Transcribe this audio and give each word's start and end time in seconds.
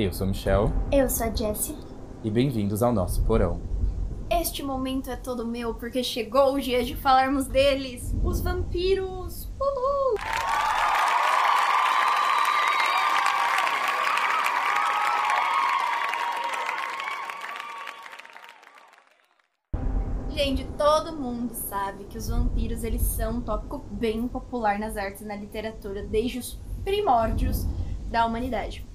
Eu 0.00 0.12
sou 0.12 0.28
Michel 0.28 0.70
Eu 0.92 1.10
sou 1.10 1.26
a 1.26 1.34
Jessie. 1.34 1.76
e 2.22 2.30
bem-vindos 2.30 2.84
ao 2.84 2.92
nosso 2.92 3.20
porão. 3.24 3.60
Este 4.30 4.62
momento 4.62 5.10
é 5.10 5.16
todo 5.16 5.44
meu 5.44 5.74
porque 5.74 6.04
chegou 6.04 6.54
o 6.54 6.60
dia 6.60 6.84
de 6.84 6.94
falarmos 6.94 7.48
deles, 7.48 8.14
os 8.22 8.40
vampiros. 8.40 9.52
Uhul! 9.60 10.14
Gente, 20.30 20.64
todo 20.78 21.16
mundo 21.16 21.52
sabe 21.54 22.04
que 22.04 22.16
os 22.16 22.28
vampiros 22.28 22.84
eles 22.84 23.02
são 23.02 23.38
um 23.38 23.40
tópico 23.40 23.78
bem 23.90 24.28
popular 24.28 24.78
nas 24.78 24.96
artes 24.96 25.22
e 25.22 25.24
na 25.24 25.34
literatura 25.34 26.04
desde 26.04 26.38
os 26.38 26.60
primórdios 26.84 27.66
da 28.08 28.24
humanidade. 28.24 28.87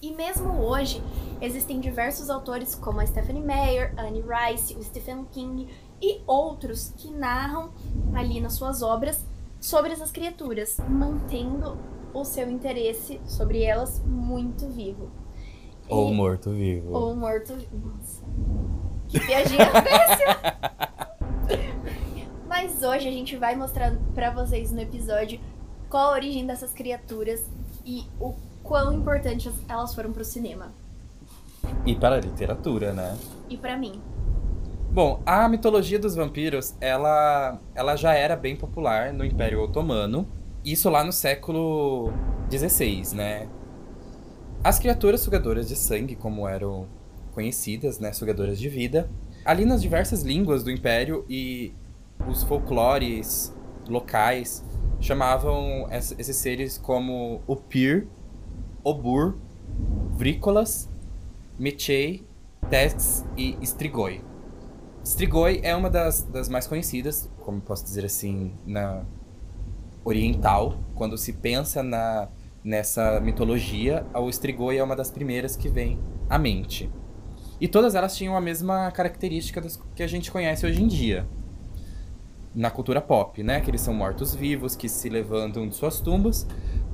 E 0.00 0.12
mesmo 0.14 0.60
hoje, 0.60 1.02
existem 1.40 1.80
diversos 1.80 2.30
autores 2.30 2.74
como 2.74 3.00
a 3.00 3.06
Stephanie 3.06 3.42
Meyer, 3.42 3.92
Anne 3.98 4.22
Rice, 4.22 4.74
o 4.76 4.82
Stephen 4.82 5.24
King 5.32 5.68
e 6.00 6.20
outros 6.26 6.92
que 6.96 7.10
narram 7.10 7.70
ali 8.14 8.40
nas 8.40 8.52
suas 8.54 8.80
obras 8.82 9.26
sobre 9.60 9.92
essas 9.92 10.12
criaturas, 10.12 10.76
mantendo 10.88 11.76
o 12.14 12.24
seu 12.24 12.48
interesse 12.48 13.20
sobre 13.26 13.62
elas 13.64 14.00
muito 14.06 14.68
vivo. 14.68 15.10
Ou 15.88 16.10
E- 16.12 16.14
morto-vivo. 16.14 16.92
ou 16.92 17.16
morto. 17.16 17.54
Nossa. 17.54 18.22
Que 19.08 19.18
péssima. 19.26 19.64
Mas 22.46 22.82
hoje 22.82 23.08
a 23.08 23.12
gente 23.12 23.36
vai 23.36 23.56
mostrar 23.56 23.96
pra 24.14 24.30
vocês 24.30 24.70
no 24.70 24.80
episódio 24.80 25.40
qual 25.90 26.10
a 26.10 26.12
origem 26.12 26.46
dessas 26.46 26.72
criaturas 26.72 27.44
e 27.84 28.04
o 28.20 28.34
quão 28.68 28.92
importantes 28.92 29.52
elas 29.68 29.94
foram 29.94 30.12
pro 30.12 30.24
cinema. 30.24 30.70
E 31.86 31.94
para 31.94 32.16
a 32.16 32.20
literatura, 32.20 32.92
né? 32.92 33.16
E 33.48 33.56
pra 33.56 33.76
mim. 33.76 34.00
Bom, 34.90 35.20
a 35.24 35.48
mitologia 35.48 35.98
dos 35.98 36.14
vampiros, 36.14 36.74
ela, 36.80 37.58
ela 37.74 37.96
já 37.96 38.14
era 38.14 38.36
bem 38.36 38.54
popular 38.56 39.12
no 39.12 39.24
Império 39.24 39.62
Otomano. 39.62 40.26
Isso 40.64 40.88
lá 40.90 41.02
no 41.02 41.12
século 41.12 42.12
XVI, 42.50 43.14
né? 43.14 43.48
As 44.62 44.78
criaturas 44.78 45.20
sugadoras 45.20 45.68
de 45.68 45.76
sangue, 45.76 46.14
como 46.16 46.46
eram 46.46 46.86
conhecidas, 47.32 47.98
né? 47.98 48.12
Sugadoras 48.12 48.58
de 48.58 48.68
vida. 48.68 49.08
Ali 49.44 49.64
nas 49.64 49.80
diversas 49.80 50.22
línguas 50.22 50.62
do 50.62 50.70
Império 50.70 51.24
e 51.28 51.72
os 52.28 52.42
folclores 52.42 53.54
locais 53.88 54.64
chamavam 55.00 55.86
ess- 55.90 56.14
esses 56.18 56.36
seres 56.36 56.76
como 56.76 57.40
Upir, 57.46 58.08
Obur, 58.88 59.36
Vrícolas, 60.12 60.88
Mechei, 61.58 62.26
Tex 62.70 63.22
e 63.36 63.54
Strigoi. 63.60 64.24
Strigoi 65.04 65.60
é 65.62 65.76
uma 65.76 65.90
das, 65.90 66.22
das 66.22 66.48
mais 66.48 66.66
conhecidas, 66.66 67.30
como 67.40 67.60
posso 67.60 67.84
dizer 67.84 68.06
assim, 68.06 68.54
na 68.64 69.04
oriental. 70.02 70.78
Quando 70.94 71.18
se 71.18 71.34
pensa 71.34 71.82
na, 71.82 72.28
nessa 72.64 73.20
mitologia, 73.20 74.06
o 74.14 74.30
Strigoi 74.30 74.78
é 74.78 74.82
uma 74.82 74.96
das 74.96 75.10
primeiras 75.10 75.54
que 75.54 75.68
vem 75.68 76.00
à 76.26 76.38
mente. 76.38 76.90
E 77.60 77.68
todas 77.68 77.94
elas 77.94 78.16
tinham 78.16 78.34
a 78.34 78.40
mesma 78.40 78.90
característica 78.90 79.60
das 79.60 79.78
que 79.94 80.02
a 80.02 80.06
gente 80.06 80.32
conhece 80.32 80.64
hoje 80.64 80.82
em 80.82 80.86
dia. 80.86 81.28
Na 82.54 82.70
cultura 82.70 83.02
pop, 83.02 83.42
né? 83.42 83.60
Que 83.60 83.70
eles 83.70 83.82
são 83.82 83.92
mortos-vivos, 83.92 84.74
que 84.74 84.88
se 84.88 85.10
levantam 85.10 85.68
de 85.68 85.74
suas 85.74 86.00
tumbas, 86.00 86.46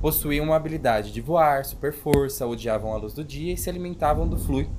possuíam 0.05 0.45
uma 0.45 0.55
habilidade 0.55 1.11
de 1.11 1.19
voar, 1.19 1.65
super 1.65 1.91
força, 1.91 2.45
odiavam 2.45 2.93
a 2.93 2.97
luz 2.97 3.11
do 3.15 3.23
dia 3.23 3.53
e 3.53 3.57
se 3.57 3.71
alimentavam 3.71 4.27
do 4.27 4.37
fluido 4.37 4.69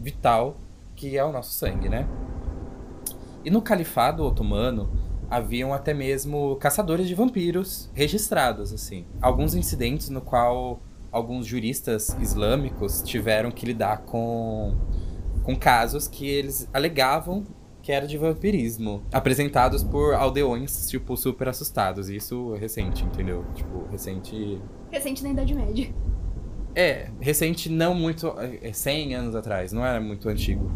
vital 0.00 0.56
que 0.96 1.16
é 1.16 1.22
o 1.22 1.30
nosso 1.30 1.52
sangue, 1.52 1.88
né? 1.88 2.08
E 3.44 3.52
no 3.52 3.62
califado 3.62 4.24
otomano 4.24 4.90
haviam 5.30 5.72
até 5.72 5.94
mesmo 5.94 6.56
caçadores 6.56 7.06
de 7.06 7.14
vampiros 7.14 7.88
registrados, 7.94 8.72
assim. 8.72 9.06
Alguns 9.22 9.54
incidentes 9.54 10.08
no 10.08 10.20
qual 10.20 10.82
alguns 11.12 11.46
juristas 11.46 12.08
islâmicos 12.20 13.00
tiveram 13.00 13.52
que 13.52 13.64
lidar 13.64 13.98
com, 13.98 14.74
com 15.44 15.54
casos 15.54 16.08
que 16.08 16.28
eles 16.28 16.68
alegavam 16.74 17.44
que 17.84 17.92
era 17.92 18.06
de 18.06 18.16
vampirismo, 18.16 19.02
apresentados 19.12 19.84
por 19.84 20.14
aldeões, 20.14 20.88
tipo, 20.88 21.18
super 21.18 21.48
assustados. 21.48 22.08
E 22.08 22.16
Isso 22.16 22.54
recente, 22.54 23.04
entendeu? 23.04 23.44
Tipo, 23.54 23.86
recente 23.92 24.58
Recente 24.90 25.22
na 25.22 25.30
Idade 25.30 25.54
Média. 25.54 25.94
é, 26.74 27.10
recente 27.20 27.68
não 27.68 27.94
muito. 27.94 28.34
É 28.62 28.72
100 28.72 29.14
anos 29.14 29.34
atrás, 29.36 29.70
não 29.70 29.84
era 29.84 30.00
muito 30.00 30.30
antigo. 30.30 30.70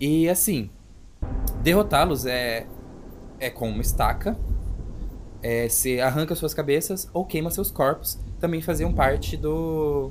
E 0.00 0.26
assim, 0.26 0.70
derrotá-los 1.62 2.24
é, 2.24 2.66
é 3.38 3.50
com 3.50 3.68
uma 3.68 3.82
estaca. 3.82 4.38
É, 5.42 5.68
se 5.68 6.00
arranca 6.00 6.34
suas 6.34 6.54
cabeças 6.54 7.10
ou 7.12 7.26
queima 7.26 7.50
seus 7.50 7.70
corpos. 7.70 8.18
Também 8.40 8.62
faziam 8.62 8.90
parte 8.90 9.36
do 9.36 10.10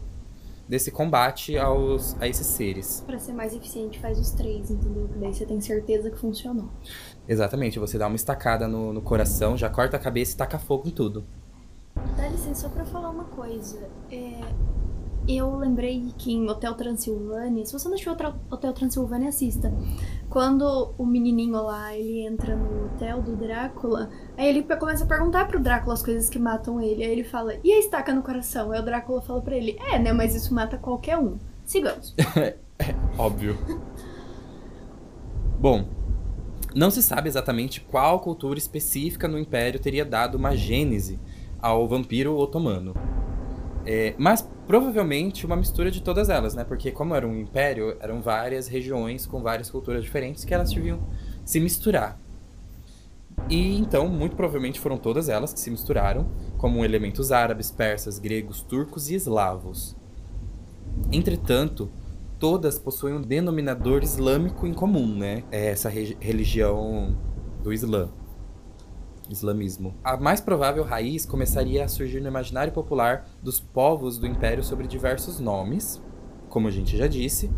desse 0.67 0.91
combate 0.91 1.57
aos, 1.57 2.15
a 2.21 2.27
esses 2.27 2.47
seres. 2.47 3.03
Pra 3.05 3.19
ser 3.19 3.33
mais 3.33 3.53
eficiente, 3.53 3.99
faz 3.99 4.19
os 4.19 4.31
três, 4.31 4.71
entendeu? 4.71 5.07
Que 5.07 5.19
daí 5.19 5.33
você 5.33 5.45
tem 5.45 5.59
certeza 5.59 6.09
que 6.09 6.17
funcionou. 6.17 6.69
Exatamente, 7.27 7.79
você 7.79 7.97
dá 7.97 8.07
uma 8.07 8.15
estacada 8.15 8.67
no, 8.67 8.93
no 8.93 9.01
coração, 9.01 9.57
já 9.57 9.69
corta 9.69 9.97
a 9.97 9.99
cabeça 9.99 10.33
e 10.33 10.37
taca 10.37 10.57
fogo 10.57 10.87
em 10.87 10.91
tudo. 10.91 11.25
Dá 12.17 12.27
licença, 12.27 12.61
só 12.61 12.69
pra 12.69 12.85
falar 12.85 13.09
uma 13.09 13.25
coisa. 13.25 13.87
É, 14.11 14.39
eu 15.27 15.55
lembrei 15.55 16.13
que 16.17 16.33
em 16.33 16.49
Hotel 16.49 16.73
Transilvânia, 16.73 17.65
se 17.65 17.71
você 17.71 17.87
não 17.87 17.93
assistiu 17.93 18.13
Hotel 18.51 18.73
Transilvânia, 18.73 19.29
assista. 19.29 19.71
Quando 20.33 20.95
o 20.97 21.05
menininho 21.05 21.61
lá, 21.61 21.95
ele 21.95 22.25
entra 22.25 22.55
no 22.55 22.85
hotel 22.85 23.21
do 23.21 23.35
Drácula, 23.35 24.09
aí 24.35 24.49
ele 24.49 24.63
começa 24.63 25.03
a 25.03 25.07
perguntar 25.07 25.47
pro 25.47 25.59
Drácula 25.59 25.93
as 25.93 26.01
coisas 26.01 26.27
que 26.27 26.39
matam 26.39 26.81
ele. 26.81 27.03
Aí 27.03 27.11
ele 27.11 27.23
fala, 27.23 27.53
e 27.63 27.71
a 27.71 27.77
estaca 27.77 28.11
no 28.11 28.23
coração? 28.23 28.71
Aí 28.71 28.79
o 28.79 28.83
Drácula 28.83 29.21
fala 29.21 29.43
pra 29.43 29.55
ele, 29.55 29.77
é, 29.79 29.99
né, 29.99 30.11
mas 30.11 30.33
isso 30.33 30.51
mata 30.51 30.75
qualquer 30.75 31.19
um. 31.19 31.37
Sigamos. 31.63 32.15
Óbvio. 33.15 33.55
Bom, 35.59 35.85
não 36.73 36.89
se 36.89 37.03
sabe 37.03 37.29
exatamente 37.29 37.79
qual 37.79 38.19
cultura 38.19 38.57
específica 38.57 39.27
no 39.27 39.37
Império 39.37 39.79
teria 39.79 40.03
dado 40.03 40.33
uma 40.33 40.55
gênese 40.55 41.19
ao 41.61 41.87
vampiro 41.87 42.35
otomano. 42.37 42.95
É, 43.85 44.15
mas 44.17 44.49
provavelmente 44.65 45.45
uma 45.45 45.55
mistura 45.55 45.91
de 45.91 46.01
todas 46.01 46.29
elas, 46.29 46.55
né? 46.55 46.63
Porque 46.63 46.91
como 46.91 47.15
era 47.15 47.27
um 47.27 47.37
império, 47.37 47.97
eram 47.99 48.21
várias 48.21 48.67
regiões 48.67 49.25
com 49.25 49.41
várias 49.41 49.69
culturas 49.69 50.03
diferentes 50.03 50.45
que 50.45 50.53
elas 50.53 50.71
deviam 50.71 50.99
se 51.45 51.59
misturar. 51.59 52.19
E 53.49 53.77
então, 53.77 54.07
muito 54.07 54.35
provavelmente 54.35 54.79
foram 54.79 54.97
todas 54.97 55.27
elas 55.27 55.53
que 55.53 55.59
se 55.59 55.69
misturaram, 55.71 56.27
como 56.57 56.85
elementos 56.85 57.31
árabes, 57.31 57.71
persas, 57.71 58.19
gregos, 58.19 58.61
turcos 58.61 59.09
e 59.09 59.15
eslavos. 59.15 59.95
Entretanto, 61.11 61.89
todas 62.39 62.77
possuem 62.77 63.15
um 63.15 63.21
denominador 63.21 64.03
islâmico 64.03 64.67
em 64.67 64.73
comum, 64.73 65.07
né? 65.17 65.43
É 65.51 65.67
essa 65.67 65.89
re- 65.89 66.17
religião 66.19 67.17
do 67.63 67.73
Islã. 67.73 68.09
Islamismo. 69.33 69.95
A 70.03 70.17
mais 70.17 70.39
provável 70.39 70.83
raiz 70.83 71.25
começaria 71.25 71.83
a 71.83 71.87
surgir 71.87 72.21
no 72.21 72.27
imaginário 72.27 72.71
popular 72.71 73.27
dos 73.41 73.59
povos 73.59 74.17
do 74.17 74.27
Império 74.27 74.63
sobre 74.63 74.87
diversos 74.87 75.39
nomes, 75.39 76.01
como 76.49 76.67
a 76.67 76.71
gente 76.71 76.95
já 76.95 77.07
disse, 77.07 77.51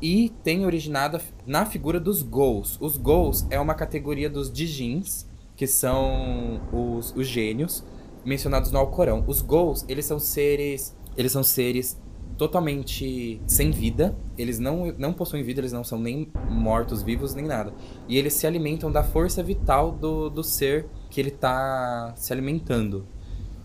e 0.00 0.30
tem 0.42 0.64
originado 0.64 1.20
na 1.46 1.66
figura 1.66 2.00
dos 2.00 2.22
Ghouls. 2.22 2.78
Os 2.80 2.96
Ghouls 2.96 3.46
é 3.50 3.60
uma 3.60 3.74
categoria 3.74 4.30
dos 4.30 4.50
Djinns, 4.50 5.28
que 5.56 5.66
são 5.66 6.60
os, 6.72 7.14
os 7.14 7.26
gênios 7.26 7.84
mencionados 8.24 8.70
no 8.72 8.78
Alcorão. 8.78 9.24
Os 9.26 9.42
Ghouls, 9.42 9.84
eles 9.88 10.06
são 10.06 10.18
seres, 10.18 10.96
eles 11.16 11.32
são 11.32 11.42
seres 11.42 12.00
totalmente 12.40 13.38
sem 13.46 13.70
vida. 13.70 14.16
Eles 14.38 14.58
não, 14.58 14.94
não 14.96 15.12
possuem 15.12 15.42
vida, 15.42 15.60
eles 15.60 15.74
não 15.74 15.84
são 15.84 15.98
nem 15.98 16.32
mortos, 16.48 17.02
vivos, 17.02 17.34
nem 17.34 17.44
nada. 17.44 17.70
E 18.08 18.16
eles 18.16 18.32
se 18.32 18.46
alimentam 18.46 18.90
da 18.90 19.04
força 19.04 19.42
vital 19.42 19.92
do, 19.92 20.30
do 20.30 20.42
ser 20.42 20.86
que 21.10 21.20
ele 21.20 21.30
tá 21.30 22.14
se 22.16 22.32
alimentando. 22.32 23.06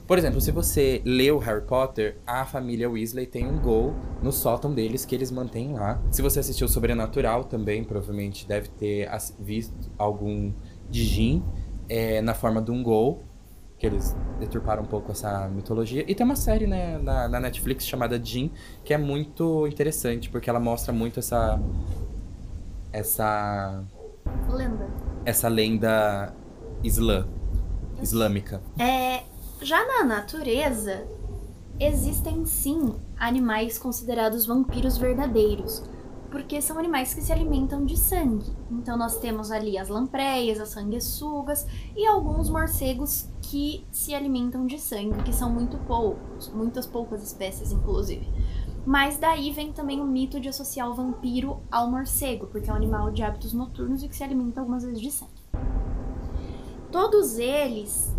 Por 0.05 0.17
exemplo, 0.17 0.41
se 0.41 0.51
você 0.51 1.01
leu 1.05 1.37
Harry 1.37 1.65
Potter, 1.65 2.17
a 2.27 2.43
família 2.43 2.89
Weasley 2.89 3.25
tem 3.25 3.47
um 3.47 3.61
gol 3.61 3.93
no 4.21 4.33
sótão 4.33 4.73
deles 4.73 5.05
que 5.05 5.15
eles 5.15 5.31
mantêm 5.31 5.71
lá. 5.71 6.03
Se 6.11 6.21
você 6.21 6.41
assistiu 6.41 6.67
Sobrenatural 6.67 7.45
também, 7.45 7.81
provavelmente 7.81 8.45
deve 8.45 8.67
ter 8.67 9.09
visto 9.39 9.89
algum 9.97 10.51
Djinn 10.89 11.41
é, 11.87 12.21
na 12.21 12.33
forma 12.33 12.61
de 12.61 12.71
um 12.71 12.83
gol, 12.83 13.23
que 13.77 13.85
eles 13.85 14.15
deturparam 14.39 14.83
um 14.83 14.85
pouco 14.85 15.11
essa 15.11 15.47
mitologia. 15.49 16.03
E 16.07 16.15
tem 16.15 16.25
uma 16.25 16.35
série 16.35 16.65
né, 16.65 16.97
na, 16.97 17.27
na 17.27 17.39
Netflix 17.39 17.85
chamada 17.85 18.23
Jin, 18.23 18.51
que 18.83 18.93
é 18.93 18.97
muito 18.97 19.67
interessante, 19.67 20.29
porque 20.29 20.49
ela 20.49 20.59
mostra 20.59 20.93
muito 20.93 21.19
essa. 21.19 21.59
essa. 22.91 23.83
Lenda. 24.49 24.87
essa 25.23 25.47
lenda 25.47 26.33
islã, 26.83 27.27
islâmica. 28.01 28.61
É, 28.79 29.23
já 29.61 29.85
na 29.85 30.03
natureza, 30.03 31.05
existem 31.79 32.45
sim 32.45 32.95
animais 33.17 33.77
considerados 33.77 34.45
vampiros 34.45 34.97
verdadeiros, 34.97 35.83
porque 36.35 36.61
são 36.61 36.77
animais 36.77 37.13
que 37.13 37.21
se 37.21 37.31
alimentam 37.31 37.85
de 37.85 37.95
sangue. 37.95 38.51
Então 38.69 38.97
nós 38.97 39.17
temos 39.19 39.51
ali 39.51 39.77
as 39.77 39.87
lampreias, 39.87 40.59
as 40.59 40.67
sanguessugas 40.67 41.65
e 41.95 42.05
alguns 42.05 42.49
morcegos 42.49 43.29
que 43.41 43.87
se 43.89 44.13
alimentam 44.13 44.67
de 44.67 44.77
sangue, 44.77 45.23
que 45.23 45.31
são 45.31 45.49
muito 45.49 45.77
poucos, 45.87 46.49
muitas 46.49 46.85
poucas 46.85 47.23
espécies 47.23 47.71
inclusive. 47.71 48.27
Mas 48.85 49.17
daí 49.17 49.49
vem 49.51 49.71
também 49.71 50.01
o 50.01 50.05
mito 50.05 50.37
de 50.37 50.49
associar 50.49 50.91
o 50.91 50.93
vampiro 50.93 51.61
ao 51.71 51.89
morcego, 51.89 52.47
porque 52.47 52.69
é 52.69 52.73
um 52.73 52.75
animal 52.75 53.11
de 53.11 53.23
hábitos 53.23 53.53
noturnos 53.53 54.03
e 54.03 54.09
que 54.09 54.15
se 54.17 54.23
alimenta 54.25 54.59
algumas 54.59 54.83
vezes 54.83 54.99
de 54.99 55.11
sangue. 55.11 55.31
Todos 56.91 57.37
eles, 57.37 58.13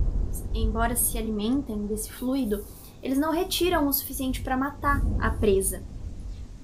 embora 0.55 0.97
se 0.97 1.19
alimentem 1.19 1.85
desse 1.85 2.11
fluido, 2.11 2.65
eles 3.03 3.19
não 3.19 3.31
retiram 3.31 3.87
o 3.87 3.93
suficiente 3.93 4.41
para 4.41 4.57
matar 4.57 5.03
a 5.21 5.29
presa. 5.33 5.85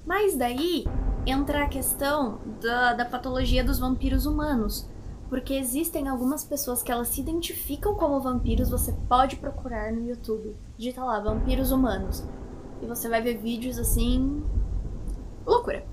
Mas 0.05 0.35
daí 0.35 0.85
entra 1.25 1.63
a 1.63 1.69
questão 1.69 2.39
da, 2.61 2.93
da 2.93 3.05
patologia 3.05 3.63
dos 3.63 3.79
vampiros 3.79 4.25
humanos, 4.25 4.89
porque 5.29 5.53
existem 5.53 6.07
algumas 6.07 6.43
pessoas 6.43 6.83
que 6.83 6.91
elas 6.91 7.07
se 7.07 7.21
identificam 7.21 7.95
como 7.95 8.19
vampiros, 8.19 8.69
você 8.69 8.93
pode 9.07 9.37
procurar 9.37 9.91
no 9.91 10.07
YouTube. 10.07 10.55
Digita 10.77 11.03
lá, 11.03 11.19
vampiros 11.19 11.71
humanos. 11.71 12.23
E 12.81 12.85
você 12.85 13.07
vai 13.07 13.21
ver 13.21 13.37
vídeos 13.37 13.79
assim. 13.79 14.43
loucura. 15.45 15.85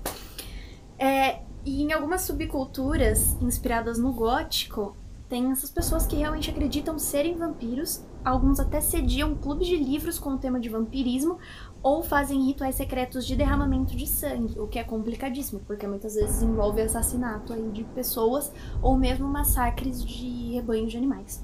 É, 0.99 1.41
e 1.65 1.81
em 1.81 1.93
algumas 1.93 2.21
subculturas 2.21 3.37
inspiradas 3.41 3.97
no 3.97 4.11
gótico, 4.11 4.95
tem 5.29 5.49
essas 5.49 5.71
pessoas 5.71 6.05
que 6.05 6.17
realmente 6.17 6.49
acreditam 6.49 6.99
serem 6.99 7.37
vampiros. 7.37 8.03
Alguns 8.23 8.59
até 8.59 8.81
sediam 8.81 9.33
clubes 9.33 9.65
de 9.65 9.77
livros 9.77 10.19
com 10.19 10.31
o 10.31 10.37
tema 10.37 10.59
de 10.59 10.67
vampirismo 10.67 11.39
ou 11.83 12.03
fazem 12.03 12.45
rituais 12.45 12.75
secretos 12.75 13.25
de 13.25 13.35
derramamento 13.35 13.95
de 13.95 14.05
sangue, 14.05 14.59
o 14.59 14.67
que 14.67 14.77
é 14.77 14.83
complicadíssimo, 14.83 15.61
porque 15.65 15.87
muitas 15.87 16.15
vezes 16.15 16.43
envolve 16.43 16.81
assassinato 16.81 17.53
aí 17.53 17.71
de 17.71 17.83
pessoas 17.83 18.51
ou 18.81 18.95
mesmo 18.95 19.27
massacres 19.27 20.03
de 20.03 20.53
rebanhos 20.53 20.91
de 20.91 20.97
animais. 20.97 21.43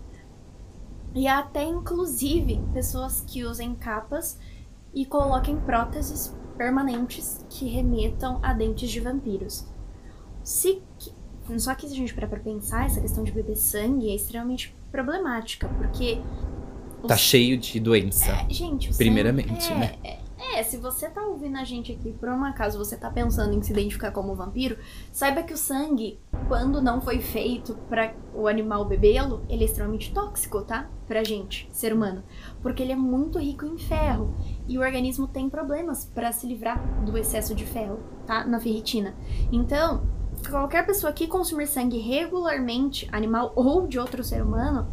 E 1.16 1.28
há 1.28 1.40
até 1.40 1.64
inclusive 1.64 2.62
pessoas 2.74 3.24
que 3.26 3.44
usem 3.44 3.74
capas 3.74 4.40
e 4.94 5.06
coloquem 5.06 5.58
próteses 5.58 6.36
permanentes 6.56 7.44
que 7.50 7.68
remetam 7.68 8.40
a 8.44 8.54
dentes 8.54 8.90
de 8.90 9.00
vampiros. 9.00 9.66
Se 10.44 10.82
só 11.58 11.74
que 11.76 11.88
se 11.88 11.94
a 11.94 11.96
gente 11.96 12.14
parar 12.14 12.28
pra 12.28 12.40
pensar, 12.40 12.86
essa 12.86 13.00
questão 13.00 13.24
de 13.24 13.32
beber 13.32 13.56
sangue 13.56 14.10
é 14.10 14.16
extremamente 14.16 14.76
problemática, 14.92 15.70
porque. 15.78 16.20
Tá 17.08 17.16
cheio 17.16 17.58
de 17.58 17.80
doença. 17.80 18.32
É, 18.32 18.50
gente, 18.50 18.92
o 18.92 18.96
primeiramente, 18.98 19.64
sangue, 19.64 19.80
né? 19.80 19.96
É, 20.04 20.18
é, 20.56 20.64
se 20.64 20.78
você 20.78 21.10
tá 21.10 21.22
ouvindo 21.22 21.58
a 21.58 21.64
gente 21.64 21.92
aqui, 21.92 22.14
por 22.14 22.30
um 22.30 22.44
acaso 22.44 22.78
você 22.78 22.96
tá 22.96 23.10
pensando 23.10 23.54
em 23.54 23.62
se 23.62 23.72
identificar 23.72 24.12
como 24.12 24.36
vampiro, 24.36 24.78
saiba 25.12 25.44
que 25.44 25.54
o 25.54 25.58
sangue, 25.58 26.20
quando 26.48 26.82
não 26.82 27.02
foi 27.02 27.20
feito 27.20 27.76
para 27.90 28.14
o 28.34 28.48
animal 28.48 28.86
bebê-lo, 28.86 29.44
ele 29.50 29.64
é 29.64 29.66
extremamente 29.66 30.14
tóxico, 30.14 30.62
tá? 30.62 30.90
Pra 31.08 31.24
gente, 31.24 31.70
ser 31.72 31.94
humano. 31.94 32.24
Porque 32.62 32.84
ele 32.84 32.92
é 32.92 32.96
muito 32.96 33.40
rico 33.40 33.66
em 33.66 33.78
ferro. 33.78 34.34
E 34.68 34.78
o 34.78 34.82
organismo 34.82 35.28
tem 35.28 35.50
problemas 35.50 36.06
para 36.06 36.32
se 36.32 36.46
livrar 36.46 36.82
do 37.04 37.18
excesso 37.18 37.56
de 37.56 37.66
ferro, 37.66 38.00
tá? 38.26 38.46
Na 38.46 38.60
ferritina. 38.60 39.16
Então, 39.52 40.08
qualquer 40.50 40.86
pessoa 40.86 41.14
que 41.14 41.28
consumir 41.28 41.68
sangue 41.68 41.98
regularmente, 41.98 43.08
animal 43.12 43.54
ou 43.56 43.88
de 43.88 43.98
outro 44.00 44.24
ser 44.24 44.42
humano, 44.42 44.88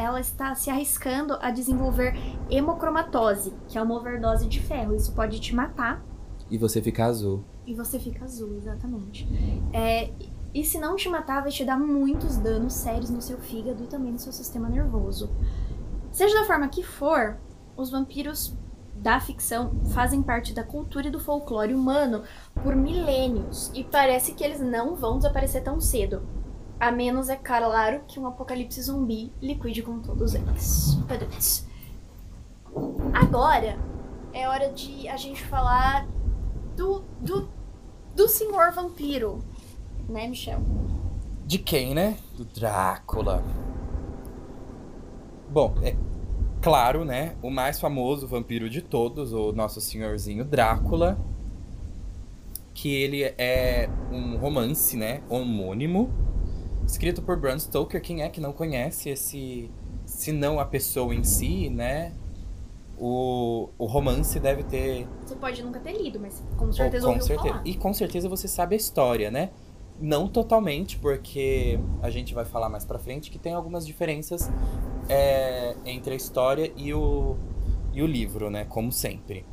ela 0.00 0.20
está 0.20 0.54
se 0.54 0.70
arriscando 0.70 1.36
a 1.40 1.50
desenvolver 1.50 2.14
hemocromatose, 2.48 3.54
que 3.68 3.78
é 3.78 3.82
uma 3.82 3.94
overdose 3.94 4.48
de 4.48 4.60
ferro. 4.60 4.94
Isso 4.94 5.12
pode 5.12 5.40
te 5.40 5.54
matar. 5.54 6.02
E 6.50 6.58
você 6.58 6.82
fica 6.82 7.04
azul. 7.04 7.44
E 7.66 7.74
você 7.74 7.98
fica 7.98 8.24
azul, 8.24 8.56
exatamente. 8.56 9.28
É, 9.72 10.10
e 10.52 10.64
se 10.64 10.78
não 10.78 10.96
te 10.96 11.08
matar, 11.08 11.42
vai 11.42 11.50
te 11.52 11.64
dar 11.64 11.78
muitos 11.78 12.36
danos 12.36 12.72
sérios 12.74 13.10
no 13.10 13.22
seu 13.22 13.38
fígado 13.38 13.84
e 13.84 13.86
também 13.86 14.12
no 14.12 14.18
seu 14.18 14.32
sistema 14.32 14.68
nervoso. 14.68 15.30
Seja 16.10 16.40
da 16.40 16.44
forma 16.44 16.68
que 16.68 16.82
for, 16.82 17.38
os 17.76 17.90
vampiros 17.90 18.56
da 18.94 19.20
ficção 19.20 19.70
fazem 19.94 20.22
parte 20.22 20.52
da 20.52 20.64
cultura 20.64 21.06
e 21.08 21.10
do 21.10 21.20
folclore 21.20 21.72
humano 21.72 22.22
por 22.62 22.76
milênios 22.76 23.70
e 23.74 23.82
parece 23.82 24.32
que 24.32 24.44
eles 24.44 24.60
não 24.60 24.94
vão 24.94 25.16
desaparecer 25.16 25.62
tão 25.62 25.80
cedo. 25.80 26.22
A 26.80 26.90
menos, 26.90 27.28
é 27.28 27.36
claro, 27.36 28.00
que 28.08 28.18
um 28.18 28.26
apocalipse 28.26 28.80
zumbi 28.80 29.30
liquide 29.40 29.82
com 29.82 30.00
todos 30.00 30.34
eles. 30.34 30.98
Agora 33.12 33.78
é 34.32 34.48
hora 34.48 34.72
de 34.72 35.06
a 35.06 35.16
gente 35.18 35.44
falar 35.44 36.08
do, 36.74 37.04
do, 37.20 37.50
do 38.16 38.28
senhor 38.28 38.72
vampiro, 38.72 39.44
né, 40.08 40.26
Michel? 40.26 40.60
De 41.44 41.58
quem, 41.58 41.94
né? 41.94 42.16
Do 42.34 42.46
Drácula. 42.46 43.44
Bom, 45.50 45.74
é 45.82 45.94
claro, 46.62 47.04
né? 47.04 47.36
O 47.42 47.50
mais 47.50 47.78
famoso 47.78 48.26
vampiro 48.26 48.70
de 48.70 48.80
todos, 48.80 49.34
o 49.34 49.52
nosso 49.52 49.82
senhorzinho 49.82 50.46
Drácula. 50.46 51.18
Que 52.72 52.94
ele 52.94 53.22
é 53.36 53.90
um 54.10 54.38
romance, 54.38 54.96
né? 54.96 55.22
Homônimo. 55.28 56.29
Escrito 56.90 57.22
por 57.22 57.36
Bram 57.36 57.56
Stoker. 57.56 58.02
Quem 58.02 58.22
é 58.22 58.28
que 58.28 58.40
não 58.40 58.52
conhece 58.52 59.10
esse. 59.10 59.70
Se 60.04 60.32
não 60.32 60.58
a 60.58 60.64
pessoa 60.64 61.14
em 61.14 61.22
si, 61.22 61.70
né? 61.70 62.12
O, 62.98 63.68
o 63.78 63.86
romance 63.86 64.38
deve 64.40 64.64
ter. 64.64 65.06
Você 65.24 65.36
pode 65.36 65.62
nunca 65.62 65.78
ter 65.78 65.92
lido, 65.92 66.18
mas 66.18 66.42
com 66.56 66.72
certeza 66.72 67.06
com 67.06 67.12
ouviu 67.12 67.26
certeza. 67.26 67.48
falar. 67.48 67.66
E 67.66 67.74
com 67.76 67.94
certeza 67.94 68.28
você 68.28 68.48
sabe 68.48 68.74
a 68.74 68.76
história, 68.76 69.30
né? 69.30 69.50
Não 70.00 70.26
totalmente, 70.26 70.98
porque 70.98 71.78
a 72.02 72.10
gente 72.10 72.34
vai 72.34 72.44
falar 72.44 72.68
mais 72.68 72.84
pra 72.84 72.98
frente 72.98 73.30
que 73.30 73.38
tem 73.38 73.54
algumas 73.54 73.86
diferenças 73.86 74.50
é, 75.08 75.76
entre 75.86 76.12
a 76.12 76.16
história 76.16 76.72
e 76.76 76.92
o, 76.92 77.36
e 77.92 78.02
o 78.02 78.06
livro, 78.06 78.50
né? 78.50 78.64
Como 78.64 78.90
sempre. 78.90 79.46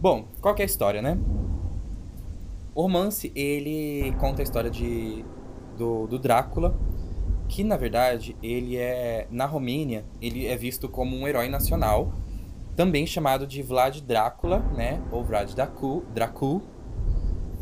Bom, 0.00 0.24
qual 0.40 0.54
que 0.54 0.62
é 0.62 0.64
a 0.64 0.66
história, 0.66 1.02
né? 1.02 1.18
O 2.74 2.82
romance, 2.82 3.30
ele 3.34 4.14
conta 4.18 4.40
a 4.40 4.44
história 4.44 4.70
de, 4.70 5.24
do, 5.78 6.06
do 6.06 6.18
Drácula, 6.18 6.78
que 7.48 7.64
na 7.64 7.76
verdade 7.76 8.36
ele 8.42 8.76
é 8.76 9.26
na 9.30 9.46
Romênia 9.46 10.04
ele 10.20 10.46
é 10.46 10.56
visto 10.56 10.88
como 10.88 11.16
um 11.16 11.26
herói 11.26 11.48
nacional, 11.48 12.12
também 12.76 13.06
chamado 13.06 13.46
de 13.46 13.62
Vlad 13.62 14.00
Drácula, 14.00 14.58
né? 14.76 15.02
Ou 15.10 15.24
Vlad 15.24 15.54
Dracul, 15.54 16.04
Dracul 16.12 16.62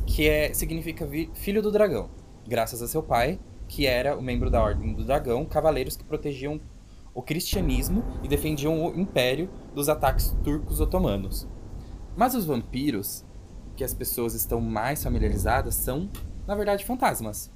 que 0.06 0.28
é 0.28 0.54
significa 0.54 1.06
filho 1.34 1.60
do 1.60 1.70
dragão, 1.70 2.08
graças 2.46 2.80
a 2.80 2.88
seu 2.88 3.02
pai, 3.02 3.40
que 3.68 3.86
era 3.86 4.16
o 4.16 4.22
membro 4.22 4.48
da 4.48 4.62
Ordem 4.62 4.94
do 4.94 5.04
Dragão, 5.04 5.44
cavaleiros 5.44 5.96
que 5.96 6.04
protegiam 6.04 6.60
o 7.12 7.20
cristianismo 7.20 8.04
e 8.22 8.28
defendiam 8.28 8.86
o 8.86 8.98
império 8.98 9.50
dos 9.74 9.88
ataques 9.88 10.36
turcos 10.44 10.80
otomanos. 10.80 11.48
Mas 12.16 12.34
os 12.34 12.46
vampiros, 12.46 13.24
que 13.74 13.82
as 13.82 13.92
pessoas 13.92 14.34
estão 14.34 14.60
mais 14.60 15.02
familiarizadas, 15.02 15.74
são, 15.74 16.08
na 16.46 16.54
verdade, 16.54 16.84
fantasmas. 16.84 17.50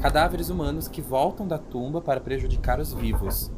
Cadáveres 0.00 0.50
humanos 0.50 0.88
que 0.88 1.00
voltam 1.00 1.46
da 1.46 1.58
tumba 1.58 2.00
para 2.00 2.20
prejudicar 2.20 2.78
os 2.78 2.92
vivos. 2.92 3.50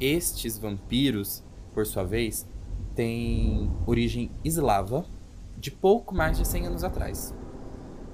Estes 0.00 0.58
vampiros, 0.58 1.42
por 1.72 1.86
sua 1.86 2.04
vez, 2.04 2.46
têm 2.94 3.70
origem 3.86 4.30
eslava 4.44 5.04
de 5.56 5.70
pouco 5.70 6.14
mais 6.14 6.36
de 6.36 6.46
100 6.46 6.66
anos 6.66 6.84
atrás. 6.84 7.34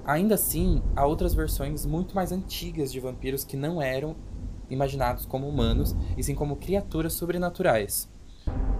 Ainda 0.05 0.35
assim, 0.35 0.81
há 0.95 1.05
outras 1.05 1.33
versões 1.33 1.85
muito 1.85 2.13
mais 2.13 2.31
antigas 2.31 2.91
de 2.91 2.99
vampiros 2.99 3.43
que 3.43 3.55
não 3.55 3.81
eram 3.81 4.15
imaginados 4.69 5.25
como 5.25 5.47
humanos, 5.47 5.95
e 6.17 6.23
sim 6.23 6.35
como 6.35 6.55
criaturas 6.55 7.13
sobrenaturais. 7.13 8.09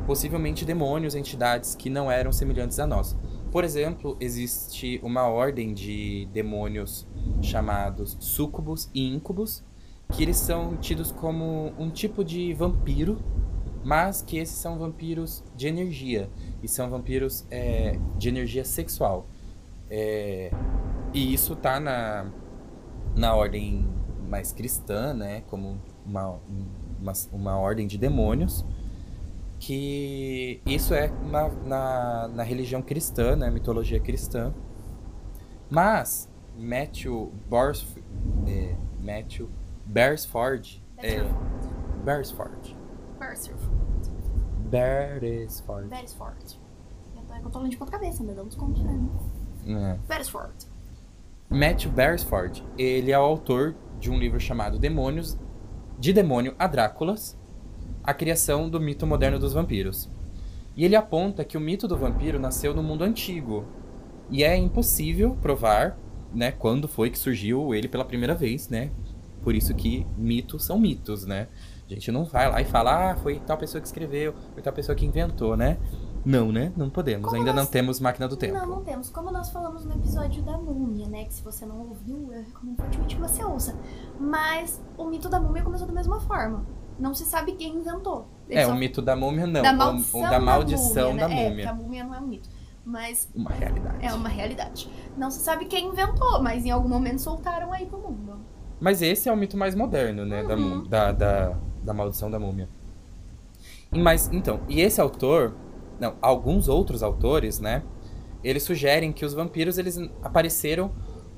Possivelmente 0.05 0.65
demônios, 0.65 1.15
entidades 1.15 1.75
que 1.75 1.89
não 1.89 2.11
eram 2.11 2.31
semelhantes 2.31 2.79
a 2.79 2.87
nós. 2.87 3.15
Por 3.53 3.63
exemplo, 3.63 4.17
existe 4.19 4.99
uma 5.03 5.27
ordem 5.27 5.75
de 5.75 6.27
demônios 6.33 7.07
chamados 7.39 8.17
súcubos 8.19 8.89
e 8.95 9.07
íncubos, 9.07 9.63
que 10.11 10.23
eles 10.23 10.37
são 10.37 10.75
tidos 10.77 11.11
como 11.11 11.71
um 11.77 11.91
tipo 11.91 12.23
de 12.23 12.51
vampiro, 12.55 13.21
mas 13.83 14.23
que 14.23 14.39
esses 14.39 14.55
são 14.55 14.79
vampiros 14.79 15.43
de 15.55 15.67
energia, 15.67 16.31
e 16.63 16.67
são 16.67 16.89
vampiros 16.89 17.45
é, 17.51 17.99
de 18.17 18.27
energia 18.27 18.65
sexual. 18.65 19.27
É, 19.87 20.49
e 21.13 21.31
isso 21.31 21.55
tá 21.55 21.79
na, 21.79 22.31
na 23.15 23.35
ordem 23.35 23.87
mais 24.27 24.51
cristã, 24.51 25.13
né? 25.13 25.43
Como 25.45 25.79
uma, 26.03 26.39
uma, 26.99 27.13
uma 27.31 27.57
ordem 27.59 27.85
de 27.85 27.99
demônios. 27.99 28.65
Que 29.65 30.61
isso 30.65 30.93
é 30.93 31.07
na, 31.07 31.47
na, 31.47 32.27
na 32.27 32.43
religião 32.43 32.81
cristã, 32.81 33.33
né? 33.33 33.49
Mitologia 33.49 33.97
cristã. 33.97 34.53
Mas 35.69 36.29
Matthew, 36.57 37.31
Bors, 37.49 37.87
é, 38.45 38.75
Matthew 38.99 39.49
Beresford, 39.85 40.83
é, 40.97 41.23
Beresford. 42.03 42.75
Beresford. 44.69 45.87
Beresford. 45.87 46.59
Que 47.39 47.45
eu 47.45 47.49
tô 47.49 47.59
lendo 47.59 47.71
de 47.71 47.77
ponta 47.77 47.93
cabeça, 47.93 48.21
mas 48.21 48.37
um 48.37 48.47
desconto, 48.47 48.83
né? 48.83 48.99
É. 49.65 50.07
Beresford. 50.09 50.67
Matthew 51.49 51.89
Beresford, 51.89 52.65
ele 52.77 53.13
é 53.13 53.17
o 53.17 53.21
autor 53.21 53.75
de 53.97 54.11
um 54.11 54.19
livro 54.19 54.41
chamado 54.41 54.77
Demônios, 54.77 55.39
de 55.97 56.11
Demônio 56.11 56.53
a 56.59 56.67
Dráculas, 56.67 57.41
a 58.03 58.13
criação 58.13 58.69
do 58.69 58.79
mito 58.79 59.05
moderno 59.07 59.39
dos 59.39 59.53
vampiros. 59.53 60.09
E 60.75 60.83
ele 60.83 60.95
aponta 60.95 61.43
que 61.43 61.57
o 61.57 61.61
mito 61.61 61.87
do 61.87 61.95
vampiro 61.97 62.39
nasceu 62.39 62.73
no 62.73 62.81
mundo 62.83 63.03
antigo. 63.03 63.65
E 64.29 64.43
é 64.43 64.55
impossível 64.57 65.37
provar, 65.41 65.97
né, 66.33 66.51
quando 66.51 66.87
foi 66.87 67.09
que 67.09 67.17
surgiu 67.17 67.73
ele 67.75 67.87
pela 67.87 68.03
primeira 68.03 68.33
vez, 68.33 68.69
né? 68.69 68.91
Por 69.43 69.53
isso 69.53 69.73
que 69.75 70.07
mitos 70.17 70.63
são 70.63 70.79
mitos, 70.79 71.25
né? 71.25 71.47
A 71.89 71.93
gente 71.93 72.11
não 72.11 72.23
vai 72.23 72.49
lá 72.49 72.59
e 72.61 72.65
fala, 72.65 73.11
ah, 73.11 73.15
foi 73.17 73.39
tal 73.45 73.57
pessoa 73.57 73.79
que 73.81 73.85
escreveu, 73.87 74.33
foi 74.53 74.63
tal 74.63 74.73
pessoa 74.73 74.95
que 74.95 75.05
inventou, 75.05 75.55
né? 75.55 75.77
Não, 76.25 76.51
né? 76.51 76.71
Não 76.77 76.89
podemos. 76.89 77.25
Como 77.25 77.35
Ainda 77.37 77.53
nós- 77.53 77.65
não 77.65 77.69
temos 77.71 77.99
máquina 77.99 78.27
do 78.27 78.37
tempo. 78.37 78.53
Não, 78.53 78.65
não 78.65 78.83
temos. 78.83 79.09
Como 79.09 79.29
nós 79.29 79.49
falamos 79.49 79.83
no 79.85 79.93
episódio 79.93 80.41
da 80.41 80.57
múmia, 80.57 81.05
né? 81.07 81.25
Que 81.25 81.33
se 81.33 81.43
você 81.43 81.65
não 81.65 81.81
ouviu, 81.89 82.31
eu 82.33 82.41
recomendo 82.43 82.77
fortemente 82.77 83.15
que 83.15 83.21
você 83.21 83.43
ouça. 83.43 83.77
Mas 84.19 84.81
o 84.97 85.03
mito 85.05 85.27
da 85.29 85.39
múmia 85.39 85.61
começou 85.61 85.85
da 85.85 85.93
mesma 85.93 86.19
forma. 86.21 86.65
Não 86.99 87.13
se 87.13 87.25
sabe 87.25 87.53
quem 87.53 87.75
inventou. 87.77 88.27
Ele 88.49 88.59
É, 88.59 88.65
só- 88.65 88.71
o 88.71 88.75
mito 88.75 89.01
da 89.01 89.15
múmia 89.15 89.47
não. 89.47 89.61
da 89.61 89.71
o- 89.73 89.77
maldição, 89.77 90.21
o, 90.21 90.29
da 90.29 90.39
maldição 90.39 91.15
da 91.15 91.27
múmia. 91.27 91.27
né? 91.27 91.33
É, 91.45 91.49
múmia. 91.49 91.55
porque 91.55 91.67
a 91.67 91.73
múmia 91.83 92.03
não 92.03 92.15
é 92.15 92.19
um 92.19 92.27
mito. 92.27 92.49
Mas 92.85 93.29
Uma 93.33 93.51
realidade. 93.51 94.05
é 94.05 94.13
uma 94.13 94.27
realidade. 94.29 94.89
Não 95.17 95.31
se 95.31 95.39
sabe 95.39 95.65
quem 95.65 95.87
inventou, 95.87 96.41
mas 96.43 96.65
em 96.65 96.71
algum 96.71 96.89
momento 96.89 97.19
soltaram 97.21 97.71
aí 97.71 97.85
pro 97.85 97.97
mundo. 97.97 98.39
Mas 98.79 99.01
esse 99.01 99.29
é 99.29 99.31
o 99.31 99.37
mito 99.37 99.55
mais 99.57 99.73
moderno, 99.73 100.25
né? 100.25 100.43
Da, 100.43 100.55
Uhum. 100.55 100.77
mu- 100.79 100.87
da, 100.87 101.11
da, 101.13 101.57
da 101.81 101.93
maldição 101.93 102.29
da 102.29 102.37
múmia. 102.37 102.67
Mas, 103.91 104.29
então, 104.33 104.59
e 104.67 104.81
esse 104.81 104.99
autor, 104.99 105.53
não, 105.99 106.15
alguns 106.21 106.67
outros 106.67 107.01
autores, 107.03 107.59
né? 107.59 107.83
Eles 108.43 108.63
sugerem 108.63 109.13
que 109.13 109.23
os 109.23 109.33
vampiros, 109.33 109.77
eles 109.77 109.97
apareceram 110.21 110.91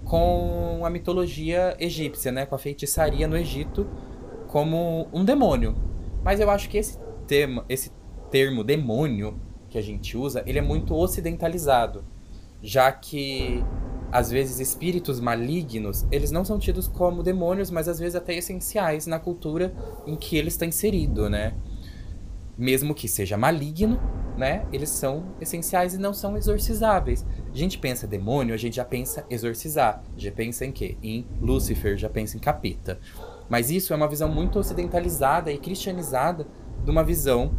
com 0.03 0.81
a 0.83 0.89
mitologia 0.89 1.75
egípcia, 1.79 2.31
né? 2.31 2.45
Com 2.45 2.55
a 2.55 2.57
feitiçaria 2.57 3.27
no 3.27 3.37
Egito 3.37 3.85
como 4.55 5.09
um 5.11 5.25
demônio. 5.25 5.75
Mas 6.23 6.39
eu 6.39 6.49
acho 6.49 6.69
que 6.69 6.77
esse 6.77 6.97
termo, 7.27 7.65
esse 7.67 7.91
termo 8.31 8.63
demônio 8.63 9.37
que 9.67 9.77
a 9.77 9.81
gente 9.81 10.15
usa, 10.15 10.43
ele 10.45 10.57
é 10.57 10.61
muito 10.61 10.95
ocidentalizado. 10.95 12.05
Já 12.61 12.89
que 12.89 13.61
às 14.09 14.31
vezes 14.31 14.61
espíritos 14.61 15.19
malignos, 15.19 16.05
eles 16.09 16.31
não 16.31 16.45
são 16.45 16.57
tidos 16.57 16.87
como 16.87 17.21
demônios, 17.21 17.69
mas 17.69 17.89
às 17.89 17.99
vezes 17.99 18.15
até 18.15 18.33
essenciais 18.33 19.05
na 19.05 19.19
cultura 19.19 19.75
em 20.07 20.15
que 20.15 20.37
ele 20.37 20.47
está 20.47 20.65
inserido, 20.65 21.29
né? 21.29 21.53
Mesmo 22.57 22.95
que 22.95 23.09
seja 23.09 23.35
maligno, 23.35 23.99
né? 24.37 24.65
Eles 24.71 24.89
são 24.89 25.35
essenciais 25.41 25.95
e 25.95 25.97
não 25.97 26.13
são 26.13 26.37
exorcizáveis. 26.37 27.25
A 27.53 27.57
gente 27.57 27.77
pensa 27.77 28.07
demônio, 28.07 28.53
a 28.53 28.57
gente 28.57 28.77
já 28.77 28.85
pensa 28.85 29.25
exorcizar. 29.29 30.01
Já 30.15 30.31
pensa 30.31 30.65
em 30.65 30.71
quê? 30.71 30.95
Em 31.03 31.27
Lúcifer, 31.41 31.97
já 31.97 32.07
pensa 32.09 32.37
em 32.37 32.39
capeta. 32.39 33.01
Mas 33.49 33.69
isso 33.69 33.93
é 33.93 33.95
uma 33.95 34.07
visão 34.07 34.27
muito 34.29 34.57
ocidentalizada 34.59 35.51
e 35.51 35.57
cristianizada 35.57 36.47
de 36.83 36.89
uma 36.91 37.03
visão 37.03 37.51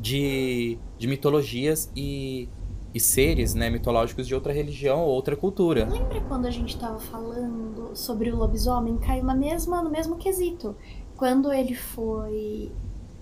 de, 0.00 0.78
de 0.98 1.06
mitologias 1.06 1.90
e, 1.96 2.48
e 2.94 3.00
seres 3.00 3.54
né, 3.54 3.70
mitológicos 3.70 4.26
de 4.26 4.34
outra 4.34 4.52
religião 4.52 5.00
ou 5.00 5.08
outra 5.08 5.36
cultura. 5.36 5.88
Lembra 5.90 6.20
quando 6.22 6.46
a 6.46 6.50
gente 6.50 6.78
tava 6.78 6.98
falando 6.98 7.90
sobre 7.94 8.30
o 8.30 8.36
lobisomem? 8.36 8.96
Caiu 8.98 9.24
na 9.24 9.34
mesma, 9.34 9.82
no 9.82 9.90
mesmo 9.90 10.16
quesito. 10.16 10.76
Quando 11.16 11.52
ele 11.52 11.74
foi. 11.74 12.70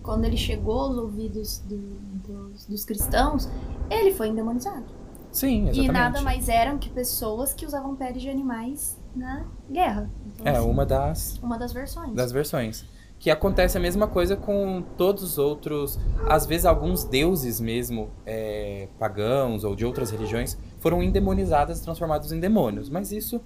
Quando 0.03 0.25
ele 0.27 0.37
chegou 0.37 0.81
aos 0.81 0.99
ouvidos 0.99 1.59
do- 1.61 2.05
dos, 2.27 2.67
dos 2.67 2.85
cristãos, 2.85 3.49
ele 3.89 4.13
foi 4.13 4.29
endemonizado. 4.29 4.85
Sim, 5.33 5.69
exatamente. 5.69 5.89
E 5.89 5.93
nada 5.93 6.21
mais 6.21 6.49
eram 6.49 6.77
que 6.79 6.91
pessoas 6.91 7.55
que 7.55 7.65
usavam 7.65 7.97
pele 7.97 8.21
de 8.21 8.29
animais 8.29 8.99
na 9.17 9.47
guerra. 9.71 10.11
Então, 10.41 10.53
É 10.53 10.57
assim, 10.57 10.69
uma 10.71 10.85
das, 10.87 11.39
uma 11.43 11.59
das 11.59 11.73
versões. 11.73 12.13
das 12.15 12.33
versões. 12.33 12.85
Que 13.19 13.31
acontece 13.31 13.79
a 13.79 13.81
mesma 13.81 14.07
coisa 14.07 14.37
com 14.37 14.83
todos 14.99 15.23
os 15.23 15.39
outros. 15.39 15.99
Às 16.29 16.45
vezes, 16.45 16.67
alguns 16.67 17.05
deuses 17.05 17.61
mesmo, 17.61 18.11
é, 18.27 18.89
pagãos 18.99 19.65
ou 19.65 19.75
de 19.75 19.85
outras 19.87 20.11
religiões, 20.11 20.59
foram 20.79 21.03
endemonizados, 21.03 21.81
transformados 21.81 22.33
em 22.33 22.41
demônios. 22.41 22.91
Mas 22.91 23.13
isso 23.13 23.41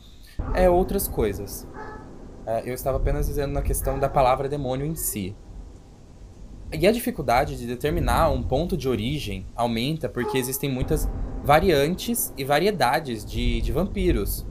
é 0.55 0.69
outras 0.69 1.07
coisas. 1.07 1.67
É, 2.47 2.69
eu 2.69 2.75
estava 2.75 2.97
apenas 2.97 3.27
dizendo 3.27 3.53
na 3.53 3.63
questão 3.63 3.99
da 3.99 4.09
palavra 4.09 4.49
demônio 4.49 4.87
em 4.87 4.95
si. 4.97 5.37
E 6.73 6.87
a 6.87 6.93
dificuldade 6.93 7.57
de 7.57 7.67
determinar 7.67 8.31
um 8.31 8.43
ponto 8.43 8.77
de 8.77 8.89
origem 8.89 9.47
aumenta 9.55 10.09
porque 10.09 10.37
existem 10.37 10.71
muitas 10.71 11.09
variantes 11.45 12.33
e 12.37 12.45
variedades 12.45 13.25
de, 13.25 13.61
de 13.61 13.73
vampiros. 13.73 14.47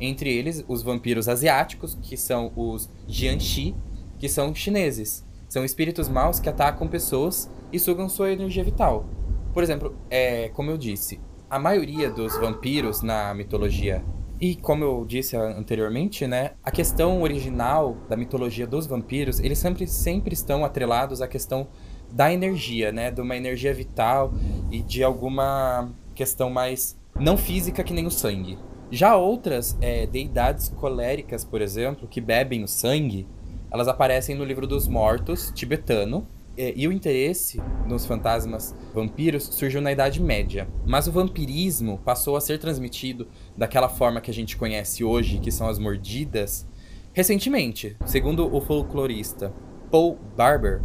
Entre 0.00 0.30
eles, 0.32 0.64
os 0.68 0.82
vampiros 0.82 1.28
asiáticos, 1.28 1.96
que 2.02 2.16
são 2.16 2.52
os 2.54 2.90
Jianxi, 3.06 3.74
que 4.18 4.28
são 4.28 4.54
chineses. 4.54 5.24
São 5.48 5.64
espíritos 5.64 6.08
maus 6.08 6.40
que 6.40 6.48
atacam 6.48 6.88
pessoas 6.88 7.50
e 7.72 7.78
sugam 7.78 8.08
sua 8.08 8.32
energia 8.32 8.64
vital. 8.64 9.06
Por 9.52 9.62
exemplo, 9.62 9.96
é, 10.10 10.48
como 10.50 10.70
eu 10.70 10.76
disse, 10.76 11.20
a 11.48 11.58
maioria 11.58 12.10
dos 12.10 12.36
vampiros 12.36 13.02
na 13.02 13.32
mitologia 13.32 14.04
e 14.38 14.54
como 14.54 14.84
eu 14.84 15.04
disse 15.06 15.34
anteriormente, 15.34 16.26
né, 16.26 16.52
a 16.62 16.70
questão 16.70 17.22
original 17.22 17.96
da 18.06 18.16
mitologia 18.16 18.66
dos 18.66 18.86
vampiros, 18.86 19.40
eles 19.40 19.58
sempre, 19.58 19.86
sempre 19.86 20.34
estão 20.34 20.62
atrelados 20.62 21.22
à 21.22 21.28
questão 21.28 21.68
da 22.12 22.30
energia, 22.30 22.92
né, 22.92 23.10
de 23.10 23.20
uma 23.20 23.34
energia 23.34 23.72
vital 23.72 24.34
e 24.70 24.82
de 24.82 25.02
alguma 25.02 25.90
questão 26.14 26.50
mais 26.50 26.98
não 27.18 27.36
física 27.36 27.82
que 27.82 27.94
nem 27.94 28.06
o 28.06 28.10
sangue. 28.10 28.58
Já 28.90 29.16
outras 29.16 29.76
é, 29.80 30.06
deidades 30.06 30.68
coléricas, 30.68 31.44
por 31.44 31.60
exemplo, 31.60 32.06
que 32.06 32.20
bebem 32.20 32.62
o 32.62 32.68
sangue, 32.68 33.26
elas 33.70 33.88
aparecem 33.88 34.36
no 34.36 34.44
livro 34.44 34.66
dos 34.66 34.86
mortos 34.86 35.50
tibetano. 35.54 36.26
É, 36.56 36.72
E 36.74 36.86
o 36.88 36.92
interesse 36.92 37.60
nos 37.86 38.06
fantasmas 38.06 38.74
vampiros 38.94 39.44
surgiu 39.44 39.80
na 39.80 39.92
Idade 39.92 40.22
Média. 40.22 40.68
Mas 40.86 41.06
o 41.06 41.12
vampirismo 41.12 41.98
passou 41.98 42.36
a 42.36 42.40
ser 42.40 42.58
transmitido 42.58 43.26
daquela 43.56 43.88
forma 43.88 44.20
que 44.20 44.30
a 44.30 44.34
gente 44.34 44.56
conhece 44.56 45.04
hoje, 45.04 45.38
que 45.38 45.50
são 45.50 45.68
as 45.68 45.78
mordidas, 45.78 46.66
recentemente, 47.12 47.96
segundo 48.06 48.54
o 48.54 48.60
folclorista 48.60 49.52
Paul 49.90 50.18
Barber, 50.36 50.80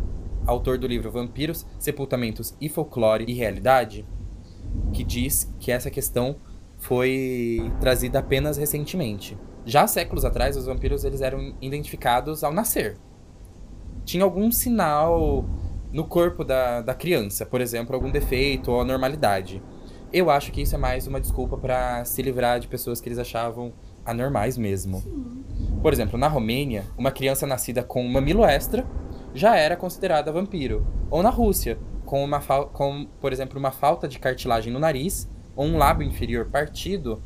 autor 0.45 0.77
do 0.77 0.87
livro 0.87 1.11
Vampiros, 1.11 1.65
Sepultamentos 1.79 2.55
e 2.59 2.67
Folclore 2.67 3.25
e 3.27 3.33
Realidade, 3.33 4.05
que 4.91 5.03
diz 5.03 5.53
que 5.59 5.71
essa 5.71 5.89
questão 5.89 6.35
foi 6.81 7.71
trazida 7.79 8.19
apenas 8.19 8.57
recentemente. 8.57 9.37
Já 9.65 9.85
séculos 9.85 10.25
atrás, 10.25 10.57
os 10.57 10.65
vampiros 10.65 11.03
eles 11.03 11.21
eram 11.21 11.53
identificados 11.61 12.43
ao 12.43 12.51
nascer. 12.51 12.97
Tinha 14.03 14.23
algum 14.23 14.51
sinal 14.51 15.45
no 15.93 16.05
corpo 16.05 16.43
da, 16.43 16.81
da 16.81 16.95
criança, 16.95 17.45
por 17.45 17.61
exemplo, 17.61 17.95
algum 17.95 18.09
defeito 18.09 18.71
ou 18.71 18.81
anormalidade. 18.81 19.61
Eu 20.11 20.31
acho 20.31 20.51
que 20.51 20.61
isso 20.61 20.73
é 20.73 20.77
mais 20.77 21.05
uma 21.05 21.21
desculpa 21.21 21.55
para 21.55 22.03
se 22.03 22.19
livrar 22.21 22.59
de 22.59 22.67
pessoas 22.67 22.99
que 22.99 23.07
eles 23.07 23.19
achavam 23.19 23.71
anormais 24.03 24.57
mesmo. 24.57 25.03
Por 25.83 25.93
exemplo, 25.93 26.17
na 26.17 26.27
Romênia, 26.27 26.83
uma 26.97 27.11
criança 27.11 27.45
nascida 27.45 27.83
com 27.83 28.03
mamilo 28.07 28.43
extra 28.43 28.87
já 29.35 29.55
era 29.55 29.77
considerada 29.77 30.31
vampiro. 30.31 30.85
Ou 31.11 31.21
na 31.21 31.29
Rússia, 31.29 31.77
com, 32.05 32.23
uma 32.23 32.41
com, 32.41 33.07
por 33.21 33.31
exemplo, 33.31 33.59
uma 33.59 33.71
falta 33.71 34.07
de 34.07 34.17
cartilagem 34.17 34.73
no 34.73 34.79
nariz 34.79 35.29
ou 35.55 35.65
um 35.65 35.77
lábio 35.77 36.07
inferior 36.07 36.45
partido, 36.45 37.21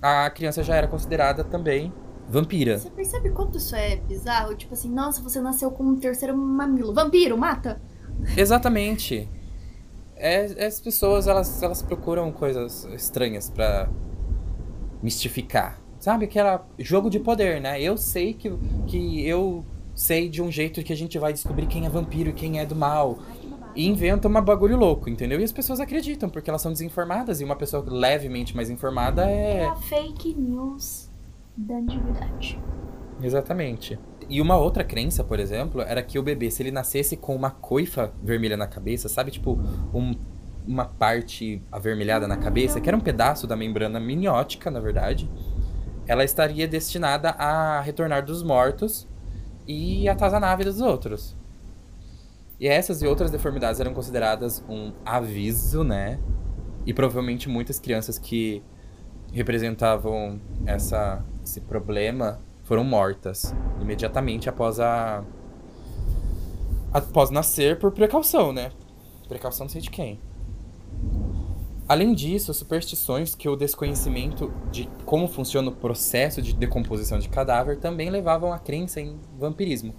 a 0.00 0.28
criança 0.30 0.62
já 0.62 0.76
era 0.76 0.86
considerada 0.86 1.42
também 1.42 1.92
vampira. 2.28 2.78
Você 2.78 2.90
percebe 2.90 3.30
quanto 3.30 3.58
isso 3.58 3.74
é 3.74 3.96
bizarro? 3.96 4.54
Tipo 4.54 4.74
assim, 4.74 4.90
nossa, 4.90 5.22
você 5.22 5.40
nasceu 5.40 5.70
com 5.70 5.84
um 5.84 5.96
terceiro 5.96 6.36
mamilo. 6.36 6.92
Vampiro, 6.92 7.36
mata! 7.36 7.80
Exatamente. 8.36 9.28
É, 10.16 10.66
as 10.66 10.80
pessoas, 10.80 11.26
elas, 11.26 11.62
elas 11.62 11.82
procuram 11.82 12.30
coisas 12.32 12.84
estranhas 12.94 13.50
pra 13.50 13.88
mistificar. 15.02 15.80
Sabe, 15.98 16.26
aquela 16.26 16.66
jogo 16.78 17.08
de 17.08 17.18
poder, 17.18 17.60
né? 17.60 17.80
Eu 17.80 17.96
sei 17.96 18.34
que, 18.34 18.50
que 18.86 19.26
eu 19.26 19.64
sei 19.94 20.28
de 20.28 20.42
um 20.42 20.50
jeito 20.50 20.82
que 20.82 20.92
a 20.92 20.96
gente 20.96 21.18
vai 21.18 21.32
descobrir 21.32 21.66
quem 21.66 21.86
é 21.86 21.88
vampiro 21.88 22.30
e 22.30 22.32
quem 22.32 22.60
é 22.60 22.66
do 22.66 22.76
mal. 22.76 23.18
Ai. 23.20 23.43
E 23.74 23.86
inventa 23.88 24.28
um 24.28 24.32
bagulho 24.42 24.76
louco, 24.76 25.10
entendeu? 25.10 25.40
E 25.40 25.44
as 25.44 25.50
pessoas 25.52 25.80
acreditam, 25.80 26.28
porque 26.30 26.48
elas 26.48 26.62
são 26.62 26.72
desinformadas. 26.72 27.40
E 27.40 27.44
uma 27.44 27.56
pessoa 27.56 27.84
levemente 27.86 28.54
mais 28.54 28.70
informada 28.70 29.28
É 29.28 29.58
é. 29.62 29.66
a 29.66 29.74
fake 29.74 30.34
news 30.34 31.10
da 31.56 31.74
antiguidade. 31.76 32.58
Exatamente. 33.22 33.98
E 34.28 34.40
uma 34.40 34.56
outra 34.56 34.82
crença, 34.84 35.22
por 35.22 35.38
exemplo, 35.38 35.80
era 35.82 36.02
que 36.02 36.18
o 36.18 36.22
bebê, 36.22 36.50
se 36.50 36.62
ele 36.62 36.70
nascesse 36.70 37.16
com 37.16 37.34
uma 37.34 37.50
coifa 37.50 38.12
vermelha 38.22 38.56
na 38.56 38.66
cabeça, 38.66 39.08
sabe? 39.08 39.30
Tipo, 39.30 39.58
um- 39.92 40.14
uma 40.66 40.84
parte 40.86 41.60
avermelhada 41.70 42.26
na 42.26 42.36
cabeça, 42.36 42.80
que 42.80 42.88
era 42.88 42.96
um 42.96 43.00
pedaço 43.00 43.46
da 43.46 43.54
membrana 43.56 44.00
miniótica, 44.00 44.70
na 44.70 44.80
verdade, 44.80 45.28
ela 46.06 46.24
estaria 46.24 46.66
destinada 46.66 47.30
a 47.30 47.80
retornar 47.80 48.24
dos 48.24 48.42
mortos 48.42 49.06
e 49.66 50.08
atazanar 50.08 50.52
a 50.52 50.56
vida 50.56 50.70
dos 50.72 50.80
outros. 50.80 51.36
E 52.64 52.66
essas 52.66 53.02
e 53.02 53.06
outras 53.06 53.30
deformidades 53.30 53.78
eram 53.78 53.92
consideradas 53.92 54.64
um 54.66 54.90
aviso, 55.04 55.84
né? 55.84 56.18
E 56.86 56.94
provavelmente 56.94 57.46
muitas 57.46 57.78
crianças 57.78 58.18
que 58.18 58.62
representavam 59.34 60.40
essa, 60.64 61.22
esse 61.44 61.60
problema 61.60 62.40
foram 62.62 62.82
mortas 62.82 63.54
imediatamente 63.82 64.48
após 64.48 64.80
a 64.80 65.22
após 66.90 67.28
nascer 67.28 67.78
por 67.78 67.92
precaução, 67.92 68.50
né? 68.50 68.72
Precaução 69.28 69.66
não 69.66 69.70
sei 69.70 69.82
de 69.82 69.90
quem. 69.90 70.18
Além 71.86 72.14
disso, 72.14 72.54
superstições 72.54 73.34
que 73.34 73.46
o 73.46 73.56
desconhecimento 73.56 74.50
de 74.72 74.88
como 75.04 75.28
funciona 75.28 75.68
o 75.68 75.72
processo 75.72 76.40
de 76.40 76.54
decomposição 76.54 77.18
de 77.18 77.28
cadáver 77.28 77.76
também 77.76 78.08
levavam 78.08 78.54
à 78.54 78.58
crença 78.58 79.02
em 79.02 79.20
vampirismo. 79.38 79.94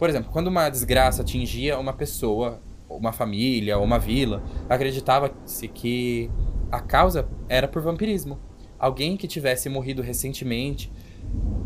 Por 0.00 0.08
exemplo, 0.08 0.32
quando 0.32 0.46
uma 0.46 0.70
desgraça 0.70 1.20
atingia 1.20 1.78
uma 1.78 1.92
pessoa, 1.92 2.62
uma 2.88 3.12
família 3.12 3.78
uma 3.78 3.98
vila, 3.98 4.42
acreditava-se 4.66 5.68
que 5.68 6.30
a 6.72 6.80
causa 6.80 7.28
era 7.50 7.68
por 7.68 7.82
vampirismo. 7.82 8.38
Alguém 8.78 9.14
que 9.14 9.28
tivesse 9.28 9.68
morrido 9.68 10.00
recentemente 10.00 10.90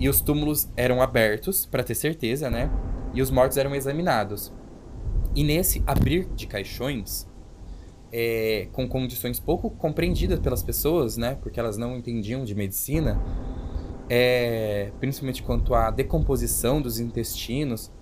e 0.00 0.08
os 0.08 0.20
túmulos 0.20 0.68
eram 0.76 1.00
abertos 1.00 1.64
para 1.64 1.84
ter 1.84 1.94
certeza, 1.94 2.50
né? 2.50 2.68
E 3.14 3.22
os 3.22 3.30
mortos 3.30 3.56
eram 3.56 3.72
examinados. 3.72 4.52
E 5.32 5.44
nesse 5.44 5.80
abrir 5.86 6.26
de 6.34 6.48
caixões, 6.48 7.28
é, 8.12 8.66
com 8.72 8.88
condições 8.88 9.38
pouco 9.38 9.70
compreendidas 9.70 10.40
pelas 10.40 10.60
pessoas, 10.60 11.16
né? 11.16 11.38
Porque 11.40 11.60
elas 11.60 11.76
não 11.76 11.96
entendiam 11.96 12.44
de 12.44 12.52
medicina, 12.52 13.16
é, 14.10 14.90
principalmente 14.98 15.40
quanto 15.40 15.72
à 15.72 15.88
decomposição 15.92 16.82
dos 16.82 16.98
intestinos, 16.98 17.92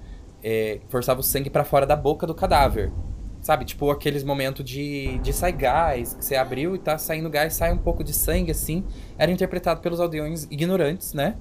é, 0.42 0.80
forçava 0.88 1.20
o 1.20 1.22
sangue 1.22 1.50
para 1.50 1.64
fora 1.64 1.86
da 1.86 1.96
boca 1.96 2.26
do 2.26 2.34
cadáver. 2.34 2.92
Sabe, 3.40 3.64
tipo 3.64 3.90
aqueles 3.90 4.22
momentos 4.22 4.64
de, 4.64 5.18
de 5.18 5.32
sair 5.32 5.52
gás, 5.52 6.14
que 6.14 6.24
você 6.24 6.36
abriu 6.36 6.76
e 6.76 6.78
tá 6.78 6.96
saindo 6.96 7.28
gás, 7.28 7.54
sai 7.54 7.72
um 7.72 7.78
pouco 7.78 8.04
de 8.04 8.12
sangue, 8.12 8.52
assim. 8.52 8.84
Era 9.18 9.32
interpretado 9.32 9.80
pelos 9.80 9.98
aldeões 9.98 10.46
ignorantes, 10.50 11.12
né? 11.12 11.36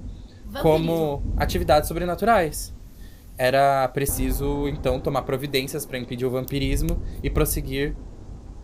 Vampirismo. 0.46 0.62
Como 0.62 1.22
atividades 1.36 1.88
sobrenaturais. 1.88 2.74
Era 3.38 3.86
preciso, 3.88 4.68
então, 4.68 5.00
tomar 5.00 5.22
providências 5.22 5.86
para 5.86 5.96
impedir 5.96 6.26
o 6.26 6.30
vampirismo 6.30 7.00
e 7.22 7.30
prosseguir 7.30 7.94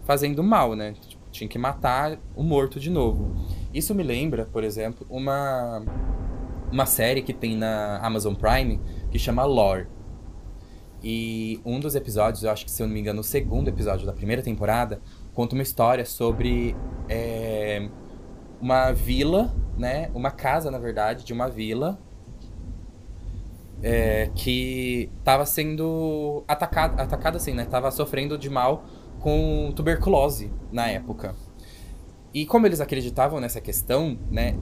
fazendo 0.05 0.43
mal, 0.43 0.75
né? 0.75 0.95
Tipo, 1.01 1.23
tinha 1.31 1.49
que 1.49 1.59
matar 1.59 2.19
o 2.35 2.43
morto 2.43 2.81
de 2.81 2.91
novo. 2.91 3.37
Isso 3.73 3.95
me 3.95 4.03
lembra, 4.03 4.47
por 4.47 4.65
exemplo, 4.65 5.07
uma, 5.09 5.83
uma 6.73 6.87
série 6.87 7.23
que 7.23 7.33
tem 7.33 7.57
na 7.57 7.99
Amazon 7.99 8.35
Prime 8.35 8.81
que 9.11 9.19
chama 9.19 9.45
Lore. 9.45 9.87
E 11.03 11.61
um 11.65 11.79
dos 11.79 11.95
episódios, 11.95 12.43
eu 12.43 12.51
acho 12.51 12.65
que 12.65 12.71
se 12.71 12.83
eu 12.83 12.87
não 12.87 12.95
me 12.95 13.01
engano, 13.01 13.21
o 13.21 13.25
segundo 13.25 13.69
episódio 13.69 14.05
da 14.05 14.13
primeira 14.13 14.43
temporada, 14.43 15.01
conta 15.33 15.55
uma 15.55 15.63
história 15.63 16.05
sobre 16.05 16.75
é, 17.09 17.89
uma 18.61 18.91
vila, 18.93 19.55
né? 19.77 20.11
Uma 20.15 20.31
casa, 20.31 20.71
na 20.71 20.79
verdade, 20.79 21.25
de 21.25 21.33
uma 21.33 21.49
vila 21.49 21.99
é, 23.83 24.31
que 24.35 25.11
estava 25.19 25.47
sendo 25.47 26.43
atacada, 26.49 27.03
atacada 27.03 27.37
assim, 27.37 27.55
né? 27.55 27.65
Tava 27.65 27.91
sofrendo 27.91 28.37
de 28.37 28.51
mal 28.51 28.85
com 29.21 29.73
tuberculose 29.75 30.51
na 30.73 30.89
época. 30.89 31.35
E 32.35 32.45
como 32.45 32.67
eles 32.67 32.81
acreditavam 32.81 33.41
nessa 33.41 33.61
questão, 33.61 34.19
né? 34.31 34.57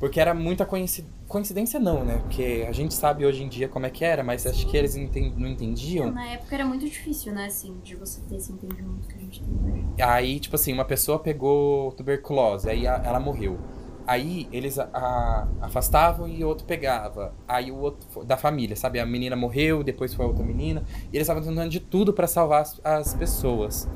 Porque 0.00 0.20
era 0.20 0.34
muita 0.34 0.66
coinci- 0.66 1.06
coincidência, 1.28 1.78
não, 1.80 2.04
né? 2.04 2.18
Porque 2.18 2.64
a 2.68 2.72
gente 2.72 2.94
sabe 2.94 3.24
hoje 3.26 3.42
em 3.42 3.48
dia 3.48 3.68
como 3.68 3.86
é 3.86 3.90
que 3.90 4.04
era, 4.04 4.22
mas 4.22 4.46
acho 4.46 4.66
que 4.66 4.76
eles 4.76 4.94
não 4.94 5.48
entendiam. 5.48 6.10
Na 6.10 6.26
época 6.26 6.54
era 6.54 6.64
muito 6.64 6.84
difícil, 6.84 7.32
né, 7.32 7.46
assim, 7.46 7.78
de 7.82 7.94
você 7.96 8.20
ter 8.22 8.36
esse 8.36 8.52
entendimento 8.52 9.08
que 9.08 9.14
a 9.14 9.18
gente 9.18 9.42
tem 9.42 9.52
hoje. 9.72 9.84
Aí, 10.02 10.38
tipo 10.40 10.54
assim, 10.56 10.72
uma 10.72 10.84
pessoa 10.84 11.18
pegou 11.18 11.92
tuberculose, 11.92 12.68
aí 12.70 12.86
ela 12.86 13.18
morreu. 13.20 13.58
Aí 14.06 14.48
eles 14.52 14.78
a- 14.78 15.48
afastavam 15.60 16.28
e 16.28 16.44
o 16.44 16.48
outro 16.48 16.64
pegava. 16.64 17.34
Aí 17.48 17.72
o 17.72 17.76
outro 17.76 18.24
da 18.24 18.36
família, 18.36 18.76
sabe? 18.76 19.00
A 19.00 19.06
menina 19.06 19.34
morreu, 19.34 19.82
depois 19.82 20.14
foi 20.14 20.24
a 20.24 20.28
outra 20.28 20.44
menina. 20.44 20.84
E 21.12 21.16
eles 21.16 21.22
estavam 21.22 21.42
tentando 21.42 21.68
de 21.68 21.80
tudo 21.80 22.12
pra 22.12 22.28
salvar 22.28 22.62
as, 22.62 22.80
as 22.84 23.14
pessoas. 23.14 23.88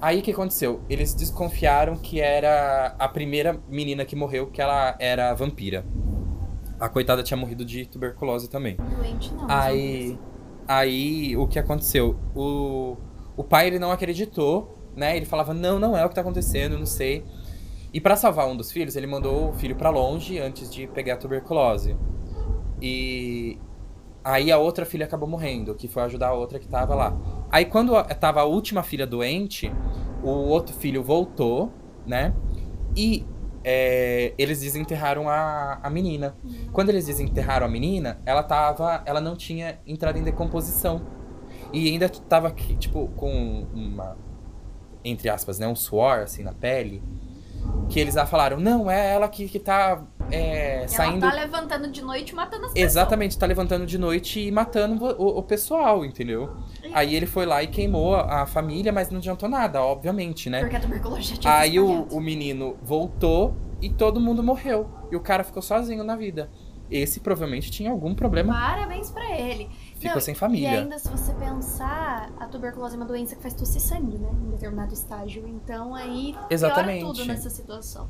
Aí 0.00 0.20
o 0.20 0.22
que 0.22 0.30
aconteceu? 0.30 0.80
Eles 0.88 1.12
desconfiaram 1.14 1.96
que 1.96 2.18
era 2.20 2.94
a 2.98 3.08
primeira 3.08 3.60
menina 3.68 4.06
que 4.06 4.16
morreu, 4.16 4.46
que 4.46 4.60
ela 4.62 4.96
era 4.98 5.34
vampira. 5.34 5.84
A 6.78 6.88
coitada 6.88 7.22
tinha 7.22 7.36
morrido 7.36 7.64
de 7.64 7.86
tuberculose 7.86 8.48
também. 8.48 8.76
Doente 8.76 9.32
não. 9.34 9.46
Aí, 9.48 10.18
aí 10.68 11.36
o 11.36 11.46
que 11.46 11.58
aconteceu? 11.58 12.18
O, 12.34 12.96
o 13.36 13.42
pai 13.42 13.68
ele 13.68 13.78
não 13.78 13.90
acreditou, 13.90 14.78
né? 14.94 15.16
Ele 15.16 15.26
falava: 15.26 15.54
"Não, 15.54 15.78
não 15.78 15.96
é 15.96 16.04
o 16.04 16.08
que 16.08 16.14
tá 16.14 16.20
acontecendo, 16.20 16.78
não 16.78 16.86
sei". 16.86 17.24
E 17.92 18.00
pra 18.00 18.14
salvar 18.14 18.46
um 18.46 18.56
dos 18.56 18.70
filhos, 18.70 18.94
ele 18.94 19.06
mandou 19.06 19.50
o 19.50 19.52
filho 19.54 19.74
pra 19.74 19.88
longe 19.88 20.38
antes 20.38 20.70
de 20.70 20.86
pegar 20.86 21.14
a 21.14 21.16
tuberculose. 21.16 21.96
E 22.80 23.58
aí 24.22 24.52
a 24.52 24.58
outra 24.58 24.84
filha 24.84 25.06
acabou 25.06 25.28
morrendo, 25.28 25.74
que 25.74 25.88
foi 25.88 26.02
ajudar 26.02 26.28
a 26.28 26.34
outra 26.34 26.58
que 26.58 26.68
tava 26.68 26.94
lá. 26.94 27.16
Aí 27.50 27.64
quando 27.64 27.92
tava 28.20 28.40
a 28.40 28.44
última 28.44 28.82
filha 28.82 29.06
doente, 29.06 29.72
o 30.22 30.28
outro 30.28 30.74
filho 30.74 31.02
voltou, 31.02 31.72
né? 32.06 32.34
E 32.94 33.24
é, 33.68 34.32
eles 34.38 34.60
desenterraram 34.60 35.28
a, 35.28 35.80
a 35.82 35.90
menina. 35.90 36.36
Quando 36.72 36.90
eles 36.90 37.06
desenterraram 37.06 37.66
a 37.66 37.68
menina, 37.68 38.20
ela 38.24 38.44
tava. 38.44 39.02
Ela 39.04 39.20
não 39.20 39.34
tinha 39.34 39.80
entrado 39.84 40.16
em 40.16 40.22
decomposição. 40.22 41.04
E 41.72 41.90
ainda 41.90 42.08
tava, 42.08 42.52
tipo, 42.52 43.08
com 43.16 43.66
uma. 43.74 44.16
Entre 45.04 45.28
aspas, 45.28 45.58
né? 45.58 45.66
Um 45.66 45.74
suor, 45.74 46.20
assim, 46.20 46.44
na 46.44 46.52
pele. 46.52 47.02
Que 47.88 48.00
eles 48.00 48.14
lá 48.14 48.26
falaram: 48.26 48.58
não, 48.58 48.90
é 48.90 49.12
ela 49.14 49.28
que, 49.28 49.48
que 49.48 49.58
tá 49.60 50.02
é, 50.30 50.78
Ela 50.78 50.88
saindo. 50.88 51.20
tá 51.20 51.32
levantando 51.32 51.88
de 51.90 52.02
noite 52.02 52.30
e 52.30 52.34
matando 52.34 52.66
as 52.66 52.72
pessoas. 52.72 52.90
Exatamente, 52.90 53.38
tá 53.38 53.46
levantando 53.46 53.86
de 53.86 53.96
noite 53.96 54.40
e 54.40 54.50
matando 54.50 55.04
o, 55.04 55.38
o- 55.38 55.42
pessoal, 55.42 56.04
entendeu? 56.04 56.50
Aí 56.92 57.14
ele 57.14 57.26
foi 57.26 57.46
lá 57.46 57.62
e 57.62 57.68
queimou 57.68 58.16
a, 58.16 58.42
a 58.42 58.46
família, 58.46 58.92
mas 58.92 59.08
não 59.10 59.18
adiantou 59.18 59.48
nada, 59.48 59.80
obviamente, 59.82 60.50
né? 60.50 60.60
Porque 60.60 60.76
a 60.76 60.80
tuberculose 60.80 61.22
já 61.22 61.36
tinha 61.36 61.54
Aí 61.54 61.78
o, 61.78 62.02
o 62.10 62.20
menino 62.20 62.76
voltou 62.82 63.54
e 63.80 63.88
todo 63.88 64.20
mundo 64.20 64.42
morreu. 64.42 64.88
E 65.12 65.14
o 65.16 65.20
cara 65.20 65.44
ficou 65.44 65.62
sozinho 65.62 66.02
na 66.02 66.16
vida. 66.16 66.50
Esse 66.90 67.18
provavelmente 67.20 67.70
tinha 67.70 67.90
algum 67.90 68.14
problema, 68.14 68.52
Parabéns 68.52 69.10
pra 69.10 69.30
ele. 69.36 69.68
Ficou 69.96 70.14
Não, 70.14 70.20
sem 70.20 70.32
E 70.34 70.36
família. 70.36 70.70
ainda, 70.80 70.98
se 70.98 71.08
você 71.08 71.32
pensar, 71.34 72.30
a 72.38 72.46
tuberculose 72.46 72.94
é 72.94 72.96
uma 72.96 73.06
doença 73.06 73.34
que 73.36 73.42
faz 73.42 73.54
tossir 73.54 73.80
sangue, 73.80 74.18
né? 74.18 74.28
Em 74.46 74.50
determinado 74.50 74.92
estágio. 74.94 75.46
Então, 75.46 75.94
aí, 75.94 76.34
Exatamente. 76.50 77.00
piora 77.00 77.14
tudo 77.14 77.24
nessa 77.26 77.50
situação. 77.50 78.08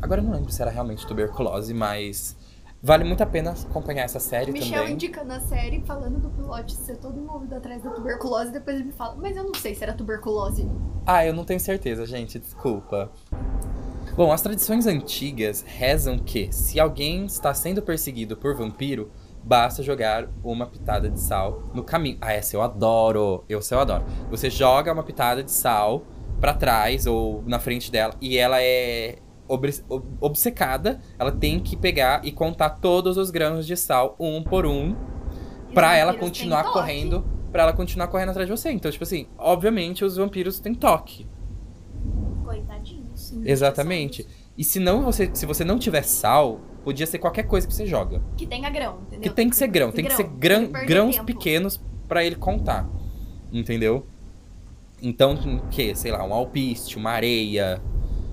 Agora 0.00 0.20
eu 0.20 0.24
não 0.24 0.32
lembro 0.32 0.50
se 0.52 0.60
era 0.62 0.70
realmente 0.70 1.06
tuberculose, 1.06 1.72
mas 1.74 2.36
vale 2.80 3.02
muito 3.02 3.20
a 3.22 3.26
pena 3.26 3.50
acompanhar 3.68 4.04
essa 4.04 4.20
série 4.20 4.52
Michel 4.52 4.78
também. 4.80 4.94
indica 4.94 5.24
na 5.24 5.40
série, 5.40 5.80
falando 5.84 6.20
do 6.20 6.30
pilote 6.30 6.74
ser 6.76 6.96
todo 6.98 7.18
envolvido 7.18 7.56
atrás 7.56 7.82
da 7.82 7.90
tuberculose, 7.90 8.52
depois 8.52 8.76
ele 8.76 8.84
me 8.86 8.92
fala, 8.92 9.16
mas 9.16 9.36
eu 9.36 9.42
não 9.44 9.54
sei 9.54 9.74
se 9.74 9.82
era 9.82 9.92
tuberculose. 9.92 10.68
Ah, 11.04 11.26
eu 11.26 11.32
não 11.32 11.44
tenho 11.44 11.58
certeza, 11.58 12.06
gente, 12.06 12.38
desculpa. 12.38 13.10
Bom, 14.16 14.32
as 14.32 14.42
tradições 14.42 14.86
antigas 14.86 15.62
rezam 15.66 16.18
que, 16.18 16.52
se 16.52 16.78
alguém 16.80 17.24
está 17.24 17.52
sendo 17.54 17.80
perseguido 17.82 18.36
por 18.36 18.54
vampiro, 18.54 19.10
basta 19.42 19.82
jogar 19.82 20.28
uma 20.42 20.66
pitada 20.66 21.08
de 21.08 21.20
sal 21.20 21.70
no 21.74 21.82
caminho. 21.82 22.18
Ah, 22.20 22.32
essa 22.32 22.56
eu 22.56 22.62
adoro! 22.62 23.44
Eu, 23.48 23.58
essa 23.58 23.74
eu 23.74 23.80
adoro. 23.80 24.04
Você 24.30 24.50
joga 24.50 24.92
uma 24.92 25.02
pitada 25.02 25.42
de 25.42 25.50
sal 25.50 26.04
pra 26.40 26.54
trás 26.54 27.06
ou 27.06 27.42
na 27.46 27.58
frente 27.58 27.90
dela 27.90 28.14
e 28.20 28.36
ela 28.36 28.62
é 28.62 29.18
obcecada. 30.20 31.00
Ela 31.18 31.32
tem 31.32 31.58
que 31.58 31.76
pegar 31.76 32.24
e 32.24 32.30
contar 32.30 32.70
todos 32.70 33.16
os 33.16 33.30
grãos 33.30 33.66
de 33.66 33.76
sal, 33.76 34.14
um 34.20 34.42
por 34.42 34.66
um, 34.66 34.94
pra 35.72 35.96
ela 35.96 36.14
continuar 36.14 36.64
correndo. 36.72 37.24
Pra 37.50 37.62
ela 37.62 37.72
continuar 37.72 38.08
correndo 38.08 38.28
atrás 38.28 38.46
de 38.46 38.54
você. 38.54 38.70
Então, 38.70 38.90
tipo 38.90 39.04
assim, 39.04 39.26
obviamente 39.38 40.04
os 40.04 40.16
vampiros 40.16 40.60
têm 40.60 40.74
toque. 40.74 41.26
Coitadinhos. 42.44 43.32
Exatamente. 43.44 44.26
E 44.56 44.62
se 44.62 44.78
não 44.78 45.02
você, 45.02 45.30
se 45.32 45.46
você 45.46 45.64
não 45.64 45.78
tiver 45.78 46.02
sal, 46.02 46.60
podia 46.88 47.06
ser 47.06 47.18
qualquer 47.18 47.42
coisa 47.42 47.66
que 47.66 47.74
você 47.74 47.84
joga. 47.84 48.22
Que 48.34 48.46
tenha 48.46 48.70
grão, 48.70 49.00
entendeu? 49.02 49.20
Que 49.20 49.28
tem 49.30 49.50
que 49.50 49.56
ser 49.56 49.66
grão, 49.68 49.92
tem 49.92 50.06
que 50.06 50.14
ser 50.14 50.22
Grão, 50.24 50.70
grãos 50.86 51.16
tempo. 51.16 51.26
pequenos 51.26 51.78
pra 52.08 52.24
ele 52.24 52.34
contar. 52.34 52.88
Entendeu? 53.52 54.06
Então, 55.02 55.34
o 55.34 55.68
que? 55.68 55.94
Sei 55.94 56.10
lá, 56.10 56.24
um 56.24 56.32
alpiste, 56.32 56.96
uma 56.96 57.10
areia. 57.10 57.78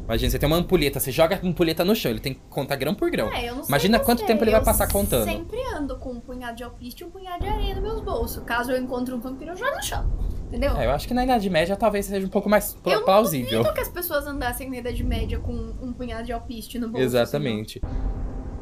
Imagina, 0.06 0.30
você 0.32 0.40
tem 0.40 0.48
uma 0.48 0.56
ampulheta, 0.56 1.00
você 1.02 1.12
joga 1.12 1.36
a 1.36 1.46
ampulheta 1.46 1.84
no 1.84 1.94
chão, 1.96 2.12
ele 2.12 2.20
tem 2.22 2.34
que 2.36 2.40
contar 2.50 2.76
grão 2.78 2.94
por 2.96 3.10
grão. 3.12 3.28
É, 3.34 3.50
eu 3.50 3.56
não 3.56 3.64
sei 3.64 3.70
Imagina 3.72 4.00
quanto 4.00 4.26
tempo 4.26 4.42
ele 4.44 4.52
vai 4.52 4.62
eu 4.62 4.64
passar 4.64 4.88
contando. 4.90 5.26
sempre 5.26 5.60
ando 5.76 5.98
com 5.98 6.12
um 6.12 6.20
punhado 6.22 6.56
de 6.56 6.64
alpiste 6.64 7.04
e 7.04 7.06
um 7.08 7.10
punhado 7.10 7.44
de 7.44 7.50
areia 7.50 7.74
nos 7.76 7.84
meus 7.84 8.02
bolsos. 8.02 8.42
Caso 8.46 8.72
eu 8.72 8.78
encontre 8.82 9.14
um 9.14 9.20
vampiro, 9.20 9.52
eu 9.52 9.58
jogo 9.58 9.76
no 9.76 9.84
chão. 9.84 10.10
Entendeu? 10.48 10.78
É, 10.78 10.86
eu 10.86 10.92
acho 10.92 11.08
que 11.08 11.14
na 11.14 11.24
Idade 11.26 11.50
Média 11.50 11.76
talvez 11.76 12.06
seja 12.06 12.26
um 12.26 12.30
pouco 12.30 12.48
mais 12.48 12.74
pla- 12.76 12.94
Eu 12.94 13.00
não 13.00 13.06
plausível. 13.06 13.58
duvido 13.60 13.74
que 13.74 13.82
as 13.82 13.90
pessoas 13.90 14.28
andassem 14.28 14.70
na 14.70 14.78
Idade 14.78 15.04
Média 15.04 15.40
com 15.40 15.52
um 15.82 15.92
punhado 15.92 16.24
de 16.24 16.32
alpiste 16.32 16.78
no 16.80 16.88
bolso. 16.88 17.04
Exatamente. 17.04 17.82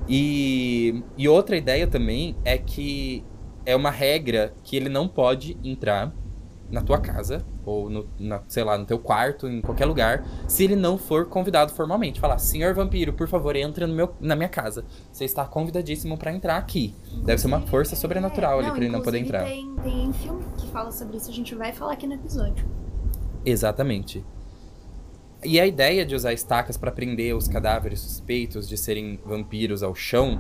E, 0.08 1.04
e 1.18 1.28
outra 1.28 1.56
ideia 1.56 1.88
também 1.88 2.36
é 2.44 2.58
que 2.58 3.24
é 3.66 3.76
uma 3.76 3.90
regra 3.90 4.54
que 4.64 4.76
ele 4.76 4.90
não 4.90 5.08
pode 5.08 5.58
entrar 5.64 6.14
na 6.70 6.82
tua 6.82 7.00
casa, 7.00 7.46
ou 7.64 7.88
no, 7.88 8.10
na, 8.20 8.42
sei 8.48 8.64
lá, 8.64 8.78
no 8.78 8.86
teu 8.86 8.98
quarto, 8.98 9.48
em 9.48 9.62
qualquer 9.62 9.86
lugar, 9.86 10.26
se 10.48 10.64
ele 10.64 10.76
não 10.76 10.98
for 10.98 11.28
convidado 11.28 11.72
formalmente. 11.72 12.20
Falar, 12.20 12.40
senhor 12.40 12.74
vampiro, 12.74 13.14
por 13.14 13.28
favor, 13.28 13.56
entra 13.56 13.86
no 13.86 13.94
meu, 13.94 14.16
na 14.20 14.36
minha 14.36 14.50
casa. 14.50 14.84
Você 15.12 15.24
está 15.24 15.46
convidadíssimo 15.46 16.18
para 16.18 16.34
entrar 16.34 16.58
aqui. 16.58 16.96
Deve 17.24 17.40
ser 17.40 17.48
uma 17.48 17.62
força 17.62 17.96
sobrenatural 17.96 18.60
é, 18.60 18.64
ali 18.64 18.72
para 18.72 18.84
ele 18.84 18.92
não 18.92 19.02
poder 19.02 19.20
entrar. 19.20 19.44
Tem, 19.44 19.76
tem 19.84 20.12
filme 20.14 20.44
que 20.58 20.68
fala 20.68 20.92
sobre 20.92 21.18
isso, 21.18 21.30
a 21.30 21.34
gente 21.34 21.54
vai 21.54 21.72
falar 21.72 21.94
aqui 21.94 22.08
no 22.08 22.16
episódio. 22.16 22.66
Exatamente. 23.46 24.26
E 25.46 25.60
a 25.60 25.66
ideia 25.66 26.06
de 26.06 26.16
usar 26.16 26.34
estacas 26.34 26.78
para 26.78 26.92
prender 26.92 27.36
os 27.36 27.48
cadáveres 27.48 28.00
suspeitos 28.00 28.68
de 28.68 28.78
serem 28.78 29.20
vampiros 29.26 29.84
ao 29.84 29.94
chão 29.94 30.40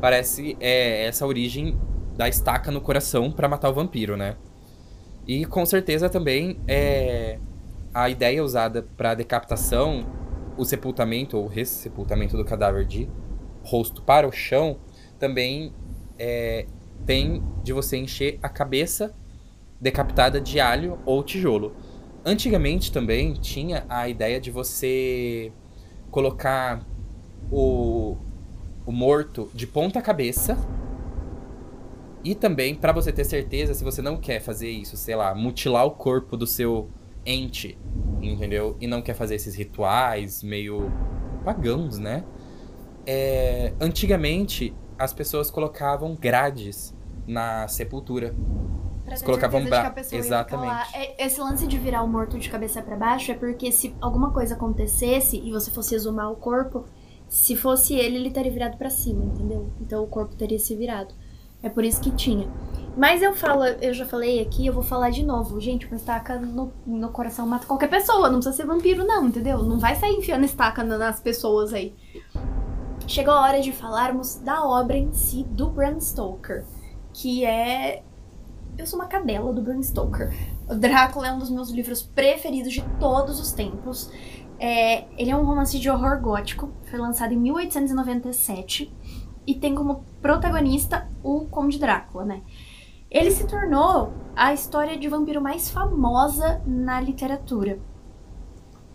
parece 0.00 0.56
é, 0.60 1.04
essa 1.06 1.26
origem 1.26 1.78
da 2.16 2.28
estaca 2.28 2.70
no 2.70 2.80
coração 2.80 3.30
para 3.30 3.48
matar 3.48 3.70
o 3.70 3.74
vampiro, 3.74 4.16
né? 4.16 4.36
E 5.26 5.44
com 5.44 5.64
certeza 5.64 6.08
também 6.08 6.58
é 6.66 7.38
a 7.94 8.08
ideia 8.08 8.42
usada 8.42 8.82
para 8.96 9.14
decapitação, 9.14 10.06
o 10.56 10.64
sepultamento 10.64 11.36
ou 11.36 11.46
ressepultamento 11.46 12.36
do 12.36 12.44
cadáver 12.44 12.84
de 12.86 13.08
rosto 13.62 14.02
para 14.02 14.26
o 14.26 14.32
chão, 14.32 14.78
também 15.18 15.72
é, 16.18 16.66
tem 17.06 17.42
de 17.62 17.72
você 17.72 17.96
encher 17.96 18.38
a 18.42 18.48
cabeça 18.48 19.14
decapitada 19.80 20.40
de 20.40 20.58
alho 20.60 20.98
ou 21.04 21.22
tijolo. 21.22 21.74
Antigamente 22.24 22.92
também 22.92 23.34
tinha 23.34 23.84
a 23.88 24.08
ideia 24.08 24.40
de 24.40 24.50
você 24.50 25.52
colocar 26.10 26.86
o, 27.50 28.16
o 28.86 28.92
morto 28.92 29.50
de 29.52 29.66
ponta 29.66 30.00
cabeça 30.00 30.56
e 32.24 32.34
também, 32.34 32.74
para 32.74 32.92
você 32.92 33.12
ter 33.12 33.24
certeza, 33.24 33.74
se 33.74 33.82
você 33.82 34.00
não 34.00 34.16
quer 34.16 34.40
fazer 34.40 34.70
isso, 34.70 34.96
sei 34.96 35.16
lá, 35.16 35.34
mutilar 35.34 35.84
o 35.84 35.90
corpo 35.90 36.36
do 36.36 36.46
seu 36.46 36.88
ente, 37.26 37.76
entendeu? 38.20 38.76
E 38.80 38.86
não 38.86 39.02
quer 39.02 39.14
fazer 39.14 39.34
esses 39.34 39.56
rituais 39.56 40.42
meio 40.42 40.90
pagãos, 41.44 41.98
né? 41.98 42.24
É, 43.04 43.72
antigamente, 43.80 44.72
as 44.96 45.12
pessoas 45.12 45.50
colocavam 45.50 46.14
grades 46.14 46.94
na 47.26 47.66
sepultura. 47.66 48.32
Pra 49.20 49.20
ter 49.20 49.24
colocavam 49.24 49.64
bra... 49.64 49.94
Exatamente. 50.12 50.96
É, 50.96 51.26
esse 51.26 51.40
lance 51.40 51.66
de 51.66 51.78
virar 51.78 52.02
o 52.02 52.08
morto 52.08 52.38
de 52.38 52.48
cabeça 52.48 52.82
para 52.82 52.96
baixo 52.96 53.32
é 53.32 53.34
porque 53.34 53.70
se 53.70 53.94
alguma 54.00 54.30
coisa 54.30 54.54
acontecesse 54.54 55.36
e 55.38 55.50
você 55.50 55.70
fosse 55.70 55.94
exumar 55.94 56.30
o 56.30 56.36
corpo, 56.36 56.84
se 57.28 57.56
fosse 57.56 57.94
ele, 57.94 58.16
ele 58.16 58.28
estaria 58.28 58.52
virado 58.52 58.76
para 58.76 58.90
cima, 58.90 59.24
entendeu? 59.24 59.70
Então 59.80 60.02
o 60.02 60.06
corpo 60.06 60.34
teria 60.34 60.58
se 60.58 60.74
virado. 60.76 61.14
É 61.62 61.68
por 61.68 61.84
isso 61.84 62.00
que 62.00 62.10
tinha. 62.10 62.48
Mas 62.96 63.22
eu 63.22 63.34
falo, 63.34 63.64
eu 63.64 63.94
já 63.94 64.04
falei 64.04 64.40
aqui, 64.42 64.66
eu 64.66 64.72
vou 64.72 64.82
falar 64.82 65.10
de 65.10 65.24
novo. 65.24 65.58
Gente, 65.60 65.86
uma 65.86 65.96
estaca 65.96 66.38
no, 66.38 66.72
no 66.84 67.08
coração 67.08 67.46
mata 67.46 67.66
qualquer 67.66 67.88
pessoa. 67.88 68.28
Não 68.28 68.40
precisa 68.40 68.56
ser 68.56 68.66
vampiro, 68.66 69.06
não, 69.06 69.26
entendeu? 69.26 69.62
Não 69.62 69.78
vai 69.78 69.96
sair 69.96 70.12
enfiando 70.12 70.44
estaca 70.44 70.84
nas 70.84 71.20
pessoas 71.20 71.72
aí. 71.72 71.94
Chegou 73.06 73.32
a 73.32 73.42
hora 73.42 73.60
de 73.60 73.72
falarmos 73.72 74.36
da 74.36 74.64
obra 74.66 74.96
em 74.96 75.12
si 75.12 75.44
do 75.44 75.70
Bram 75.70 76.00
Stoker. 76.00 76.64
Que 77.14 77.44
é. 77.46 78.02
Eu 78.78 78.86
sou 78.86 78.98
uma 78.98 79.06
cadela 79.06 79.52
do 79.52 79.60
Bram 79.60 79.82
Stoker. 79.82 80.32
O 80.68 80.74
Drácula 80.74 81.28
é 81.28 81.32
um 81.32 81.38
dos 81.38 81.50
meus 81.50 81.70
livros 81.70 82.02
preferidos 82.02 82.72
de 82.72 82.82
todos 82.98 83.38
os 83.38 83.52
tempos. 83.52 84.10
É, 84.58 85.04
ele 85.20 85.30
é 85.30 85.36
um 85.36 85.44
romance 85.44 85.78
de 85.78 85.90
horror 85.90 86.20
gótico. 86.20 86.70
Foi 86.84 86.98
lançado 86.98 87.34
em 87.34 87.36
1897 87.36 88.90
e 89.46 89.54
tem 89.54 89.74
como 89.74 90.04
protagonista 90.22 91.06
o 91.22 91.46
Conde 91.46 91.78
Drácula, 91.78 92.24
né? 92.24 92.42
Ele 93.10 93.30
se 93.30 93.46
tornou 93.46 94.14
a 94.34 94.54
história 94.54 94.96
de 94.96 95.06
vampiro 95.06 95.42
mais 95.42 95.68
famosa 95.68 96.62
na 96.66 96.98
literatura. 96.98 97.78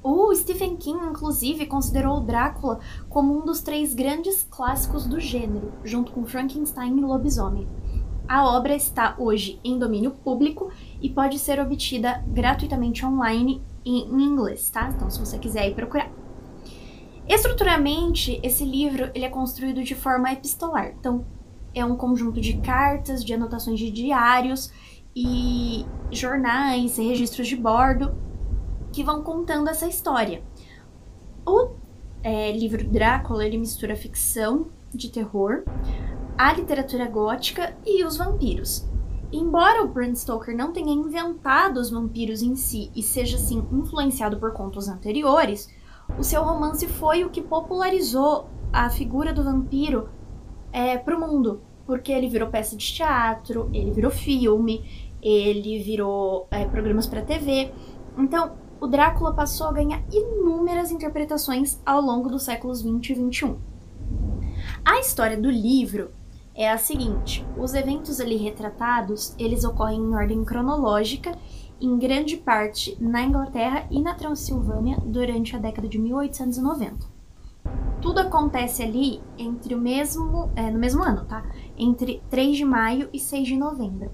O 0.01 0.33
Stephen 0.33 0.75
King, 0.77 1.05
inclusive, 1.05 1.67
considerou 1.67 2.17
o 2.17 2.21
Drácula 2.21 2.79
como 3.09 3.37
um 3.37 3.45
dos 3.45 3.61
três 3.61 3.93
grandes 3.93 4.41
clássicos 4.49 5.05
do 5.05 5.19
gênero, 5.19 5.71
junto 5.83 6.11
com 6.13 6.25
Frankenstein 6.25 6.97
e 6.97 7.01
Lobisomem. 7.01 7.67
A 8.27 8.45
obra 8.45 8.75
está 8.75 9.15
hoje 9.17 9.59
em 9.63 9.79
domínio 9.79 10.11
público 10.11 10.69
e 11.01 11.09
pode 11.09 11.39
ser 11.39 11.59
obtida 11.59 12.23
gratuitamente 12.27 13.05
online 13.05 13.61
em 13.85 14.01
inglês, 14.21 14.69
tá? 14.69 14.89
Então, 14.93 15.09
se 15.09 15.19
você 15.19 15.37
quiser 15.37 15.69
ir 15.69 15.75
procurar. 15.75 16.11
Estruturalmente, 17.27 18.39
esse 18.43 18.65
livro 18.65 19.09
ele 19.13 19.25
é 19.25 19.29
construído 19.29 19.81
de 19.83 19.95
forma 19.95 20.31
epistolar. 20.31 20.93
Então, 20.99 21.25
é 21.73 21.85
um 21.85 21.95
conjunto 21.95 22.41
de 22.41 22.57
cartas, 22.57 23.23
de 23.23 23.33
anotações 23.33 23.79
de 23.79 23.91
diários 23.91 24.71
e 25.15 25.85
jornais 26.11 26.97
e 26.97 27.03
registros 27.03 27.47
de 27.47 27.55
bordo 27.55 28.13
que 28.91 29.03
vão 29.03 29.23
contando 29.23 29.69
essa 29.69 29.87
história. 29.87 30.41
O 31.45 31.69
é, 32.23 32.51
livro 32.51 32.83
Drácula 32.87 33.45
ele 33.45 33.57
mistura 33.57 33.95
ficção 33.95 34.67
de 34.93 35.09
terror, 35.09 35.63
a 36.37 36.53
literatura 36.53 37.07
gótica 37.07 37.75
e 37.85 38.03
os 38.05 38.17
vampiros. 38.17 38.85
Embora 39.31 39.83
o 39.83 39.87
Bram 39.87 40.15
Stoker 40.15 40.55
não 40.55 40.71
tenha 40.71 40.93
inventado 40.93 41.77
os 41.77 41.89
vampiros 41.89 42.41
em 42.41 42.55
si 42.55 42.91
e 42.95 43.01
seja 43.01 43.37
assim 43.37 43.65
influenciado 43.71 44.37
por 44.37 44.53
contos 44.53 44.87
anteriores, 44.87 45.69
o 46.17 46.23
seu 46.23 46.43
romance 46.43 46.87
foi 46.87 47.25
o 47.25 47.29
que 47.29 47.41
popularizou 47.41 48.47
a 48.71 48.89
figura 48.89 49.33
do 49.33 49.43
vampiro 49.43 50.09
é, 50.71 50.97
para 50.97 51.17
o 51.17 51.19
mundo. 51.19 51.61
Porque 51.85 52.11
ele 52.11 52.29
virou 52.29 52.49
peça 52.49 52.75
de 52.75 52.93
teatro, 52.93 53.69
ele 53.73 53.91
virou 53.91 54.11
filme, 54.11 54.85
ele 55.21 55.79
virou 55.79 56.47
é, 56.51 56.65
programas 56.65 57.07
para 57.07 57.21
TV. 57.21 57.71
Então, 58.17 58.51
o 58.79 58.87
Drácula 58.87 59.33
passou 59.33 59.67
a 59.67 59.73
ganhar 59.73 60.03
inúmeras 60.11 60.91
interpretações 60.91 61.81
ao 61.85 61.99
longo 61.99 62.29
dos 62.29 62.43
séculos 62.43 62.81
20 62.81 63.09
e 63.09 63.13
21. 63.15 63.57
A 64.85 64.99
história 64.99 65.37
do 65.37 65.49
livro 65.49 66.11
é 66.57 66.71
a 66.71 66.77
seguinte: 66.77 67.45
os 67.55 67.75
eventos 67.75 68.19
ali 68.19 68.35
retratados, 68.35 69.35
eles 69.37 69.63
ocorrem 69.63 70.01
em 70.01 70.15
ordem 70.15 70.43
cronológica 70.43 71.37
em 71.79 71.97
grande 71.99 72.35
parte 72.35 72.97
na 72.99 73.21
Inglaterra 73.21 73.85
e 73.91 74.01
na 74.01 74.15
Transilvânia 74.15 74.97
durante 75.05 75.55
a 75.55 75.59
década 75.59 75.87
de 75.87 75.99
1890. 75.99 77.05
Tudo 78.01 78.19
acontece 78.19 78.81
ali 78.81 79.21
entre 79.37 79.75
o 79.75 79.77
mesmo, 79.77 80.51
é, 80.55 80.71
no 80.71 80.79
mesmo 80.79 81.03
ano, 81.03 81.25
tá? 81.25 81.45
Entre 81.77 82.23
3 82.29 82.57
de 82.57 82.65
maio 82.65 83.09
e 83.13 83.19
6 83.19 83.47
de 83.47 83.55
novembro, 83.55 84.11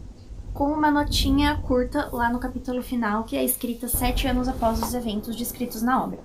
com 0.53 0.65
uma 0.65 0.91
notinha 0.91 1.57
curta 1.61 2.09
lá 2.11 2.29
no 2.29 2.39
capítulo 2.39 2.81
final 2.81 3.23
que 3.23 3.37
é 3.37 3.43
escrita 3.43 3.87
sete 3.87 4.27
anos 4.27 4.47
após 4.47 4.81
os 4.81 4.93
eventos 4.93 5.35
descritos 5.35 5.81
na 5.81 6.03
obra. 6.03 6.19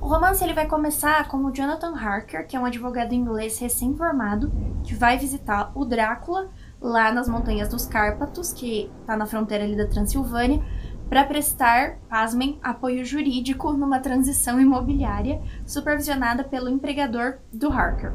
O 0.00 0.06
romance 0.06 0.44
ele 0.44 0.52
vai 0.52 0.66
começar 0.66 1.26
com 1.28 1.38
o 1.38 1.50
Jonathan 1.50 1.94
Harker, 1.96 2.46
que 2.46 2.56
é 2.56 2.60
um 2.60 2.66
advogado 2.66 3.14
inglês 3.14 3.58
recém-formado, 3.58 4.52
que 4.84 4.94
vai 4.94 5.18
visitar 5.18 5.72
o 5.74 5.84
Drácula 5.84 6.50
lá 6.80 7.10
nas 7.10 7.28
montanhas 7.28 7.68
dos 7.68 7.86
Cárpatos, 7.86 8.52
que 8.52 8.90
está 9.00 9.16
na 9.16 9.26
fronteira 9.26 9.64
ali 9.64 9.74
da 9.74 9.86
Transilvânia, 9.86 10.62
para 11.08 11.24
prestar, 11.24 11.98
pasmem, 12.08 12.58
apoio 12.62 13.04
jurídico 13.04 13.72
numa 13.72 14.00
transição 14.00 14.60
imobiliária 14.60 15.40
supervisionada 15.66 16.44
pelo 16.44 16.68
empregador 16.68 17.38
do 17.52 17.70
Harker. 17.72 18.12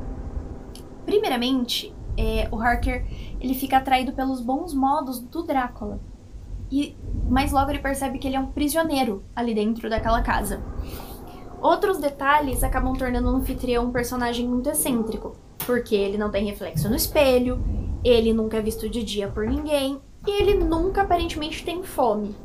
Primeiramente, 1.05 1.93
é, 2.17 2.47
o 2.51 2.59
Harker 2.59 3.05
ele 3.39 3.53
fica 3.53 3.77
atraído 3.77 4.13
pelos 4.13 4.41
bons 4.41 4.73
modos 4.73 5.19
do 5.19 5.43
Drácula. 5.43 5.99
E, 6.71 6.95
mas 7.27 7.51
logo 7.51 7.71
ele 7.71 7.79
percebe 7.79 8.19
que 8.19 8.27
ele 8.27 8.35
é 8.35 8.39
um 8.39 8.51
prisioneiro 8.51 9.23
ali 9.35 9.55
dentro 9.55 9.89
daquela 9.89 10.21
casa. 10.21 10.61
Outros 11.61 11.97
detalhes 11.97 12.63
acabam 12.63 12.93
tornando 12.95 13.31
o 13.31 13.35
anfitrião 13.35 13.85
um 13.85 13.91
personagem 13.91 14.47
muito 14.47 14.69
excêntrico, 14.69 15.35
porque 15.65 15.95
ele 15.95 16.17
não 16.17 16.31
tem 16.31 16.45
reflexo 16.45 16.89
no 16.89 16.95
espelho, 16.95 17.63
ele 18.03 18.33
nunca 18.33 18.57
é 18.57 18.61
visto 18.61 18.89
de 18.89 19.03
dia 19.03 19.27
por 19.27 19.45
ninguém 19.47 19.99
e 20.27 20.41
ele 20.41 20.55
nunca 20.55 21.01
aparentemente 21.01 21.63
tem 21.63 21.83
fome. 21.83 22.35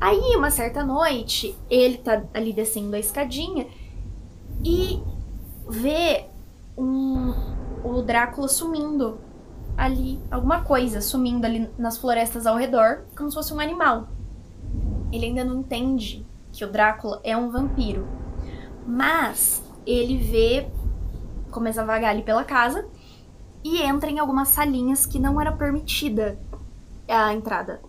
Aí, 0.00 0.34
uma 0.34 0.50
certa 0.50 0.82
noite, 0.82 1.54
ele 1.68 1.98
tá 1.98 2.22
ali 2.32 2.52
descendo 2.52 2.96
a 2.96 2.98
escadinha 2.98 3.66
e 4.64 5.02
vê 5.68 6.24
um, 6.76 7.34
o 7.84 8.00
Drácula 8.02 8.48
sumindo 8.48 9.18
ali, 9.76 10.18
alguma 10.30 10.62
coisa 10.62 11.00
sumindo 11.00 11.44
ali 11.46 11.68
nas 11.78 11.98
florestas 11.98 12.46
ao 12.46 12.56
redor, 12.56 13.04
como 13.16 13.30
se 13.30 13.34
fosse 13.34 13.52
um 13.52 13.60
animal. 13.60 14.08
Ele 15.12 15.26
ainda 15.26 15.44
não 15.44 15.60
entende 15.60 16.26
que 16.52 16.64
o 16.64 16.70
Drácula 16.70 17.20
é 17.22 17.36
um 17.36 17.50
vampiro, 17.50 18.06
mas 18.86 19.62
ele 19.86 20.16
vê, 20.16 20.68
começa 21.50 21.82
a 21.82 21.84
vagar 21.84 22.10
ali 22.10 22.22
pela 22.22 22.44
casa 22.44 22.86
e 23.62 23.82
entra 23.82 24.10
em 24.10 24.18
algumas 24.18 24.48
salinhas 24.48 25.04
que 25.04 25.18
não 25.18 25.40
era 25.40 25.52
permitida 25.52 26.38
a 27.08 27.32
entrada. 27.32 27.80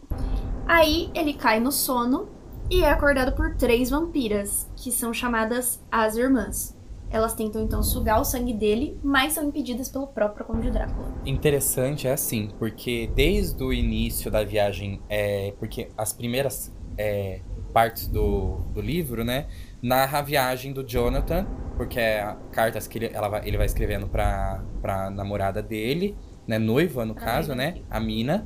Aí 0.68 1.10
ele 1.14 1.34
cai 1.34 1.60
no 1.60 1.72
sono 1.72 2.30
e 2.70 2.84
é 2.84 2.90
acordado 2.90 3.36
por 3.36 3.56
três 3.56 3.90
vampiras, 3.90 4.70
que 4.76 4.92
são 4.92 5.14
chamadas 5.14 5.82
as 5.92 6.16
Irmãs. 6.16 6.76
Elas 7.10 7.34
tentam 7.34 7.62
então 7.62 7.84
sugar 7.84 8.22
o 8.22 8.24
sangue 8.24 8.54
dele, 8.54 8.98
mas 9.04 9.34
são 9.34 9.44
impedidas 9.44 9.90
pelo 9.90 10.08
próprio 10.08 10.46
Conde 10.46 10.72
Drácula. 10.72 11.14
Interessante 11.26 12.08
é 12.08 12.14
assim, 12.14 12.50
porque 12.58 13.12
desde 13.14 13.62
o 13.62 13.74
início 13.74 14.32
da 14.32 14.46
viagem, 14.46 15.02
é, 15.10 15.54
porque 15.60 15.90
as 15.98 16.14
primeiras 16.14 16.74
é, 17.02 17.40
partes 17.74 18.08
do, 18.08 18.58
do 18.74 18.82
livro, 18.82 19.24
né, 19.24 19.48
narra 19.82 20.20
a 20.20 20.22
viagem 20.22 20.72
do 20.74 20.84
Jonathan, 20.84 21.46
porque 21.78 22.00
é 22.00 22.36
cartas 22.52 22.88
que 22.88 22.98
ele, 23.00 23.10
ela 23.14 23.28
vai, 23.30 23.48
ele 23.48 23.58
vai 23.58 23.66
escrevendo 23.66 24.08
pra, 24.08 24.64
pra 24.82 25.10
namorada 25.10 25.62
dele, 25.62 26.16
né, 26.48 26.58
noiva 26.60 27.06
no 27.06 27.16
caso, 27.16 27.56
né, 27.56 27.76
a 27.90 28.00
Mina. 28.00 28.46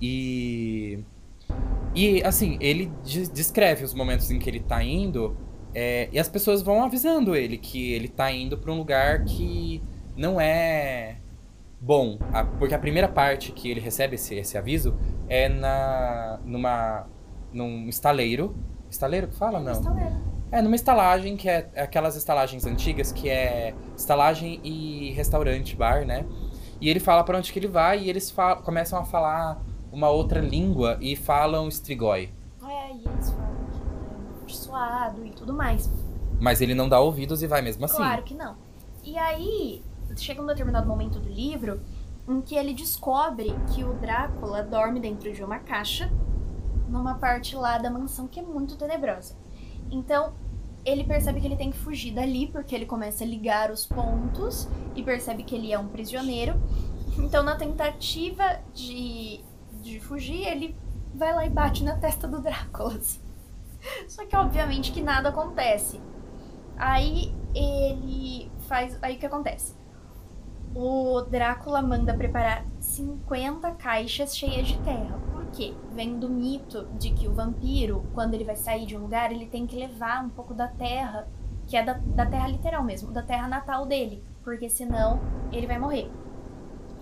E 0.00 0.98
e 1.94 2.22
assim, 2.24 2.56
ele 2.60 2.90
de- 3.04 3.28
descreve 3.30 3.84
os 3.84 3.92
momentos 3.94 4.30
em 4.30 4.38
que 4.38 4.48
ele 4.48 4.60
tá 4.60 4.82
indo, 4.82 5.36
é, 5.74 6.08
e 6.12 6.18
as 6.18 6.28
pessoas 6.28 6.62
vão 6.62 6.82
avisando 6.82 7.36
ele 7.36 7.58
que 7.58 7.92
ele 7.92 8.08
tá 8.08 8.30
indo 8.32 8.56
pra 8.56 8.72
um 8.72 8.78
lugar 8.78 9.24
que 9.24 9.82
não 10.16 10.40
é 10.40 11.16
bom. 11.80 12.18
A- 12.32 12.44
porque 12.44 12.74
a 12.74 12.78
primeira 12.78 13.08
parte 13.08 13.52
que 13.52 13.70
ele 13.70 13.80
recebe 13.80 14.14
esse, 14.14 14.34
esse 14.36 14.56
aviso 14.56 14.96
é 15.28 15.48
na 15.48 16.38
numa 16.44 17.06
num 17.52 17.88
estaleiro. 17.88 18.54
Estaleiro 18.90 19.28
que 19.28 19.34
fala? 19.36 19.58
Não. 19.60 19.72
Estaleiro. 19.72 20.32
É, 20.50 20.60
numa 20.60 20.76
estalagem, 20.76 21.36
que 21.36 21.48
é 21.48 21.70
aquelas 21.76 22.14
estalagens 22.14 22.66
antigas, 22.66 23.10
que 23.10 23.28
é 23.28 23.74
estalagem 23.96 24.60
e 24.62 25.10
restaurante, 25.12 25.74
bar, 25.74 26.04
né? 26.04 26.26
E 26.80 26.90
ele 26.90 27.00
fala 27.00 27.24
pra 27.24 27.38
onde 27.38 27.50
que 27.52 27.58
ele 27.58 27.68
vai 27.68 28.00
e 28.00 28.10
eles 28.10 28.30
fa- 28.30 28.56
começam 28.56 28.98
a 28.98 29.04
falar 29.04 29.62
uma 29.90 30.10
outra 30.10 30.40
língua 30.40 30.98
e 31.00 31.16
falam 31.16 31.68
strigoi. 31.68 32.30
É, 32.62 32.92
e 32.92 33.04
eles 33.08 33.30
falam 33.30 33.54
que 33.72 33.78
é 33.78 34.34
amaldiçoado 34.34 35.24
e 35.26 35.30
tudo 35.30 35.54
mais. 35.54 35.90
Mas 36.38 36.60
ele 36.60 36.74
não 36.74 36.88
dá 36.88 37.00
ouvidos 37.00 37.42
e 37.42 37.46
vai 37.46 37.62
mesmo 37.62 37.84
assim. 37.86 37.96
Claro 37.96 38.22
que 38.22 38.34
não. 38.34 38.56
E 39.04 39.16
aí, 39.16 39.82
chega 40.16 40.42
um 40.42 40.46
determinado 40.46 40.86
momento 40.86 41.18
do 41.18 41.28
livro 41.30 41.80
em 42.32 42.40
que 42.40 42.56
ele 42.56 42.74
descobre 42.74 43.54
que 43.72 43.84
o 43.84 43.94
Drácula 43.94 44.62
dorme 44.62 45.00
dentro 45.00 45.32
de 45.32 45.44
uma 45.44 45.58
caixa 45.58 46.10
numa 46.88 47.14
parte 47.14 47.56
lá 47.56 47.78
da 47.78 47.90
mansão 47.90 48.26
que 48.26 48.40
é 48.40 48.42
muito 48.42 48.76
tenebrosa. 48.76 49.36
Então, 49.90 50.34
ele 50.84 51.04
percebe 51.04 51.40
que 51.40 51.46
ele 51.46 51.56
tem 51.56 51.70
que 51.70 51.78
fugir 51.78 52.12
dali 52.12 52.48
porque 52.48 52.74
ele 52.74 52.86
começa 52.86 53.24
a 53.24 53.26
ligar 53.26 53.70
os 53.70 53.86
pontos 53.86 54.68
e 54.94 55.02
percebe 55.02 55.42
que 55.42 55.54
ele 55.54 55.72
é 55.72 55.78
um 55.78 55.88
prisioneiro. 55.88 56.60
Então, 57.18 57.42
na 57.42 57.56
tentativa 57.56 58.60
de, 58.74 59.40
de 59.80 60.00
fugir, 60.00 60.46
ele 60.46 60.76
vai 61.14 61.34
lá 61.34 61.46
e 61.46 61.50
bate 61.50 61.84
na 61.84 61.96
testa 61.96 62.26
do 62.26 62.40
Drácula. 62.40 62.94
assim. 62.94 63.20
Só 64.08 64.26
que, 64.26 64.36
obviamente, 64.36 64.92
que 64.92 65.02
nada 65.02 65.28
acontece. 65.28 66.00
Aí 66.76 67.34
ele 67.54 68.50
faz. 68.66 68.98
Aí 69.02 69.16
o 69.16 69.18
que 69.18 69.26
acontece? 69.26 69.74
O 70.74 71.20
Drácula 71.22 71.82
manda 71.82 72.14
preparar 72.14 72.64
50 72.80 73.72
caixas 73.72 74.36
cheias 74.36 74.68
de 74.68 74.78
terra. 74.78 75.20
Por 75.32 75.46
quê? 75.46 75.74
Vem 75.92 76.18
do 76.18 76.28
mito 76.28 76.86
de 76.98 77.10
que 77.10 77.28
o 77.28 77.34
vampiro, 77.34 78.04
quando 78.14 78.34
ele 78.34 78.44
vai 78.44 78.56
sair 78.56 78.86
de 78.86 78.96
um 78.96 79.00
lugar, 79.00 79.30
ele 79.30 79.46
tem 79.46 79.66
que 79.66 79.76
levar 79.76 80.24
um 80.24 80.30
pouco 80.30 80.54
da 80.54 80.68
terra, 80.68 81.28
que 81.66 81.76
é 81.76 81.84
da, 81.84 81.94
da 81.94 82.24
terra 82.24 82.48
literal 82.48 82.82
mesmo, 82.82 83.12
da 83.12 83.22
terra 83.22 83.46
natal 83.46 83.84
dele. 83.84 84.24
Porque 84.42 84.70
senão 84.70 85.20
ele 85.52 85.66
vai 85.66 85.78
morrer. 85.78 86.10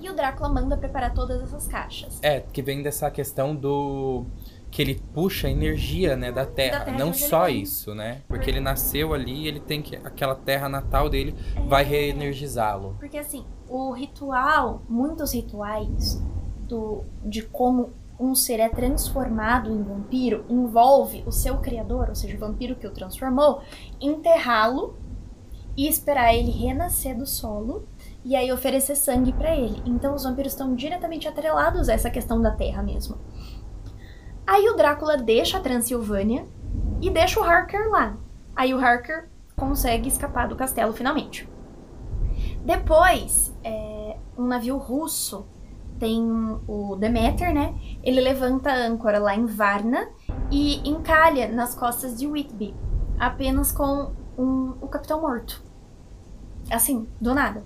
E 0.00 0.09
o 0.09 0.14
Drácula 0.14 0.48
manda 0.48 0.76
preparar 0.76 1.12
todas 1.12 1.42
essas 1.42 1.68
caixas. 1.68 2.18
É, 2.22 2.40
que 2.40 2.62
vem 2.62 2.83
dessa 2.83 3.11
questão 3.11 3.54
do. 3.54 4.24
Que 4.70 4.80
ele 4.83 5.00
puxa 5.12 5.48
a 5.48 5.50
energia, 5.50 6.16
né, 6.16 6.30
da 6.30 6.46
terra. 6.46 6.85
terra 6.85 6.92
de 6.92 6.98
Não 6.98 7.09
ele 7.09 7.16
só 7.16 7.48
isso, 7.48 7.94
né? 7.94 8.22
Porque 8.28 8.48
ele 8.48 8.61
nasceu 8.61 9.12
ali 9.12 9.44
e 9.44 9.48
ele 9.48 9.61
tem 9.61 9.83
que. 9.83 9.96
aquela 9.96 10.35
terra 10.35 10.68
natal 10.68 11.09
dele 11.09 11.35
vai 11.66 11.83
É. 11.83 11.87
reenergizá-lo. 11.87 12.96
Porque 12.98 13.18
assim, 13.18 13.44
o 13.68 13.90
ritual, 13.92 14.83
muitos 14.88 15.33
rituais 15.35 16.22
do, 16.68 17.04
de 17.24 17.42
como 17.42 17.90
um 18.18 18.35
ser 18.35 18.61
é 18.61 18.68
transformado 18.68 19.70
em 19.72 19.83
vampiro 19.83 20.44
envolve 20.48 21.24
o 21.26 21.33
seu 21.33 21.56
criador, 21.56 22.11
ou 22.11 22.14
seja, 22.14 22.37
o 22.37 22.38
vampiro 22.38 22.76
que 22.76 22.87
o 22.87 22.90
transformou, 22.90 23.62
enterrá-lo 24.00 24.94
e 25.76 25.88
esperar 25.88 26.35
ele 26.35 26.50
renascer 26.50 27.16
do 27.16 27.26
solo 27.26 27.87
e 28.22 28.37
aí 28.37 28.52
oferecer 28.52 28.94
sangue 28.96 29.33
pra 29.33 29.56
ele. 29.56 29.83
Então 29.87 30.14
os 30.14 30.24
vampiros 30.24 30.52
estão 30.52 30.74
diretamente 30.74 31.26
atrelados 31.26 31.88
a 31.88 31.94
essa 31.94 32.11
questão 32.11 32.40
da 32.42 32.50
terra 32.50 32.83
mesmo. 32.83 33.16
Aí 34.50 34.68
o 34.68 34.74
Drácula 34.74 35.16
deixa 35.16 35.58
a 35.58 35.60
Transilvânia 35.60 36.44
e 37.00 37.08
deixa 37.08 37.38
o 37.38 37.44
Harker 37.44 37.88
lá. 37.88 38.16
Aí 38.56 38.74
o 38.74 38.84
Harker 38.84 39.28
consegue 39.54 40.08
escapar 40.08 40.48
do 40.48 40.56
castelo 40.56 40.92
finalmente. 40.92 41.48
Depois, 42.64 43.54
é, 43.62 44.16
um 44.36 44.44
navio 44.44 44.76
russo 44.76 45.46
tem 46.00 46.20
o 46.66 46.96
Demeter, 46.96 47.54
né? 47.54 47.76
Ele 48.02 48.20
levanta 48.20 48.72
a 48.72 48.86
âncora 48.88 49.20
lá 49.20 49.36
em 49.36 49.46
Varna 49.46 50.08
e 50.50 50.80
encalha 50.88 51.46
nas 51.46 51.72
costas 51.76 52.18
de 52.18 52.26
Whitby, 52.26 52.74
apenas 53.20 53.70
com 53.70 54.10
um- 54.36 54.74
o 54.80 54.88
capitão 54.88 55.20
morto. 55.20 55.62
Assim, 56.72 57.06
do 57.20 57.32
nada. 57.32 57.62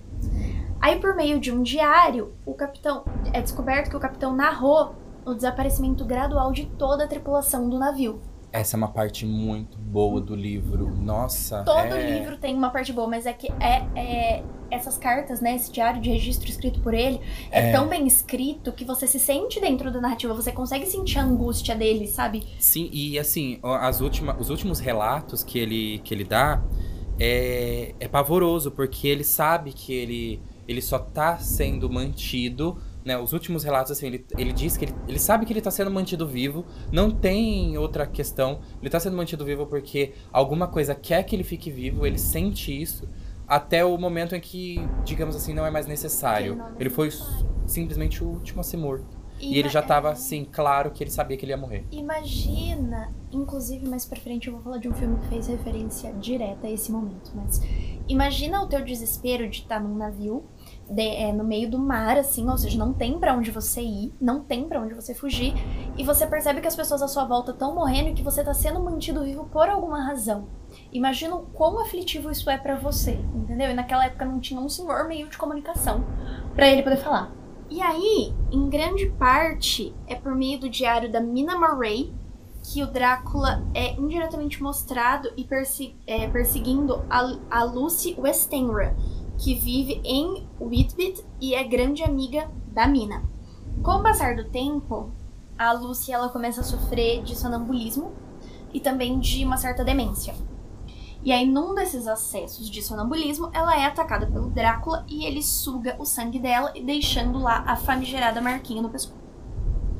Aí, 0.79 0.99
por 0.99 1.15
meio 1.15 1.39
de 1.39 1.51
um 1.51 1.63
diário, 1.63 2.33
o 2.45 2.53
capitão 2.53 3.05
é 3.33 3.41
descoberto 3.41 3.89
que 3.89 3.97
o 3.97 3.99
capitão 3.99 4.35
narrou 4.35 4.93
o 5.25 5.33
desaparecimento 5.33 6.05
gradual 6.05 6.51
de 6.51 6.65
toda 6.77 7.03
a 7.05 7.07
tripulação 7.07 7.69
do 7.69 7.77
navio. 7.79 8.21
Essa 8.51 8.75
é 8.75 8.77
uma 8.77 8.87
parte 8.87 9.25
muito 9.25 9.77
boa 9.77 10.21
do 10.21 10.33
livro. 10.33 10.89
Nossa. 10.95 11.61
Todo 11.63 11.93
é... 11.93 12.17
livro 12.19 12.37
tem 12.37 12.55
uma 12.55 12.69
parte 12.69 12.93
boa, 12.93 13.05
mas 13.05 13.25
é 13.25 13.33
que 13.33 13.51
é, 13.59 13.85
é- 13.99 14.43
essas 14.71 14.97
cartas, 14.97 15.41
né? 15.41 15.55
Esse 15.55 15.69
diário 15.71 16.01
de 16.01 16.09
registro 16.09 16.49
escrito 16.49 16.79
por 16.79 16.93
ele 16.93 17.19
é, 17.51 17.69
É. 17.69 17.71
tão 17.73 17.87
bem 17.87 18.07
escrito 18.07 18.71
que 18.71 18.85
você 18.85 19.07
se 19.07 19.19
sente 19.19 19.59
dentro 19.59 19.91
da 19.91 19.99
narrativa, 19.99 20.33
você 20.33 20.53
consegue 20.53 20.85
sentir 20.85 21.19
a 21.19 21.23
angústia 21.23 21.75
dele, 21.75 22.07
sabe? 22.07 22.45
Sim, 22.57 22.89
e 22.93 23.19
assim, 23.19 23.59
as 23.61 23.99
última, 23.99 24.37
os 24.39 24.49
últimos 24.49 24.79
relatos 24.79 25.43
que 25.43 25.59
ele, 25.59 25.99
que 25.99 26.13
ele 26.13 26.23
dá 26.23 26.63
é, 27.19 27.93
é 27.99 28.07
pavoroso, 28.07 28.71
porque 28.71 29.05
ele 29.07 29.23
sabe 29.25 29.73
que 29.73 29.93
ele, 29.93 30.41
ele 30.65 30.81
só 30.81 30.97
tá 30.99 31.37
sendo 31.37 31.89
mantido. 31.89 32.77
Né, 33.05 33.15
os 33.19 33.33
últimos 33.33 33.63
relatos, 33.63 33.91
assim, 33.91 34.07
ele, 34.07 34.25
ele 34.35 34.51
diz 34.51 34.75
que 34.75 34.85
ele, 34.85 34.95
ele 35.07 35.19
sabe 35.19 35.45
que 35.45 35.53
ele 35.53 35.61
tá 35.61 35.69
sendo 35.69 35.91
mantido 35.91 36.27
vivo, 36.27 36.65
não 36.91 37.11
tem 37.11 37.77
outra 37.77 38.07
questão. 38.07 38.59
Ele 38.81 38.89
tá 38.89 38.99
sendo 38.99 39.15
mantido 39.15 39.45
vivo 39.45 39.67
porque 39.67 40.13
alguma 40.33 40.67
coisa 40.67 40.95
quer 40.95 41.21
que 41.23 41.35
ele 41.35 41.43
fique 41.43 41.69
vivo, 41.69 42.07
ele 42.07 42.17
sente 42.17 42.81
isso, 42.81 43.07
até 43.47 43.85
o 43.85 43.95
momento 43.95 44.35
em 44.35 44.39
que, 44.39 44.79
digamos 45.03 45.35
assim, 45.35 45.53
não 45.53 45.65
é 45.67 45.69
mais 45.69 45.85
necessário. 45.85 46.59
É 46.79 46.81
ele 46.81 46.89
foi 46.89 47.11
simplesmente 47.67 48.23
o 48.23 48.27
último 48.27 48.61
a 48.61 48.63
ser 48.63 48.77
morto. 48.77 49.23
E, 49.39 49.49
ele 49.49 49.59
ima- 49.59 49.69
já 49.69 49.81
tava, 49.83 50.07
é, 50.09 50.11
assim, 50.13 50.43
claro 50.43 50.89
que 50.91 51.03
ele 51.03 51.11
sabia 51.11 51.37
que 51.37 51.45
ele 51.45 51.51
ia 51.51 51.57
morrer. 51.57 51.85
Imagina, 51.91 53.13
inclusive 53.31 53.87
mais 53.87 54.05
pra 54.05 54.19
frente 54.19 54.47
eu 54.47 54.53
vou 54.53 54.63
falar 54.63 54.77
de 54.77 54.87
um 54.89 54.93
filme 54.93 55.19
que 55.19 55.27
fez 55.27 55.47
referência 55.47 56.11
direta 56.13 56.67
a 56.67 56.71
esse 56.71 56.91
momento, 56.91 57.31
mas 57.35 57.61
imagina 58.07 58.61
o 58.61 58.67
teu 58.67 58.83
desespero 58.83 59.47
de 59.49 59.59
estar 59.59 59.79
num 59.79 59.95
navio 59.95 60.43
de- 60.89 61.01
é, 61.01 61.31
no 61.31 61.43
meio 61.43 61.69
do 61.69 61.79
mar, 61.79 62.17
assim, 62.17 62.49
ou 62.49 62.57
seja, 62.57 62.77
não 62.77 62.93
tem 62.93 63.19
pra 63.19 63.33
onde 63.33 63.51
você 63.51 63.81
ir, 63.81 64.13
não 64.19 64.41
tem 64.41 64.67
pra 64.67 64.81
onde 64.81 64.93
você 64.93 65.13
fugir, 65.13 65.53
e 65.97 66.03
você 66.03 66.25
percebe 66.27 66.61
que 66.61 66.67
as 66.67 66.75
pessoas 66.75 67.01
à 67.01 67.07
sua 67.07 67.25
volta 67.25 67.51
estão 67.51 67.73
morrendo 67.73 68.09
e 68.09 68.13
que 68.13 68.23
você 68.23 68.43
tá 68.43 68.53
sendo 68.53 68.79
mantido 68.79 69.23
vivo 69.23 69.45
por 69.51 69.67
alguma 69.69 70.03
razão. 70.05 70.47
Imagina 70.91 71.35
o 71.35 71.45
quão 71.47 71.79
aflitivo 71.79 72.29
isso 72.29 72.49
é 72.49 72.57
pra 72.57 72.75
você, 72.75 73.19
entendeu? 73.33 73.69
E 73.69 73.73
naquela 73.73 74.05
época 74.05 74.25
não 74.25 74.39
tinha 74.39 74.59
um 74.59 74.69
senhor 74.69 75.07
meio 75.07 75.27
de 75.29 75.37
comunicação 75.37 76.03
pra 76.53 76.67
ele 76.67 76.83
poder 76.83 76.97
falar. 76.97 77.31
E 77.69 77.81
aí, 77.81 78.33
em 78.51 78.69
grande 78.69 79.07
parte, 79.17 79.95
é 80.07 80.15
por 80.15 80.35
meio 80.35 80.59
do 80.59 80.69
diário 80.69 81.11
da 81.11 81.19
Mina 81.19 81.57
Murray 81.57 82.13
que 82.73 82.81
o 82.83 82.87
Drácula 82.87 83.63
é 83.73 83.93
indiretamente 83.93 84.61
mostrado 84.61 85.29
e 85.37 85.47
é, 86.07 86.27
perseguindo 86.27 87.03
a, 87.09 87.37
a 87.49 87.63
Lucy 87.63 88.15
Westenra, 88.17 88.95
que 89.37 89.55
vive 89.55 90.01
em 90.03 90.47
Whitby 90.59 91.23
e 91.39 91.53
é 91.55 91.63
grande 91.63 92.03
amiga 92.03 92.49
da 92.67 92.87
Mina. 92.87 93.23
Com 93.83 93.91
o 93.91 94.03
passar 94.03 94.35
do 94.35 94.45
tempo, 94.45 95.11
a 95.57 95.71
Lucy 95.71 96.11
ela 96.11 96.29
começa 96.29 96.61
a 96.61 96.63
sofrer 96.63 97.23
de 97.23 97.35
sonambulismo 97.35 98.13
e 98.73 98.79
também 98.79 99.19
de 99.19 99.43
uma 99.43 99.57
certa 99.57 99.83
demência. 99.83 100.33
E 101.23 101.31
aí, 101.31 101.45
num 101.45 101.73
desses 101.73 102.07
acessos 102.07 102.69
de 102.69 102.83
sonambulismo, 102.83 103.49
ela 103.51 103.75
é 103.75 103.85
atacada 103.85 104.27
pelo 104.27 104.49
Drácula 104.49 105.03
e 105.07 105.25
ele 105.25 105.41
suga 105.41 105.95
o 105.97 106.05
sangue 106.05 106.37
dela, 106.37 106.71
deixando 106.85 107.39
lá 107.39 107.63
a 107.65 107.75
famigerada 107.75 108.39
marquinha 108.39 108.81
no 108.81 108.89
pescoço. 108.89 109.25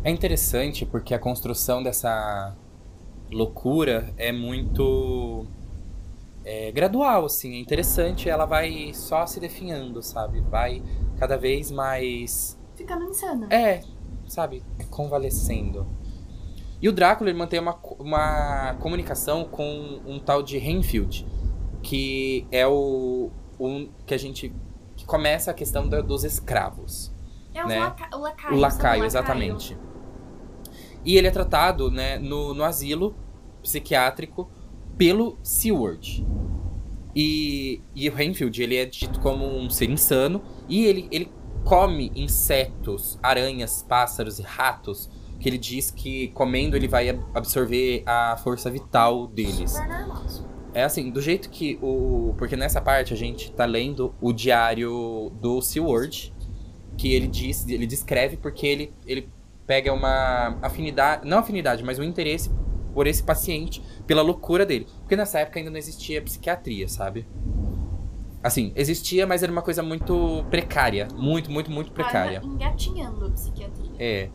É 0.03 0.11
interessante 0.11 0.85
porque 0.85 1.15
a 1.15 1.19
construção 1.19 1.81
dessa 1.81 2.55
loucura 3.31 4.13
é 4.17 4.31
muito 4.31 5.47
é, 6.45 6.71
gradual, 6.71 7.25
assim. 7.25 7.55
É 7.55 7.59
interessante, 7.59 8.29
ela 8.29 8.45
vai 8.45 8.93
só 8.93 9.25
se 9.25 9.39
definhando, 9.39 10.01
sabe? 10.03 10.41
Vai 10.41 10.83
cada 11.17 11.37
vez 11.37 11.71
mais. 11.71 12.57
Ficando 12.75 13.05
insana. 13.05 13.47
É, 13.49 13.81
sabe? 14.27 14.63
Convalescendo. 14.89 15.87
E 16.81 16.87
o 16.87 16.93
Drácula 16.93 17.29
ele 17.29 17.39
mantém 17.39 17.59
uma, 17.59 17.79
uma 17.97 18.75
comunicação 18.75 19.45
com 19.45 20.01
um 20.05 20.19
tal 20.19 20.43
de 20.43 20.57
Renfield, 20.57 21.25
que 21.81 22.45
é 22.51 22.67
o 22.67 23.31
um 23.59 23.89
que 24.05 24.13
a 24.13 24.17
gente 24.17 24.53
que 24.95 25.05
começa 25.05 25.51
a 25.51 25.53
questão 25.53 25.87
da, 25.87 26.01
dos 26.01 26.23
escravos. 26.23 27.11
É 27.53 27.63
o, 27.63 27.67
né? 27.67 27.79
laca, 27.79 28.15
o 28.15 28.19
lacaio. 28.19 28.55
O 28.55 28.59
lacaio, 28.59 29.03
exatamente. 29.05 29.77
E 31.03 31.17
ele 31.17 31.27
é 31.27 31.31
tratado, 31.31 31.89
né, 31.89 32.17
no, 32.17 32.53
no 32.53 32.63
asilo 32.63 33.15
psiquiátrico 33.61 34.49
pelo 34.97 35.37
Seward. 35.43 36.25
E, 37.15 37.81
e 37.95 38.09
o 38.09 38.13
Renfield, 38.13 38.61
ele 38.61 38.75
é 38.75 38.85
dito 38.85 39.19
como 39.19 39.45
um 39.45 39.69
ser 39.69 39.89
insano. 39.89 40.41
E 40.67 40.85
ele, 40.85 41.07
ele 41.11 41.31
come 41.63 42.11
insetos, 42.15 43.17
aranhas, 43.23 43.85
pássaros 43.87 44.39
e 44.39 44.41
ratos. 44.41 45.09
Que 45.39 45.49
ele 45.49 45.57
diz 45.57 45.91
que 45.91 46.29
comendo 46.29 46.75
ele 46.75 46.87
vai 46.87 47.19
absorver 47.33 48.03
a 48.05 48.37
força 48.37 48.69
vital 48.69 49.27
deles. 49.27 49.75
É 50.73 50.83
assim, 50.83 51.09
do 51.09 51.21
jeito 51.21 51.49
que 51.49 51.79
o. 51.81 52.33
Porque 52.37 52.55
nessa 52.55 52.81
parte 52.81 53.13
a 53.13 53.17
gente 53.17 53.51
tá 53.51 53.65
lendo 53.65 54.13
o 54.19 54.33
diário 54.33 55.31
do 55.41 55.61
Seward. 55.61 56.33
Que 56.97 57.13
ele 57.13 57.27
diz, 57.27 57.67
ele 57.67 57.85
descreve 57.85 58.37
porque 58.37 58.65
ele, 58.65 58.93
ele 59.05 59.29
pega 59.67 59.93
uma 59.93 60.57
afinidade. 60.61 61.27
Não 61.27 61.39
afinidade, 61.39 61.83
mas 61.83 61.99
um 61.99 62.03
interesse 62.03 62.49
por 62.95 63.07
esse 63.07 63.21
paciente, 63.21 63.83
pela 64.07 64.21
loucura 64.21 64.65
dele. 64.65 64.87
Porque 65.01 65.17
nessa 65.17 65.39
época 65.39 65.59
ainda 65.59 65.69
não 65.69 65.77
existia 65.77 66.21
psiquiatria, 66.21 66.87
sabe? 66.87 67.27
Assim, 68.41 68.71
existia, 68.73 69.27
mas 69.27 69.43
era 69.43 69.51
uma 69.51 69.61
coisa 69.61 69.83
muito 69.83 70.45
precária. 70.49 71.09
Muito, 71.13 71.51
muito, 71.51 71.69
muito 71.69 71.91
precária. 71.91 72.41
Engatinhando 72.41 73.25
a 73.25 73.31
psiquiatria. 73.31 73.91
É. 73.99 74.29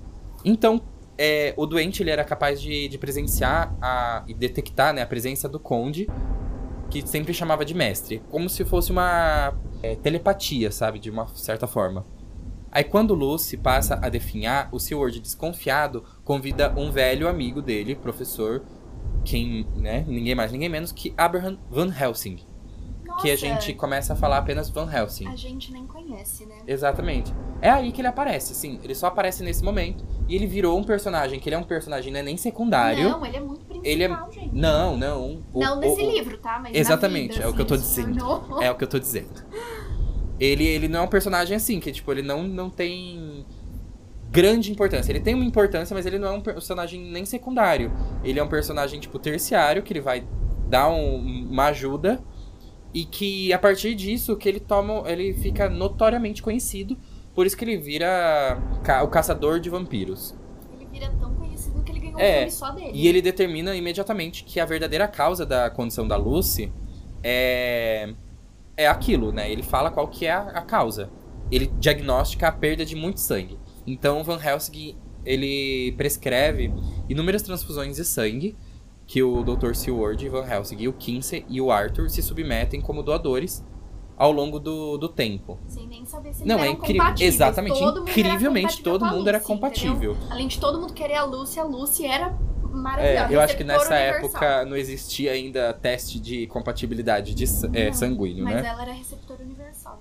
Então, 0.45 0.83
é, 1.17 1.55
o 1.57 1.65
doente 1.65 2.03
ele 2.03 2.11
era 2.11 2.23
capaz 2.23 2.61
de, 2.61 2.87
de 2.87 2.99
presenciar 2.99 3.75
a, 3.81 4.23
e 4.29 4.35
detectar 4.35 4.93
né, 4.93 5.01
a 5.01 5.07
presença 5.07 5.49
do 5.49 5.59
conde, 5.59 6.07
que 6.91 7.07
sempre 7.09 7.33
chamava 7.33 7.65
de 7.65 7.73
mestre. 7.73 8.23
Como 8.29 8.47
se 8.51 8.63
fosse 8.63 8.93
uma 8.93 9.55
é, 9.83 9.97
telepatia, 9.97 10.71
sabe? 10.71 10.99
De 10.99 11.09
uma 11.09 11.27
certa 11.29 11.67
forma. 11.67 12.05
Aí 12.73 12.85
quando 12.85 13.15
Lucy 13.15 13.57
passa 13.57 13.99
a 14.01 14.09
definhar, 14.09 14.69
o 14.71 14.79
Seward, 14.79 15.19
desconfiado, 15.19 16.05
convida 16.35 16.73
um 16.77 16.93
velho 16.93 17.27
amigo 17.27 17.61
dele, 17.61 17.97
professor, 17.97 18.63
quem, 19.25 19.67
né, 19.77 20.05
ninguém 20.07 20.33
mais, 20.33 20.53
ninguém 20.53 20.69
menos 20.69 20.93
que 20.93 21.13
Abraham 21.17 21.59
Van 21.69 21.93
Helsing. 21.93 22.39
Nossa, 23.05 23.23
Que 23.23 23.33
a 23.33 23.37
gente 23.37 23.75
começa 23.75 24.13
a 24.13 24.17
falar 24.17 24.39
apenas 24.39 24.71
Van 24.71 24.89
Helsing. 24.89 25.27
a 25.27 25.35
gente 25.35 25.73
nem 25.73 25.85
conhece, 25.89 26.47
né? 26.47 26.55
Exatamente. 26.69 27.35
É 27.61 27.69
aí 27.69 27.91
que 27.91 28.01
ele 28.01 28.07
aparece, 28.07 28.55
sim. 28.55 28.79
Ele 28.85 28.95
só 28.95 29.09
aparece 29.09 29.43
nesse 29.43 29.65
momento. 29.65 30.05
E 30.29 30.37
ele 30.37 30.47
virou 30.47 30.79
um 30.79 30.85
personagem, 30.85 31.41
que 31.41 31.49
ele 31.49 31.57
é 31.57 31.59
um 31.59 31.65
personagem 31.65 32.13
não 32.13 32.21
é 32.21 32.23
nem 32.23 32.37
secundário. 32.37 33.11
Não, 33.11 33.27
ele 33.27 33.37
é 33.37 33.41
muito 33.41 33.65
principal, 33.65 33.91
Ele 33.93 34.05
é- 34.05 34.31
gente. 34.33 34.55
Não, 34.55 34.97
não. 34.97 35.43
O- 35.53 35.59
não 35.59 35.79
o- 35.79 35.81
nesse 35.81 36.01
o- 36.01 36.11
livro, 36.13 36.39
tá? 36.39 36.61
Mas 36.63 36.77
Exatamente, 36.77 37.33
vida, 37.33 37.45
é 37.45 37.49
o 37.49 37.53
que 37.53 37.61
eu 37.61 37.67
tô 37.67 37.75
assim, 37.75 38.03
dizendo. 38.05 38.19
tornou- 38.25 38.63
É 38.63 38.71
o 38.71 38.77
que 38.77 38.85
eu 38.85 38.89
tô 38.89 39.01
dizendo. 39.01 39.45
Ele, 40.39 40.65
ele 40.65 40.87
não 40.87 41.01
é 41.01 41.03
um 41.03 41.09
personagem 41.09 41.57
assim, 41.57 41.81
que 41.81 41.91
tipo, 41.91 42.13
ele 42.13 42.23
não, 42.23 42.45
não 42.45 42.71
tem 42.71 43.45
grande 44.31 44.71
importância. 44.71 45.11
Ele 45.13 45.21
tem 45.21 45.35
uma 45.35 45.45
importância, 45.45 45.95
mas 45.95 46.07
ele 46.07 46.19
não 46.19 46.29
é 46.29 46.33
um 46.33 46.41
personagem 46.41 47.01
nem 47.11 47.25
secundário. 47.25 47.93
Ele 48.23 48.39
é 48.39 48.43
um 48.43 48.49
personagem, 48.49 49.01
tipo, 49.01 49.19
terciário, 49.19 49.83
que 49.83 49.93
ele 49.93 50.01
vai 50.01 50.25
dar 50.69 50.89
um- 50.91 51.49
uma 51.51 51.67
ajuda. 51.67 52.23
E 52.93 53.05
que 53.05 53.53
a 53.53 53.59
partir 53.59 53.95
disso 53.95 54.37
que 54.37 54.49
ele 54.49 54.59
toma. 54.59 55.05
Ele 55.09 55.33
fica 55.33 55.69
notoriamente 55.69 56.43
conhecido. 56.43 56.97
Por 57.35 57.47
isso 57.47 57.57
que 57.57 57.65
ele 57.65 57.77
vira 57.77 58.61
ca- 58.83 59.05
o 59.05 59.09
caçador 59.09 59.61
de 59.61 59.71
vampiros. 59.71 60.35
Ele 60.75 60.87
vira 60.91 61.09
tão 61.21 61.33
conhecido 61.35 61.81
que 61.85 61.93
ele 61.93 62.01
ganhou 62.01 62.19
É, 62.19 62.31
um 62.31 62.37
filme 62.39 62.51
só 62.51 62.71
dele. 62.73 62.91
E 62.93 63.07
ele 63.07 63.23
determina 63.23 63.77
imediatamente 63.77 64.43
que 64.43 64.59
a 64.59 64.65
verdadeira 64.65 65.07
causa 65.07 65.47
da 65.47 65.71
condição 65.71 66.09
da 66.09 66.17
Lucy 66.17 66.73
é, 67.23 68.13
é 68.77 68.89
aquilo, 68.89 69.31
né? 69.31 69.49
Ele 69.51 69.63
fala 69.63 69.89
qual 69.93 70.09
que 70.09 70.27
é 70.27 70.33
a, 70.33 70.41
a 70.49 70.63
causa. 70.63 71.11
Ele 71.49 71.67
diagnostica 71.79 72.49
a 72.49 72.53
perda 72.53 72.85
de 72.85 72.97
muito 72.97 73.21
sangue. 73.21 73.57
Então, 73.93 74.23
Van 74.25 74.39
Helsing, 74.43 74.97
ele 75.25 75.93
prescreve 75.97 76.73
inúmeras 77.09 77.43
transfusões 77.43 77.97
de 77.97 78.05
sangue 78.05 78.57
que 79.07 79.23
o 79.23 79.43
Dr. 79.43 79.75
Seward, 79.75 80.29
Van 80.29 80.47
Helsing, 80.47 80.87
o 80.87 80.93
Kinsey 80.93 81.45
e 81.49 81.61
o 81.61 81.71
Arthur 81.73 82.09
se 82.09 82.23
submetem 82.23 82.81
como 82.81 83.03
doadores 83.03 83.65
ao 84.17 84.31
longo 84.31 84.61
do, 84.61 84.97
do 84.99 85.09
tempo. 85.09 85.59
Sem 85.67 85.87
nem 85.89 86.05
saber 86.05 86.33
se 86.33 86.43
eles 86.43 86.47
Não, 86.49 86.59
é 86.59 86.63
eram 86.69 86.73
incrível. 86.75 87.03
compatíveis. 87.03 87.35
Exatamente, 87.35 87.79
Todo 87.79 87.85
mundo 88.01 88.09
era 88.09 88.11
incrivelmente 88.11 88.77
compatível 88.83 88.93
todo 88.99 89.07
mundo 89.17 89.29
era 89.29 89.39
entendeu? 89.39 89.57
compatível. 89.57 90.17
Além 90.31 90.47
de 90.47 90.61
todo 90.61 90.79
mundo 90.81 90.93
querer 90.93 91.15
a 91.17 91.25
Lucy, 91.25 91.59
a 91.59 91.65
Lucy 91.65 92.07
era 92.07 92.27
É, 92.27 92.73
maravilhosa. 92.73 93.33
eu 93.33 93.41
acho 93.41 93.57
que 93.57 93.65
nessa 93.65 93.87
universal. 93.95 94.17
época 94.25 94.65
não 94.67 94.77
existia 94.77 95.33
ainda 95.33 95.73
teste 95.73 96.21
de 96.21 96.47
compatibilidade 96.47 97.35
de 97.35 97.45
é, 97.73 97.87
Não, 97.87 97.93
sanguíneo, 97.95 98.45
Mas 98.45 98.57
né? 98.63 98.69
ela 98.69 98.83
era 98.83 98.93
receptora 98.93 99.43
universal. 99.43 100.01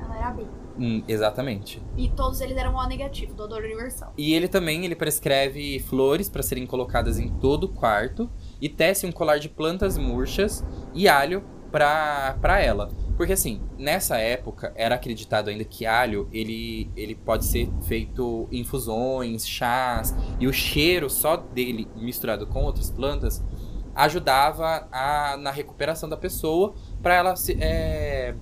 Ela 0.00 0.16
era 0.18 0.30
B. 0.30 0.44
Hum, 0.78 1.02
exatamente. 1.06 1.82
E 1.96 2.08
todos 2.08 2.40
eles 2.40 2.56
eram 2.56 2.74
O 2.74 2.86
negativo, 2.86 3.34
doador 3.34 3.62
universal. 3.62 4.12
E 4.16 4.34
ele 4.34 4.48
também 4.48 4.84
ele 4.84 4.94
prescreve 4.94 5.78
flores 5.80 6.28
para 6.28 6.42
serem 6.42 6.66
colocadas 6.66 7.18
em 7.18 7.28
todo 7.28 7.64
o 7.64 7.68
quarto 7.68 8.30
e 8.60 8.68
tece 8.68 9.06
um 9.06 9.12
colar 9.12 9.38
de 9.38 9.48
plantas 9.48 9.98
murchas 9.98 10.64
e 10.94 11.08
alho 11.08 11.44
pra, 11.70 12.36
pra 12.40 12.60
ela. 12.60 12.88
Porque 13.16 13.34
assim, 13.34 13.60
nessa 13.76 14.16
época 14.16 14.72
era 14.74 14.94
acreditado 14.94 15.48
ainda 15.48 15.64
que 15.64 15.84
alho 15.84 16.28
ele, 16.32 16.90
ele 16.96 17.14
pode 17.14 17.44
ser 17.44 17.68
feito 17.82 18.48
em 18.50 18.60
infusões, 18.60 19.46
chás, 19.46 20.14
e 20.38 20.46
o 20.46 20.52
cheiro 20.52 21.10
só 21.10 21.36
dele 21.36 21.86
misturado 21.96 22.46
com 22.46 22.64
outras 22.64 22.90
plantas 22.90 23.44
ajudava 23.94 24.88
a, 24.90 25.36
na 25.36 25.50
recuperação 25.50 26.08
da 26.08 26.16
pessoa 26.16 26.74
para 27.02 27.14
ela 27.14 27.36
se, 27.36 27.58
é, 27.60 28.34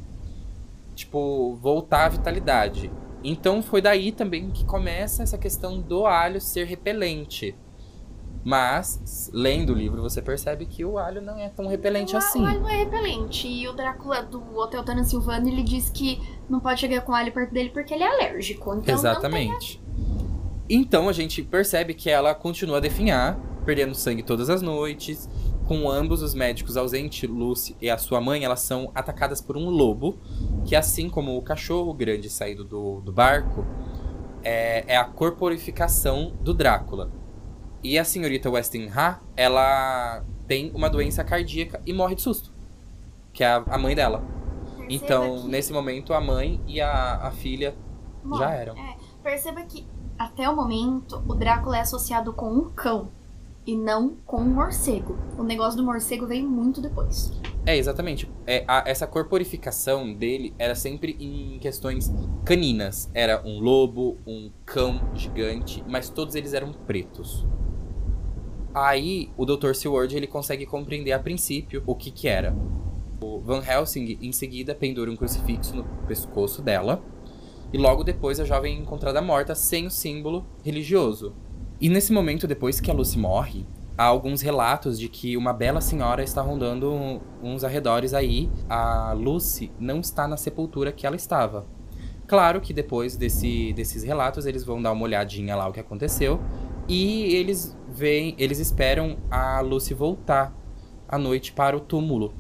tipo 0.99 1.57
voltar 1.63 2.07
à 2.07 2.09
vitalidade. 2.09 2.91
Então 3.23 3.63
foi 3.63 3.81
daí 3.81 4.13
também 4.13 4.51
que 4.51 4.65
começa 4.65 5.23
essa 5.23 5.39
questão 5.39 5.81
do 5.81 6.07
alho 6.07 6.41
ser 6.41 6.67
repelente. 6.67 7.55
Mas, 8.45 9.31
lendo 9.33 9.73
o 9.73 9.77
livro, 9.77 10.01
você 10.01 10.23
percebe 10.23 10.65
que 10.65 10.85
o 10.85 10.97
alho 10.97 11.21
não 11.21 11.39
é 11.39 11.49
tão 11.49 11.67
repelente 11.67 12.15
o, 12.15 12.19
assim. 12.19 12.41
O 12.41 12.47
alho 12.47 12.67
é 12.67 12.77
repelente. 12.79 13.47
E 13.47 13.69
o 13.69 13.73
Drácula 13.73 14.23
do 14.23 14.41
Hotel 14.57 14.83
Transilvânia, 14.85 15.51
ele 15.53 15.63
diz 15.63 15.91
que 15.91 16.21
não 16.49 16.59
pode 16.59 16.81
chegar 16.81 17.03
com 17.03 17.13
alho 17.13 17.33
perto 17.33 17.53
dele 17.53 17.71
porque 17.71 17.93
ele 17.93 18.05
é 18.05 18.09
alérgico. 18.09 18.75
Então 18.75 18.95
Exatamente. 18.95 19.83
Então 20.69 21.09
a 21.09 21.13
gente 21.13 21.43
percebe 21.43 21.95
que 21.95 22.09
ela 22.09 22.35
continua 22.35 22.79
a 22.79 22.81
definhar, 22.81 23.39
perdendo 23.65 23.95
sangue 23.95 24.23
todas 24.23 24.49
as 24.49 24.63
noites. 24.63 25.29
Com 25.69 25.91
ambos 25.91 26.23
os 26.23 26.33
médicos 26.33 26.79
ausentes, 26.79 27.29
Lucy 27.29 27.77
e 27.79 27.91
a 27.91 27.99
sua 27.99 28.23
mãe, 28.23 28.43
elas 28.43 28.61
são 28.61 28.91
atacadas 28.95 29.43
por 29.43 29.55
um 29.55 29.69
lobo, 29.69 30.19
que 30.65 30.75
assim 30.75 31.11
como 31.11 31.37
o 31.37 31.43
cachorro 31.43 31.93
grande 31.93 32.31
saído 32.31 32.65
do, 32.65 33.03
do 33.03 33.13
barco, 33.13 33.67
é, 34.43 34.83
é 34.95 34.97
a 34.97 35.05
corporificação 35.05 36.33
do 36.41 36.55
Drácula. 36.55 37.11
E 37.85 37.99
a 37.99 38.05
senhorita 38.05 38.49
Westingha, 38.51 39.21
ela 39.37 40.25
tem 40.47 40.73
uma 40.75 40.89
doença 40.89 41.23
cardíaca 41.23 41.83
e 41.85 41.93
morre 41.93 42.15
de 42.15 42.23
susto. 42.23 42.51
Que 43.35 43.45
é 43.45 43.49
a, 43.49 43.57
a 43.69 43.77
mãe 43.77 43.95
dela. 43.95 44.25
Perceba 44.79 44.87
Então, 44.89 45.43
que- 45.43 45.49
nesse 45.49 45.71
momento, 45.71 46.15
a 46.15 46.21
mãe 46.21 46.63
e 46.67 46.81
a, 46.81 47.17
a 47.27 47.31
filha 47.31 47.77
Bom, 48.25 48.39
já 48.39 48.51
eram. 48.55 48.75
É, 48.75 48.97
perceba 49.23 49.61
que 49.65 49.87
até 50.19 50.49
o 50.49 50.57
momento 50.57 51.23
o 51.29 51.35
Drácula 51.35 51.77
é 51.77 51.81
associado 51.81 52.33
com 52.33 52.51
um 52.51 52.71
cão 52.71 53.11
e 53.69 53.77
não 53.77 54.17
com 54.25 54.39
um 54.41 54.55
morcego. 54.55 55.19
O 55.37 55.43
negócio 55.43 55.77
do 55.77 55.85
morcego 55.85 56.27
veio 56.27 56.49
muito 56.49 56.81
depois. 56.81 57.31
É, 57.67 57.77
exatamente. 57.77 58.27
É, 58.47 58.65
a- 58.67 58.83
essa 58.87 59.07
corporificação 59.07 60.15
dele 60.15 60.55
era 60.59 60.75
sempre 60.75 61.15
em 61.21 61.59
questões 61.59 62.11
caninas. 62.47 63.11
Era 63.13 63.43
um 63.47 63.61
lobo, 63.61 64.17
um 64.27 64.51
cão 64.65 65.11
gigante, 65.15 65.85
mas 65.87 66.09
todos 66.09 66.35
eles 66.35 66.55
eram 66.55 66.73
pretos. 66.73 67.47
Aí, 68.75 69.31
o 69.37 69.45
Dr. 69.45 69.75
Seward, 69.75 70.17
ele 70.17 70.27
consegue 70.27 70.65
compreender 70.65 71.13
a 71.13 71.19
princípio 71.19 71.83
o 71.87 71.95
que 71.95 72.11
que 72.11 72.27
era. 72.27 72.57
O 73.21 73.39
Van 73.41 73.63
Helsing, 73.63 74.19
em 74.23 74.33
seguida, 74.33 74.75
pendura 74.75 75.11
um 75.11 75.17
crucifixo 75.17 75.77
no 75.77 75.85
pescoço 76.07 76.63
dela. 76.63 77.03
E 77.71 77.77
logo 77.77 78.03
depois, 78.03 78.41
a 78.41 78.45
jovem 78.47 78.77
é 78.79 78.81
encontrada 78.81 79.21
morta 79.21 79.55
sem 79.55 79.87
o 79.87 79.91
símbolo 79.91 80.47
religioso. 80.65 81.35
E 81.81 81.89
nesse 81.89 82.13
momento, 82.13 82.47
depois 82.47 82.81
que 82.81 82.91
a 82.91 82.95
Lucy 82.95 83.19
morre, 83.19 83.65
há 83.97 84.05
alguns 84.05 84.41
relatos 84.41 84.99
de 84.99 85.09
que 85.09 85.37
uma 85.37 85.53
bela 85.53 85.81
senhora 85.81 86.23
está 86.23 86.43
rondando 86.43 87.21
uns 87.43 87.63
arredores 87.63 88.15
aí. 88.15 88.51
A 88.69 89.13
Lucy 89.13 89.71
não 89.79 90.01
está 90.01 90.27
na 90.27 90.37
sepultura 90.37 90.91
que 90.93 91.07
ela 91.07 91.17
estava. 91.17 91.67
Claro 92.27 92.61
que 92.61 92.73
depois 92.73 93.17
desse, 93.17 93.73
desses 93.73 94.03
relatos 94.03 94.45
eles 94.45 94.65
vão 94.65 94.83
dar 94.83 94.93
uma 94.93 95.03
olhadinha 95.05 95.57
lá 95.57 95.67
o 95.67 95.73
que 95.73 95.81
aconteceu 95.81 96.39
e 96.87 97.35
eles 97.35 97.75
veem, 97.89 98.35
eles 98.39 98.59
esperam 98.59 99.17
a 99.31 99.61
Lucy 99.61 99.95
voltar 99.95 100.55
à 101.09 101.17
noite 101.17 101.53
para 101.53 101.75
o 101.75 101.81
túmulo, 101.81 102.35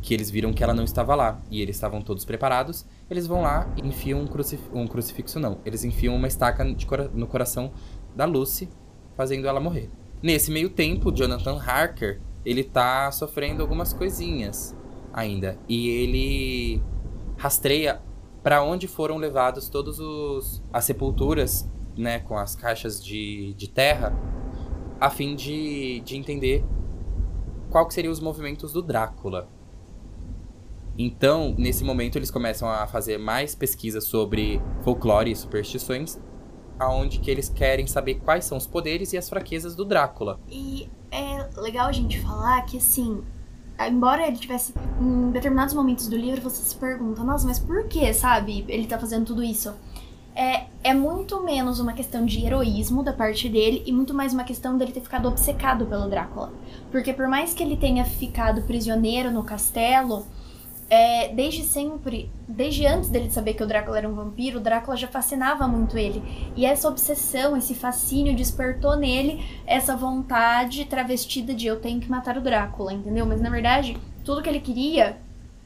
que 0.00 0.14
eles 0.14 0.30
viram 0.30 0.52
que 0.52 0.64
ela 0.64 0.72
não 0.72 0.84
estava 0.84 1.14
lá 1.14 1.42
e 1.50 1.60
eles 1.60 1.76
estavam 1.76 2.00
todos 2.00 2.24
preparados. 2.24 2.86
Eles 3.10 3.26
vão 3.26 3.42
lá 3.42 3.70
e 3.76 3.86
enfiam 3.86 4.20
um, 4.20 4.26
crucif 4.26 4.62
um 4.72 4.86
crucifixo 4.86 5.38
não, 5.38 5.58
eles 5.66 5.84
enfiam 5.84 6.16
uma 6.16 6.26
estaca 6.26 6.64
cora- 6.86 7.10
no 7.12 7.26
coração 7.26 7.70
da 8.14 8.24
Lucy, 8.24 8.68
fazendo 9.16 9.46
ela 9.46 9.60
morrer. 9.60 9.90
Nesse 10.22 10.50
meio 10.50 10.70
tempo, 10.70 11.12
Jonathan 11.12 11.58
Harker, 11.58 12.20
ele 12.44 12.64
tá 12.64 13.10
sofrendo 13.10 13.62
algumas 13.62 13.92
coisinhas. 13.92 14.74
ainda. 15.12 15.58
E 15.68 15.88
ele 15.88 16.82
rastreia 17.36 18.00
para 18.42 18.62
onde 18.62 18.88
foram 18.88 19.18
levados 19.18 19.68
todos 19.68 20.00
os 20.00 20.62
as 20.72 20.84
sepulturas, 20.84 21.68
né, 21.96 22.20
com 22.20 22.36
as 22.36 22.56
caixas 22.56 23.04
de, 23.04 23.54
de 23.54 23.68
terra, 23.68 24.12
a 25.00 25.10
fim 25.10 25.36
de, 25.36 26.00
de 26.00 26.16
entender 26.16 26.64
qual 27.70 27.86
que 27.86 27.94
seriam 27.94 28.12
os 28.12 28.20
movimentos 28.20 28.72
do 28.72 28.82
Drácula. 28.82 29.48
Então, 30.96 31.54
nesse 31.56 31.84
momento, 31.84 32.16
eles 32.16 32.30
começam 32.30 32.68
a 32.68 32.86
fazer 32.86 33.18
mais 33.18 33.54
pesquisas 33.54 34.04
sobre 34.04 34.60
folclore 34.82 35.30
e 35.30 35.36
superstições, 35.36 36.20
aonde 36.82 37.18
que 37.18 37.30
eles 37.30 37.48
querem 37.48 37.86
saber 37.86 38.16
quais 38.16 38.44
são 38.44 38.58
os 38.58 38.66
poderes 38.66 39.12
e 39.12 39.18
as 39.18 39.28
fraquezas 39.28 39.74
do 39.74 39.84
Drácula. 39.84 40.38
E 40.50 40.88
é 41.10 41.48
legal 41.56 41.88
a 41.88 41.92
gente 41.92 42.20
falar 42.20 42.62
que, 42.62 42.76
assim, 42.76 43.22
embora 43.80 44.26
ele 44.26 44.36
tivesse 44.36 44.74
em 45.00 45.30
determinados 45.30 45.74
momentos 45.74 46.08
do 46.08 46.16
livro 46.16 46.40
você 46.40 46.62
se 46.62 46.76
pergunta, 46.76 47.22
nossa, 47.22 47.46
mas 47.46 47.58
por 47.58 47.86
que, 47.88 48.12
sabe, 48.12 48.64
ele 48.68 48.86
tá 48.86 48.98
fazendo 48.98 49.26
tudo 49.26 49.42
isso? 49.42 49.72
É, 50.34 50.64
é 50.82 50.94
muito 50.94 51.42
menos 51.44 51.78
uma 51.78 51.92
questão 51.92 52.24
de 52.24 52.44
heroísmo 52.44 53.02
da 53.02 53.12
parte 53.12 53.50
dele 53.50 53.82
e 53.84 53.92
muito 53.92 54.14
mais 54.14 54.32
uma 54.32 54.44
questão 54.44 54.78
dele 54.78 54.92
ter 54.92 55.02
ficado 55.02 55.28
obcecado 55.28 55.84
pelo 55.84 56.08
Drácula. 56.08 56.52
Porque 56.90 57.12
por 57.12 57.28
mais 57.28 57.52
que 57.52 57.62
ele 57.62 57.76
tenha 57.76 58.04
ficado 58.04 58.62
prisioneiro 58.62 59.30
no 59.30 59.42
castelo, 59.42 60.26
é, 60.92 61.32
desde 61.32 61.62
sempre, 61.62 62.30
desde 62.46 62.84
antes 62.84 63.08
dele 63.08 63.30
saber 63.30 63.54
que 63.54 63.62
o 63.62 63.66
Drácula 63.66 63.96
era 63.96 64.06
um 64.06 64.14
vampiro, 64.14 64.58
o 64.58 64.60
Drácula 64.60 64.94
já 64.94 65.08
fascinava 65.08 65.66
muito 65.66 65.96
ele. 65.96 66.22
E 66.54 66.66
essa 66.66 66.86
obsessão, 66.86 67.56
esse 67.56 67.74
fascínio 67.74 68.36
despertou 68.36 68.94
nele 68.94 69.42
essa 69.66 69.96
vontade 69.96 70.84
travestida 70.84 71.54
de 71.54 71.66
eu 71.66 71.80
tenho 71.80 71.98
que 71.98 72.10
matar 72.10 72.36
o 72.36 72.42
Drácula, 72.42 72.92
entendeu? 72.92 73.24
Mas 73.24 73.40
na 73.40 73.48
verdade, 73.48 73.96
tudo 74.22 74.42
que 74.42 74.50
ele 74.50 74.60
queria 74.60 75.16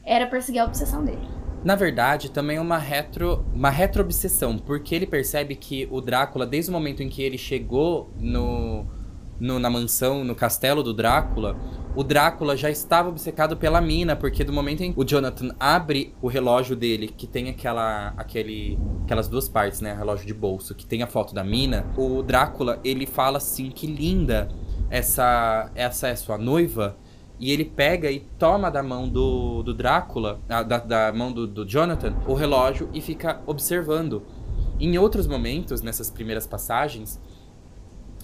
era 0.01 0.25
perseguir 0.25 0.61
a 0.61 0.63
obsessão 0.65 1.03
dele. 1.03 1.27
Na 1.61 1.75
verdade, 1.75 2.31
também 2.31 2.57
uma 2.57 2.77
retro, 2.77 3.43
uma 3.53 3.69
retro-obsessão, 3.69 4.57
porque 4.57 4.95
ele 4.95 5.05
percebe 5.05 5.57
que 5.57 5.89
o 5.91 5.99
Drácula, 5.99 6.47
desde 6.47 6.71
o 6.71 6.73
momento 6.73 7.03
em 7.03 7.09
que 7.09 7.21
ele 7.21 7.37
chegou 7.37 8.09
no, 8.17 8.85
no, 9.37 9.59
na 9.59 9.69
mansão, 9.69 10.23
no 10.23 10.33
castelo 10.33 10.81
do 10.81 10.93
Drácula, 10.93 11.57
o 11.97 12.03
Drácula 12.03 12.55
já 12.55 12.69
estava 12.69 13.09
obcecado 13.09 13.57
pela 13.57 13.81
mina, 13.81 14.15
porque 14.15 14.43
do 14.43 14.53
momento 14.53 14.81
em 14.81 14.93
que 14.93 14.99
o 14.99 15.03
Jonathan 15.03 15.55
abre 15.59 16.13
o 16.21 16.27
relógio 16.27 16.75
dele, 16.75 17.07
que 17.07 17.25
tem 17.25 17.49
aquela, 17.49 18.13
aquele, 18.15 18.77
aquelas 19.03 19.27
duas 19.27 19.49
partes, 19.49 19.81
né, 19.81 19.95
relógio 19.95 20.27
de 20.27 20.33
bolso, 20.33 20.75
que 20.75 20.85
tem 20.85 21.01
a 21.01 21.07
foto 21.07 21.33
da 21.33 21.43
mina, 21.43 21.87
o 21.97 22.21
Drácula, 22.21 22.79
ele 22.83 23.07
fala 23.07 23.37
assim, 23.39 23.71
que 23.71 23.87
linda 23.87 24.47
essa, 24.91 25.71
essa 25.73 26.07
é 26.09 26.15
sua 26.15 26.37
noiva, 26.37 26.95
e 27.39 27.51
ele 27.51 27.65
pega 27.65 28.11
e 28.11 28.19
toma 28.37 28.69
da 28.69 28.83
mão 28.83 29.09
do, 29.09 29.63
do 29.63 29.73
Drácula, 29.73 30.39
da, 30.47 30.61
da 30.61 31.11
mão 31.11 31.31
do, 31.31 31.47
do 31.47 31.67
Jonathan, 31.67 32.15
o 32.27 32.35
relógio 32.35 32.91
e 32.93 33.01
fica 33.01 33.41
observando. 33.47 34.21
Em 34.79 34.99
outros 34.99 35.25
momentos, 35.25 35.81
nessas 35.81 36.11
primeiras 36.11 36.45
passagens, 36.45 37.19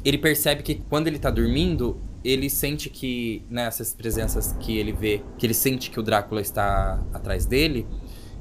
ele 0.05 0.19
percebe 0.19 0.61
que 0.61 0.75
quando 0.75 1.07
ele 1.07 1.17
tá 1.17 1.31
dormindo, 1.31 1.99
ele 2.23 2.49
sente 2.49 2.89
que 2.89 3.43
nessas 3.49 3.91
né, 3.91 3.97
presenças 3.97 4.55
que 4.59 4.77
ele 4.77 4.91
vê, 4.91 5.21
que 5.37 5.45
ele 5.45 5.53
sente 5.53 5.89
que 5.89 5.99
o 5.99 6.03
Drácula 6.03 6.41
está 6.41 7.03
atrás 7.13 7.45
dele, 7.45 7.85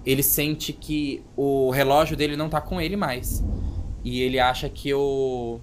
ele 0.04 0.22
sente 0.22 0.72
que 0.72 1.22
o 1.36 1.70
relógio 1.70 2.16
dele 2.16 2.36
não 2.36 2.48
tá 2.48 2.60
com 2.60 2.80
ele 2.80 2.96
mais. 2.96 3.44
E 4.04 4.20
ele 4.20 4.38
acha 4.38 4.68
que 4.68 4.92
o 4.92 5.60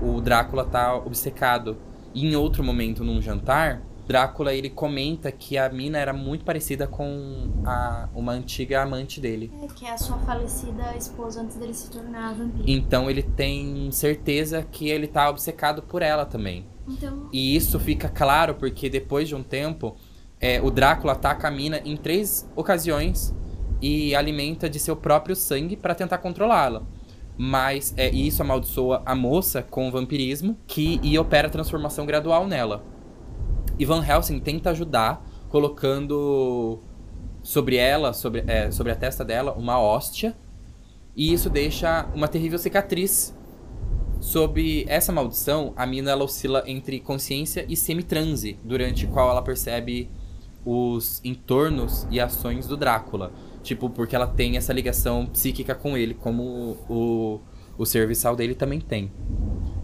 o 0.00 0.20
Drácula 0.20 0.64
tá 0.64 0.94
obcecado. 0.96 1.76
E 2.14 2.26
em 2.26 2.36
outro 2.36 2.62
momento 2.62 3.04
num 3.04 3.20
jantar, 3.20 3.82
Drácula 4.06 4.52
ele 4.52 4.68
comenta 4.68 5.32
que 5.32 5.56
a 5.56 5.68
mina 5.68 5.98
era 5.98 6.12
muito 6.12 6.44
parecida 6.44 6.86
com 6.86 7.50
a, 7.64 8.08
uma 8.14 8.32
antiga 8.32 8.82
amante 8.82 9.20
dele. 9.20 9.50
É, 9.62 9.66
que 9.66 9.86
é 9.86 9.92
a 9.92 9.98
sua 9.98 10.18
falecida 10.18 10.94
esposa 10.96 11.40
antes 11.40 11.56
dele 11.56 11.72
se 11.72 11.90
tornar 11.90 12.34
vampiro. 12.34 12.64
Então 12.66 13.10
ele 13.10 13.22
tem 13.22 13.90
certeza 13.90 14.62
que 14.70 14.88
ele 14.88 15.06
tá 15.06 15.30
obcecado 15.30 15.82
por 15.82 16.02
ela 16.02 16.26
também. 16.26 16.66
Então... 16.86 17.28
E 17.32 17.56
isso 17.56 17.80
fica 17.80 18.08
claro 18.08 18.54
porque 18.54 18.90
depois 18.90 19.26
de 19.26 19.34
um 19.34 19.42
tempo, 19.42 19.96
é, 20.38 20.60
o 20.60 20.70
Drácula 20.70 21.14
ataca 21.14 21.48
a 21.48 21.50
mina 21.50 21.80
em 21.84 21.96
três 21.96 22.46
ocasiões 22.54 23.34
e 23.80 24.14
alimenta 24.14 24.68
de 24.68 24.78
seu 24.78 24.94
próprio 24.96 25.34
sangue 25.34 25.76
para 25.76 25.94
tentar 25.94 26.18
controlá-la. 26.18 26.82
Mas 27.36 27.94
é, 27.96 28.10
isso 28.10 28.42
amaldiçoa 28.42 29.02
a 29.04 29.14
moça 29.14 29.62
com 29.62 29.88
o 29.88 29.90
vampirismo 29.90 30.56
que, 30.66 31.00
e 31.02 31.18
opera 31.18 31.48
a 31.48 31.50
transformação 31.50 32.04
gradual 32.04 32.46
nela. 32.46 32.84
E 33.78 33.84
Van 33.84 34.04
Helsing 34.04 34.40
tenta 34.40 34.70
ajudar 34.70 35.24
colocando 35.48 36.80
sobre 37.42 37.76
ela, 37.76 38.12
sobre, 38.12 38.42
é, 38.46 38.70
sobre 38.70 38.92
a 38.92 38.96
testa 38.96 39.24
dela, 39.24 39.52
uma 39.52 39.78
hóstia. 39.78 40.36
E 41.16 41.32
isso 41.32 41.48
deixa 41.48 42.08
uma 42.14 42.26
terrível 42.26 42.58
cicatriz. 42.58 43.36
Sob 44.20 44.84
essa 44.88 45.12
maldição, 45.12 45.72
a 45.76 45.86
mina 45.86 46.10
ela 46.10 46.24
oscila 46.24 46.64
entre 46.66 46.98
consciência 46.98 47.66
e 47.68 47.76
semitranse, 47.76 48.58
durante 48.64 49.06
qual 49.06 49.30
ela 49.30 49.42
percebe 49.42 50.10
os 50.64 51.20
entornos 51.22 52.06
e 52.10 52.18
ações 52.18 52.66
do 52.66 52.76
Drácula. 52.76 53.32
Tipo, 53.62 53.90
porque 53.90 54.16
ela 54.16 54.26
tem 54.26 54.56
essa 54.56 54.72
ligação 54.72 55.26
psíquica 55.26 55.74
com 55.74 55.96
ele, 55.96 56.14
como 56.14 56.76
o, 56.88 57.40
o 57.76 57.84
serviçal 57.84 58.34
dele 58.34 58.54
também 58.54 58.80
tem. 58.80 59.12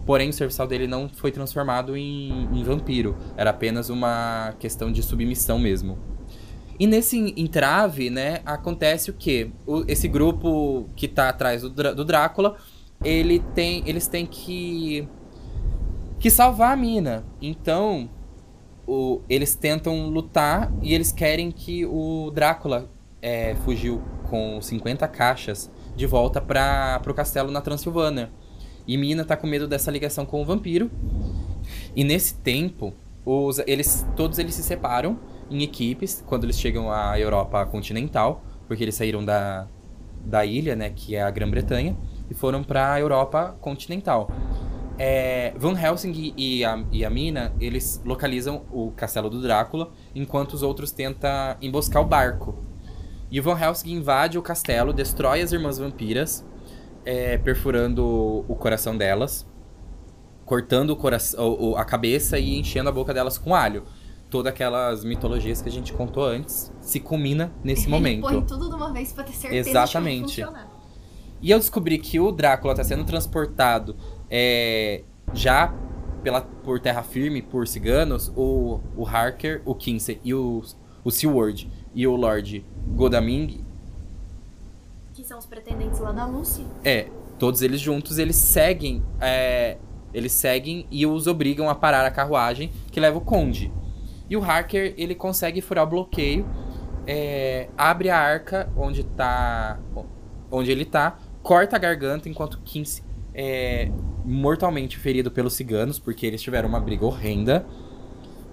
Porém, 0.05 0.29
o 0.29 0.33
serviçal 0.33 0.67
dele 0.67 0.87
não 0.87 1.07
foi 1.09 1.31
transformado 1.31 1.95
em, 1.95 2.47
em 2.53 2.63
vampiro. 2.63 3.15
Era 3.37 3.51
apenas 3.51 3.89
uma 3.89 4.53
questão 4.59 4.91
de 4.91 5.03
submissão 5.03 5.59
mesmo. 5.59 5.97
E 6.79 6.87
nesse 6.87 7.33
entrave, 7.37 8.09
né, 8.09 8.41
acontece 8.45 9.11
o 9.11 9.13
quê? 9.13 9.51
O, 9.67 9.83
esse 9.87 10.07
grupo 10.07 10.89
que 10.95 11.07
tá 11.07 11.29
atrás 11.29 11.61
do, 11.61 11.69
do 11.69 12.03
Drácula, 12.03 12.55
ele 13.03 13.39
tem, 13.53 13.83
eles 13.85 14.07
têm 14.07 14.25
que 14.25 15.07
que 16.21 16.29
salvar 16.29 16.71
a 16.71 16.75
mina. 16.75 17.25
Então, 17.41 18.07
o, 18.87 19.21
eles 19.27 19.55
tentam 19.55 20.07
lutar 20.07 20.71
e 20.81 20.93
eles 20.93 21.11
querem 21.11 21.51
que 21.51 21.85
o 21.85 22.31
Drácula 22.31 22.89
é, 23.21 23.55
fugiu 23.65 24.01
com 24.29 24.61
50 24.61 25.07
caixas 25.07 25.69
de 25.95 26.05
volta 26.05 26.39
para 26.39 27.01
o 27.07 27.13
castelo 27.13 27.51
na 27.51 27.59
Transilvânia. 27.59 28.31
E 28.87 28.97
Mina 28.97 29.23
tá 29.23 29.37
com 29.37 29.47
medo 29.47 29.67
dessa 29.67 29.91
ligação 29.91 30.25
com 30.25 30.41
o 30.41 30.45
vampiro. 30.45 30.89
E 31.95 32.03
nesse 32.03 32.33
tempo, 32.35 32.93
os, 33.25 33.59
eles, 33.67 34.05
todos 34.15 34.39
eles 34.39 34.55
se 34.55 34.63
separam 34.63 35.19
em 35.49 35.61
equipes 35.63 36.23
quando 36.25 36.45
eles 36.45 36.59
chegam 36.59 36.91
à 36.91 37.19
Europa 37.19 37.65
continental, 37.65 38.43
porque 38.67 38.83
eles 38.83 38.95
saíram 38.95 39.23
da, 39.23 39.67
da 40.25 40.45
ilha, 40.45 40.75
né, 40.75 40.89
que 40.89 41.15
é 41.15 41.21
a 41.21 41.29
Grã-Bretanha, 41.29 41.95
e 42.29 42.33
foram 42.33 42.63
para 42.63 42.93
a 42.93 42.99
Europa 42.99 43.55
continental. 43.61 44.31
É, 44.97 45.53
Van 45.57 45.77
Helsing 45.79 46.33
e 46.37 46.63
a, 46.63 46.83
e 46.91 47.03
a 47.03 47.09
Mina, 47.09 47.53
eles 47.59 48.01
localizam 48.05 48.63
o 48.71 48.91
castelo 48.91 49.29
do 49.29 49.41
Drácula, 49.41 49.91
enquanto 50.13 50.53
os 50.53 50.63
outros 50.63 50.91
tentam 50.91 51.55
emboscar 51.61 52.01
o 52.01 52.05
barco. 52.05 52.55
E 53.29 53.39
Van 53.39 53.59
Helsing 53.59 53.93
invade 53.93 54.37
o 54.37 54.41
castelo, 54.41 54.93
destrói 54.93 55.41
as 55.41 55.51
irmãs 55.51 55.77
vampiras 55.77 56.45
é, 57.05 57.37
perfurando 57.37 58.45
o 58.47 58.55
coração 58.55 58.97
delas, 58.97 59.47
cortando 60.45 60.91
o 60.91 60.95
coração, 60.95 61.75
a 61.77 61.85
cabeça 61.85 62.37
e 62.37 62.59
enchendo 62.59 62.89
a 62.89 62.91
boca 62.91 63.13
delas 63.13 63.37
com 63.37 63.55
alho. 63.55 63.83
Todas 64.29 64.53
aquelas 64.53 65.03
mitologias 65.03 65.61
que 65.61 65.67
a 65.67 65.71
gente 65.71 65.91
contou 65.91 66.23
antes 66.23 66.71
se 66.79 66.99
culmina 66.99 67.51
nesse 67.63 67.83
Ele 67.87 67.91
momento. 67.91 68.21
Põe 68.21 68.41
tudo 68.41 68.69
de 68.69 68.75
uma 68.75 68.93
vez 68.93 69.11
pra 69.11 69.23
ter 69.23 69.33
certeza 69.33 69.69
Exatamente. 69.69 70.35
que 70.35 70.41
vai 70.41 70.49
funcionar. 70.51 70.81
E 71.41 71.49
eu 71.49 71.57
descobri 71.57 71.97
que 71.97 72.19
o 72.19 72.31
Drácula 72.31 72.73
está 72.73 72.83
sendo 72.83 73.03
transportado 73.03 73.95
é, 74.29 75.03
já 75.33 75.73
pela, 76.23 76.41
por 76.41 76.79
terra 76.79 77.01
firme, 77.01 77.41
por 77.41 77.67
ciganos, 77.67 78.31
o, 78.35 78.79
o 78.95 79.05
Harker, 79.07 79.61
o 79.65 79.73
Kinsey 79.73 80.19
e 80.23 80.33
o, 80.33 80.61
o 81.03 81.11
Seward 81.11 81.69
e 81.93 82.05
o 82.05 82.15
Lord 82.15 82.63
Godalming 82.89 83.65
que 85.21 85.27
são 85.27 85.37
os 85.37 85.45
pretendentes 85.45 85.99
lá 85.99 86.11
da 86.11 86.25
Lucy. 86.25 86.65
É, 86.83 87.07
todos 87.37 87.61
eles 87.61 87.79
juntos, 87.79 88.17
eles 88.17 88.35
seguem. 88.35 89.03
É, 89.19 89.77
eles 90.13 90.31
seguem 90.31 90.87
e 90.89 91.05
os 91.05 91.27
obrigam 91.27 91.69
a 91.69 91.75
parar 91.75 92.05
a 92.05 92.11
carruagem 92.11 92.71
que 92.91 92.99
leva 92.99 93.19
o 93.19 93.21
Conde. 93.21 93.71
E 94.29 94.35
o 94.35 94.43
Harker, 94.43 94.93
ele 94.97 95.13
consegue 95.13 95.61
furar 95.61 95.85
o 95.85 95.87
bloqueio, 95.87 96.45
é, 97.05 97.69
abre 97.77 98.09
a 98.09 98.17
arca 98.17 98.71
onde 98.75 99.03
tá. 99.03 99.79
Onde 100.49 100.71
ele 100.71 100.83
tá, 100.83 101.17
corta 101.41 101.77
a 101.77 101.79
garganta 101.79 102.27
enquanto 102.27 102.59
Kinsey 102.59 103.03
é 103.33 103.89
mortalmente 104.25 104.97
ferido 104.97 105.31
pelos 105.31 105.53
ciganos, 105.53 105.97
porque 105.97 106.25
eles 106.25 106.41
tiveram 106.41 106.67
uma 106.67 106.79
briga 106.79 107.05
horrenda. 107.05 107.65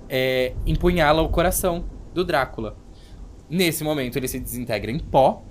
É, 0.09 0.55
empunhala 0.65 1.23
o 1.23 1.29
coração 1.29 1.85
do 2.15 2.25
Drácula. 2.25 2.77
Nesse 3.51 3.83
momento 3.83 4.17
ele 4.17 4.29
se 4.29 4.39
desintegra 4.39 4.91
em 4.91 4.99
pó 4.99 5.43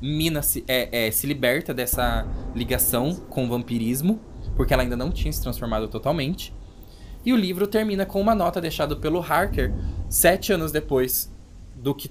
Mina 0.00 0.42
se, 0.42 0.64
é, 0.68 1.06
é, 1.06 1.10
se 1.10 1.26
liberta 1.26 1.72
dessa 1.72 2.26
ligação 2.54 3.14
com 3.14 3.44
o 3.44 3.48
vampirismo, 3.48 4.20
porque 4.54 4.72
ela 4.72 4.82
ainda 4.82 4.96
não 4.96 5.10
tinha 5.10 5.32
se 5.32 5.42
transformado 5.42 5.88
totalmente. 5.88 6.54
E 7.24 7.32
o 7.32 7.36
livro 7.36 7.66
termina 7.66 8.06
com 8.06 8.20
uma 8.20 8.34
nota 8.34 8.60
deixada 8.60 8.94
pelo 8.94 9.20
Harker 9.20 9.72
sete 10.08 10.52
anos 10.52 10.70
depois 10.70 11.32
do 11.74 11.94
que 11.94 12.10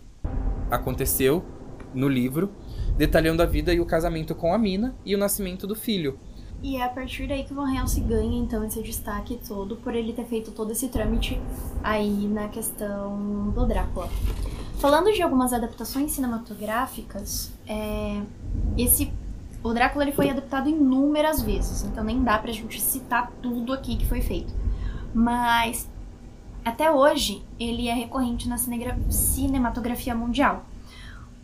aconteceu 0.70 1.46
no 1.94 2.10
livro, 2.10 2.52
detalhando 2.98 3.42
a 3.42 3.46
vida 3.46 3.74
e 3.74 3.80
o 3.80 3.86
casamento 3.86 4.36
com 4.36 4.54
a 4.54 4.58
Mina 4.58 4.96
e 5.06 5.16
o 5.16 5.18
nascimento 5.18 5.66
do 5.66 5.76
filho. 5.76 6.20
E 6.66 6.78
é 6.78 6.84
a 6.84 6.89
partir 6.89 7.28
daí 7.28 7.43
que 7.43 7.53
o 7.53 7.55
Van 7.55 7.72
Helsing 7.72 8.07
ganha, 8.07 8.39
então, 8.39 8.63
esse 8.63 8.82
destaque 8.82 9.39
todo 9.47 9.76
por 9.76 9.93
ele 9.93 10.11
ter 10.13 10.26
feito 10.26 10.49
todo 10.49 10.72
esse 10.72 10.88
trâmite 10.88 11.39
aí 11.84 12.28
na 12.28 12.47
questão 12.47 13.51
do 13.51 13.68
Drácula. 13.68 14.09
Falando 14.80 15.13
de 15.13 15.22
algumas 15.22 15.53
adaptações 15.53 16.13
cinematográficas, 16.13 17.53
é, 17.68 18.20
esse 18.76 19.13
o 19.61 19.74
Drácula 19.76 20.05
ele 20.05 20.11
foi 20.11 20.28
adaptado 20.28 20.68
inúmeras 20.68 21.39
vezes, 21.39 21.84
então 21.84 22.03
nem 22.03 22.24
dá 22.24 22.39
pra 22.39 22.51
gente 22.51 22.82
citar 22.82 23.32
tudo 23.43 23.72
aqui 23.72 23.95
que 23.95 24.07
foi 24.07 24.22
feito. 24.22 24.51
Mas 25.13 25.88
até 26.66 26.89
hoje 26.89 27.43
ele 27.59 27.88
é 27.88 27.93
recorrente 27.93 28.49
na 28.49 28.57
cinematografia 28.57 30.16
mundial. 30.16 30.66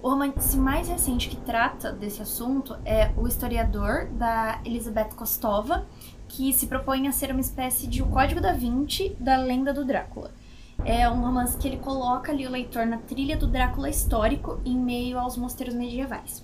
O 0.04 0.10
romance 0.10 0.58
mais 0.58 0.88
recente 0.88 1.30
que 1.30 1.36
trata 1.36 1.92
desse 1.92 2.24
assunto 2.24 2.76
é 2.84 3.12
o 3.16 3.28
historiador 3.28 4.08
da 4.08 4.60
Elizabeth 4.66 5.10
Kostova, 5.16 5.86
que 6.28 6.52
se 6.54 6.66
propõe 6.66 7.08
a 7.08 7.12
ser 7.12 7.30
uma 7.30 7.40
espécie 7.40 7.86
de 7.86 8.02
O 8.02 8.08
Código 8.08 8.42
da 8.42 8.52
Vinci 8.52 9.16
da 9.20 9.38
lenda 9.38 9.72
do 9.72 9.86
Drácula. 9.86 10.32
É 10.84 11.08
um 11.08 11.22
romance 11.22 11.56
que 11.56 11.68
ele 11.68 11.78
coloca 11.78 12.32
ali 12.32 12.48
o 12.48 12.50
leitor 12.50 12.88
na 12.88 12.98
trilha 12.98 13.38
do 13.38 13.46
Drácula 13.46 13.92
histórico 13.92 14.60
em 14.66 14.76
meio 14.76 15.20
aos 15.20 15.38
mosteiros 15.38 15.76
medievais. 15.76 16.44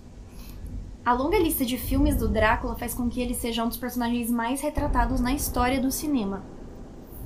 A 1.04 1.12
longa 1.12 1.40
lista 1.40 1.66
de 1.66 1.80
filmes 1.80 2.16
do 2.16 2.28
Drácula 2.28 2.76
faz 2.76 2.94
com 2.94 3.10
que 3.10 3.20
ele 3.20 3.34
seja 3.34 3.64
um 3.64 3.70
dos 3.70 3.78
personagens 3.78 4.30
mais 4.30 4.62
retratados 4.62 5.20
na 5.20 5.34
história 5.34 5.82
do 5.82 5.90
cinema. 5.90 6.44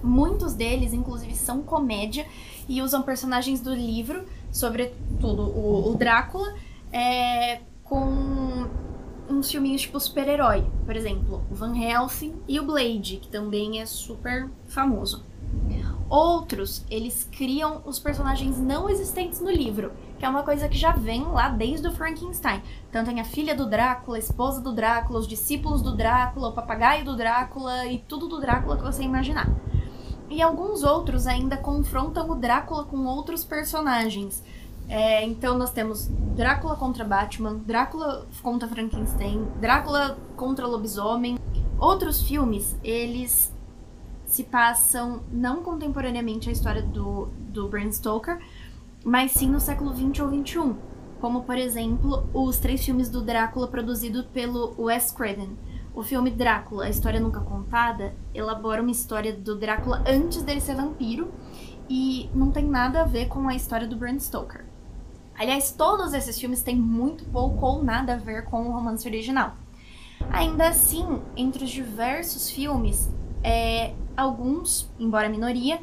Muitos 0.04 0.54
deles, 0.54 0.94
inclusive, 0.94 1.36
são 1.36 1.62
comédia 1.62 2.26
e 2.68 2.82
usam 2.82 3.02
personagens 3.02 3.62
do 3.62 3.74
livro 3.74 4.26
sobretudo 4.52 5.44
o, 5.44 5.92
o 5.92 5.96
Drácula, 5.96 6.54
é, 6.92 7.62
com 7.84 8.68
uns 9.30 9.50
filminhos 9.50 9.82
tipo 9.82 10.00
super-herói. 10.00 10.66
Por 10.86 10.96
exemplo, 10.96 11.44
o 11.50 11.56
Van 11.56 11.76
Helsing 11.76 12.36
e 12.48 12.60
o 12.60 12.66
Blade, 12.66 13.18
que 13.18 13.30
também 13.30 13.80
é 13.80 13.86
super 13.86 14.50
famoso. 14.68 15.26
Outros, 16.10 16.86
eles 16.90 17.28
criam 17.32 17.82
os 17.86 17.98
personagens 17.98 18.60
não 18.60 18.90
existentes 18.90 19.40
no 19.40 19.50
livro, 19.50 19.94
que 20.20 20.26
é 20.26 20.30
uma 20.30 20.44
coisa 20.44 20.68
que 20.68 20.78
já 20.78 20.92
vem 20.92 21.24
lá 21.24 21.48
desde 21.48 21.88
o 21.88 21.92
Frankenstein. 21.92 22.62
Então 22.90 23.04
tem 23.06 23.22
a 23.22 23.24
filha 23.24 23.56
do 23.56 23.66
Drácula, 23.66 24.18
a 24.18 24.20
esposa 24.20 24.60
do 24.60 24.74
Drácula, 24.74 25.20
os 25.20 25.28
discípulos 25.28 25.82
do 25.82 25.96
Drácula, 25.96 26.50
o 26.50 26.54
papagaio 26.54 27.06
do 27.06 27.16
Drácula 27.16 27.86
e 27.86 28.00
tudo 28.00 28.28
do 28.28 28.42
Drácula 28.42 28.76
que 28.76 28.84
você 28.84 29.04
imaginar. 29.04 29.50
E 30.32 30.42
alguns 30.42 30.82
outros 30.82 31.28
ainda 31.28 31.58
confrontam 31.58 32.30
o 32.32 32.36
Drácula 32.36 32.86
com 32.86 33.06
outros 33.06 33.44
personagens. 33.44 34.42
É, 34.88 35.26
então 35.26 35.58
nós 35.58 35.72
temos 35.72 36.08
Drácula 36.08 36.78
contra 36.78 37.04
Batman, 37.04 37.58
Drácula 37.66 38.26
contra 38.42 38.66
Frankenstein, 38.66 39.46
Drácula 39.60 40.18
contra 40.38 40.66
Lobisomem. 40.66 41.38
Outros 41.78 42.22
filmes, 42.22 42.78
eles 42.82 43.54
se 44.26 44.46
passam 44.46 45.22
não 45.30 45.62
contemporaneamente 45.62 46.48
à 46.48 46.54
história 46.54 46.82
do, 46.82 47.26
do 47.50 47.68
Bram 47.68 47.92
Stoker, 47.92 48.40
mas 49.04 49.32
sim 49.32 49.50
no 49.50 49.60
século 49.60 49.94
XX 49.94 50.22
ou 50.22 50.30
XXI. 50.30 50.76
Como, 51.20 51.44
por 51.44 51.58
exemplo, 51.58 52.26
os 52.34 52.58
três 52.58 52.86
filmes 52.86 53.10
do 53.10 53.22
Drácula 53.22 53.68
produzidos 53.68 54.26
pelo 54.28 54.74
Wes 54.82 55.12
Craven. 55.12 55.58
O 55.94 56.04
filme 56.04 56.32
Drácula, 56.32 56.86
a 56.86 56.90
história 56.90 57.20
nunca 57.20 57.42
contada, 57.42 58.16
elabora 58.34 58.82
uma 58.82 58.92
história 58.92 59.34
do 59.34 59.58
Drácula 59.58 60.02
antes 60.08 60.42
dele 60.42 60.62
ser 60.62 60.76
vampiro 60.76 61.30
e 61.90 62.30
não 62.34 62.50
tem 62.50 62.66
nada 62.66 63.02
a 63.02 63.06
ver 63.06 63.28
com 63.28 63.50
a 63.50 63.56
história 63.56 63.86
do 63.86 63.98
Bram 63.98 64.18
Stoker. 64.18 64.64
Aliás, 65.38 65.74
todos 65.74 66.14
esses 66.14 66.40
filmes 66.40 66.64
têm 66.64 66.78
muito 66.78 67.26
pouco 67.26 67.66
ou 67.66 67.84
nada 67.84 68.14
a 68.14 68.18
ver 68.18 68.46
com 68.46 68.70
o 68.70 68.72
romance 68.72 69.06
original. 69.06 69.56
Ainda 70.32 70.70
assim, 70.70 71.22
entre 71.36 71.66
os 71.66 71.70
diversos 71.70 72.50
filmes, 72.50 73.10
é, 73.44 73.94
alguns, 74.16 74.90
embora 74.98 75.28
minoria, 75.28 75.82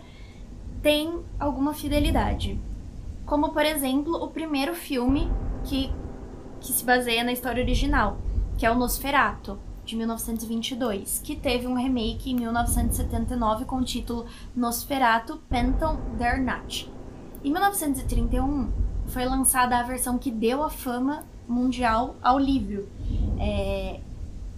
têm 0.80 1.20
alguma 1.38 1.74
fidelidade. 1.74 2.58
Como, 3.26 3.50
por 3.50 3.66
exemplo, 3.66 4.14
o 4.14 4.28
primeiro 4.28 4.74
filme 4.74 5.30
que, 5.64 5.92
que 6.60 6.72
se 6.72 6.82
baseia 6.82 7.22
na 7.22 7.32
história 7.32 7.62
original, 7.62 8.16
que 8.56 8.64
é 8.64 8.70
o 8.70 8.74
Nosferatu 8.74 9.58
de 9.88 9.96
1922, 9.96 11.22
que 11.24 11.34
teve 11.34 11.66
um 11.66 11.74
remake 11.74 12.30
em 12.30 12.34
1979 12.34 13.64
com 13.64 13.76
o 13.76 13.84
título 13.84 14.26
Nosferatu 14.54 15.40
Phantom 15.48 15.96
der 16.18 16.42
Nacht. 16.42 16.92
Em 17.42 17.50
1931, 17.50 18.68
foi 19.06 19.24
lançada 19.24 19.78
a 19.78 19.82
versão 19.82 20.18
que 20.18 20.30
deu 20.30 20.62
a 20.62 20.68
fama 20.68 21.24
mundial 21.48 22.16
ao 22.22 22.38
livro. 22.38 22.86
É, 23.40 24.00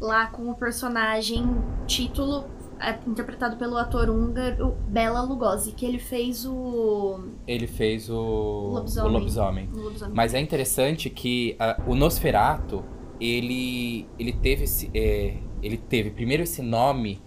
lá 0.01 0.27
com 0.27 0.51
o 0.51 0.55
personagem 0.57 1.47
título 1.87 2.47
é, 2.81 2.99
interpretado 3.07 3.57
pelo 3.57 3.77
ator 3.77 4.11
húngaro 4.11 4.75
Bela 4.89 5.23
Lugosi, 5.23 5.71
que 5.71 5.87
ele 5.87 6.01
fez 6.01 6.45
o. 6.45 7.21
Ele 7.47 7.69
fez 7.69 8.11
o. 8.11 8.73
Lobisomem. 8.73 9.09
O 9.09 9.13
lobisomem. 9.13 9.69
O 9.73 9.79
lobisomem. 9.79 10.15
Mas 10.17 10.35
é 10.35 10.41
interessante 10.41 11.09
que 11.09 11.57
uh, 11.61 11.89
o 11.89 11.95
Nosferato 11.95 12.83
ele, 13.21 14.07
ele 14.19 14.33
teve 14.33 14.65
esse, 14.65 14.91
é, 14.95 15.35
ele 15.63 15.77
teve 15.77 16.11
primeiro 16.11 16.43
esse 16.43 16.63
nome 16.63 17.21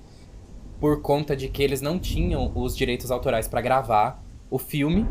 por 0.79 1.01
conta 1.01 1.35
de 1.35 1.47
que 1.47 1.63
eles 1.63 1.81
não 1.81 1.99
tinham 1.99 2.51
os 2.55 2.75
direitos 2.75 3.11
autorais 3.11 3.47
para 3.47 3.61
gravar 3.61 4.23
o 4.49 4.57
filme. 4.57 5.05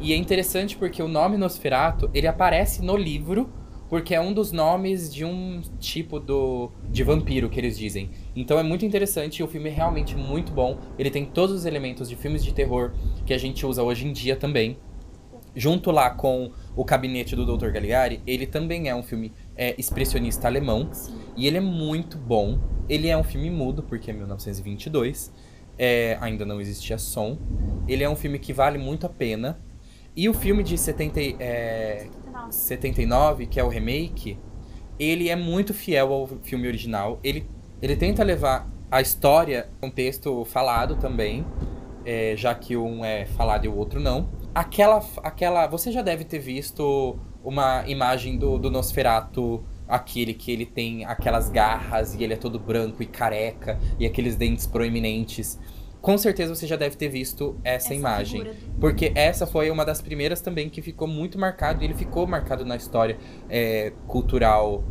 E 0.00 0.12
é 0.12 0.16
interessante 0.16 0.76
porque 0.76 1.02
o 1.02 1.08
nome 1.08 1.36
Nosferatu, 1.36 2.10
ele 2.12 2.26
aparece 2.26 2.82
no 2.82 2.96
livro 2.96 3.50
porque 3.88 4.14
é 4.14 4.20
um 4.20 4.32
dos 4.32 4.50
nomes 4.50 5.12
de 5.12 5.24
um 5.24 5.62
tipo 5.78 6.18
do 6.18 6.72
de 6.90 7.04
vampiro 7.04 7.48
que 7.48 7.60
eles 7.60 7.78
dizem. 7.78 8.10
Então 8.34 8.58
é 8.58 8.62
muito 8.62 8.84
interessante, 8.84 9.42
o 9.42 9.46
filme 9.46 9.70
é 9.70 9.72
realmente 9.72 10.16
muito 10.16 10.52
bom. 10.52 10.78
Ele 10.98 11.10
tem 11.10 11.24
todos 11.24 11.54
os 11.54 11.64
elementos 11.64 12.08
de 12.08 12.16
filmes 12.16 12.44
de 12.44 12.52
terror 12.52 12.92
que 13.24 13.32
a 13.32 13.38
gente 13.38 13.64
usa 13.64 13.82
hoje 13.82 14.06
em 14.06 14.12
dia 14.12 14.36
também. 14.36 14.76
Junto 15.54 15.92
lá 15.92 16.10
com 16.10 16.50
o 16.74 16.84
Gabinete 16.84 17.36
do 17.36 17.46
Dr. 17.46 17.70
Caligari, 17.70 18.20
ele 18.26 18.46
também 18.46 18.88
é 18.88 18.94
um 18.94 19.02
filme 19.04 19.32
é, 19.56 19.74
expressionista 19.78 20.46
alemão. 20.46 20.88
Sim. 20.92 21.18
E 21.36 21.46
ele 21.46 21.58
é 21.58 21.60
muito 21.60 22.16
bom. 22.18 22.58
Ele 22.88 23.08
é 23.08 23.16
um 23.16 23.24
filme 23.24 23.50
mudo, 23.50 23.82
porque 23.82 24.10
é 24.10 24.14
1922. 24.14 25.32
É, 25.78 26.18
ainda 26.20 26.44
não 26.44 26.60
existia 26.60 26.98
som. 26.98 27.38
Ele 27.88 28.04
é 28.04 28.08
um 28.08 28.16
filme 28.16 28.38
que 28.38 28.52
vale 28.52 28.78
muito 28.78 29.06
a 29.06 29.08
pena. 29.08 29.58
E 30.16 30.28
o 30.28 30.34
filme 30.34 30.62
de 30.62 30.78
70, 30.78 31.20
é, 31.40 32.06
79, 32.50 33.46
que 33.46 33.58
é 33.58 33.64
o 33.64 33.68
remake, 33.68 34.38
ele 34.98 35.28
é 35.28 35.34
muito 35.34 35.74
fiel 35.74 36.12
ao 36.12 36.26
filme 36.26 36.68
original. 36.68 37.18
Ele, 37.24 37.46
ele 37.82 37.96
tenta 37.96 38.22
levar 38.22 38.70
a 38.90 39.00
história, 39.00 39.68
contexto 39.80 40.44
falado 40.44 40.94
também, 40.96 41.44
é, 42.04 42.34
já 42.36 42.54
que 42.54 42.76
um 42.76 43.04
é 43.04 43.24
falado 43.26 43.64
e 43.64 43.68
o 43.68 43.76
outro 43.76 43.98
não 43.98 44.28
aquela, 44.54 45.04
aquela. 45.22 45.66
Você 45.66 45.90
já 45.90 46.00
deve 46.00 46.24
ter 46.24 46.38
visto 46.38 47.18
uma 47.44 47.84
imagem 47.86 48.38
do, 48.38 48.58
do 48.58 48.70
Nosferato 48.70 49.62
aquele 49.86 50.32
que 50.32 50.50
ele 50.50 50.64
tem 50.64 51.04
aquelas 51.04 51.50
garras 51.50 52.14
e 52.14 52.24
ele 52.24 52.32
é 52.32 52.36
todo 52.36 52.58
branco 52.58 53.02
e 53.02 53.06
careca 53.06 53.78
e 53.98 54.06
aqueles 54.06 54.34
dentes 54.34 54.66
proeminentes. 54.66 55.58
Com 56.00 56.18
certeza 56.18 56.54
você 56.54 56.66
já 56.66 56.76
deve 56.76 56.96
ter 56.96 57.08
visto 57.08 57.58
essa, 57.64 57.86
essa 57.86 57.94
imagem. 57.94 58.50
Porque 58.80 59.12
essa 59.14 59.46
foi 59.46 59.70
uma 59.70 59.84
das 59.84 60.02
primeiras 60.02 60.40
também 60.40 60.68
que 60.68 60.82
ficou 60.82 61.08
muito 61.08 61.38
marcado 61.38 61.82
e 61.82 61.86
ele 61.86 61.94
ficou 61.94 62.26
marcado 62.26 62.64
na 62.64 62.76
história 62.76 63.16
é, 63.48 63.92
cultural 64.06 64.84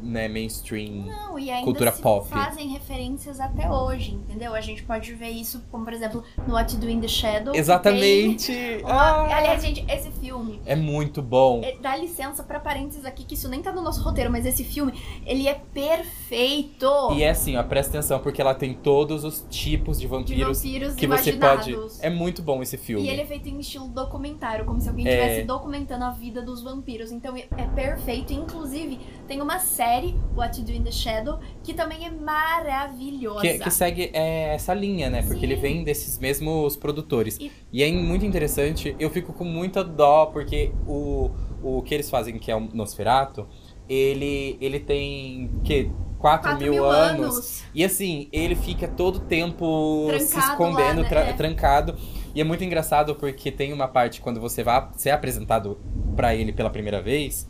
né, 0.00 0.28
mainstream, 0.28 1.06
Não, 1.06 1.38
e 1.38 1.50
ainda 1.50 1.64
cultura 1.64 1.92
pop. 1.92 2.28
fazem 2.28 2.68
referências 2.68 3.40
até 3.40 3.70
hoje, 3.70 4.12
entendeu? 4.14 4.54
A 4.54 4.60
gente 4.60 4.82
pode 4.82 5.12
ver 5.14 5.30
isso, 5.30 5.62
como 5.70 5.84
por 5.84 5.92
exemplo, 5.92 6.22
no 6.46 6.54
What 6.54 6.76
Do 6.76 6.88
in 6.88 7.00
the 7.00 7.08
Shadow. 7.08 7.54
Exatamente! 7.54 8.52
ah. 8.84 9.36
Aliás, 9.36 9.62
gente, 9.62 9.84
esse 9.88 10.10
filme... 10.12 10.60
É 10.64 10.76
muito 10.76 11.20
bom. 11.20 11.62
É, 11.62 11.76
dá 11.80 11.96
licença 11.96 12.42
pra 12.42 12.60
parênteses 12.60 13.04
aqui, 13.04 13.24
que 13.24 13.34
isso 13.34 13.48
nem 13.48 13.60
tá 13.60 13.72
no 13.72 13.82
nosso 13.82 14.02
roteiro, 14.02 14.30
mas 14.30 14.46
esse 14.46 14.64
filme, 14.64 14.92
ele 15.26 15.48
é 15.48 15.54
perfeito! 15.54 16.86
E 17.12 17.22
é 17.22 17.30
assim, 17.30 17.56
ó, 17.56 17.62
presta 17.62 17.98
atenção, 17.98 18.20
porque 18.20 18.40
ela 18.40 18.54
tem 18.54 18.74
todos 18.74 19.24
os 19.24 19.44
tipos 19.50 19.98
de 19.98 20.06
vampiros, 20.06 20.62
de 20.62 20.68
vampiros 20.68 20.94
que 20.94 21.04
imaginados. 21.04 21.66
você 21.66 21.72
pode... 21.72 22.06
É 22.06 22.10
muito 22.10 22.42
bom 22.42 22.62
esse 22.62 22.76
filme. 22.76 23.06
E 23.06 23.10
ele 23.10 23.22
é 23.22 23.26
feito 23.26 23.48
em 23.48 23.58
estilo 23.58 23.88
documentário, 23.88 24.64
como 24.64 24.80
se 24.80 24.88
alguém 24.88 25.06
estivesse 25.06 25.40
é... 25.40 25.44
documentando 25.44 26.04
a 26.04 26.10
vida 26.10 26.40
dos 26.42 26.62
vampiros. 26.62 27.10
Então 27.10 27.36
é 27.36 27.66
perfeito, 27.74 28.32
inclusive 28.32 29.00
tem 29.26 29.42
uma 29.42 29.58
série 29.58 29.87
série 29.88 30.14
What 30.36 30.60
You 30.60 30.66
Do 30.66 30.72
in 30.72 30.82
the 30.82 30.90
Shadow, 30.90 31.40
que 31.64 31.72
também 31.72 32.04
é 32.04 32.10
maravilhosa. 32.10 33.40
Que, 33.40 33.58
que 33.58 33.70
segue 33.70 34.10
é, 34.12 34.54
essa 34.54 34.74
linha, 34.74 35.08
né? 35.08 35.22
Porque 35.22 35.40
Sim. 35.40 35.46
ele 35.46 35.56
vem 35.56 35.82
desses 35.82 36.18
mesmos 36.18 36.76
produtores. 36.76 37.38
E... 37.40 37.50
e... 37.72 37.82
é 37.82 37.90
muito 37.90 38.26
interessante, 38.26 38.94
eu 38.98 39.08
fico 39.08 39.32
com 39.32 39.44
muita 39.44 39.82
dó, 39.82 40.26
porque 40.26 40.72
o, 40.86 41.30
o 41.62 41.82
que 41.82 41.94
eles 41.94 42.10
fazem, 42.10 42.38
que 42.38 42.50
é 42.50 42.56
o 42.56 42.60
Nosferatu, 42.60 43.46
ele, 43.88 44.58
ele 44.60 44.78
tem 44.78 45.50
que 45.64 45.90
4, 46.18 46.58
mil, 46.58 46.72
mil 46.72 46.84
anos. 46.84 47.34
anos. 47.34 47.64
E 47.74 47.82
assim, 47.82 48.28
ele 48.30 48.54
fica 48.54 48.86
todo 48.86 49.20
tempo 49.20 50.06
trancado 50.08 50.26
se 50.26 50.38
escondendo, 50.38 50.96
lá, 50.96 51.02
né? 51.02 51.08
tra 51.08 51.20
é. 51.20 51.32
trancado. 51.32 51.94
E 52.34 52.40
é 52.40 52.44
muito 52.44 52.62
engraçado 52.62 53.14
porque 53.14 53.50
tem 53.50 53.72
uma 53.72 53.88
parte 53.88 54.20
quando 54.20 54.38
você 54.40 54.62
vai 54.62 54.88
ser 54.96 55.10
apresentado 55.10 55.78
pra 56.14 56.34
ele 56.34 56.52
pela 56.52 56.68
primeira 56.68 57.00
vez, 57.00 57.48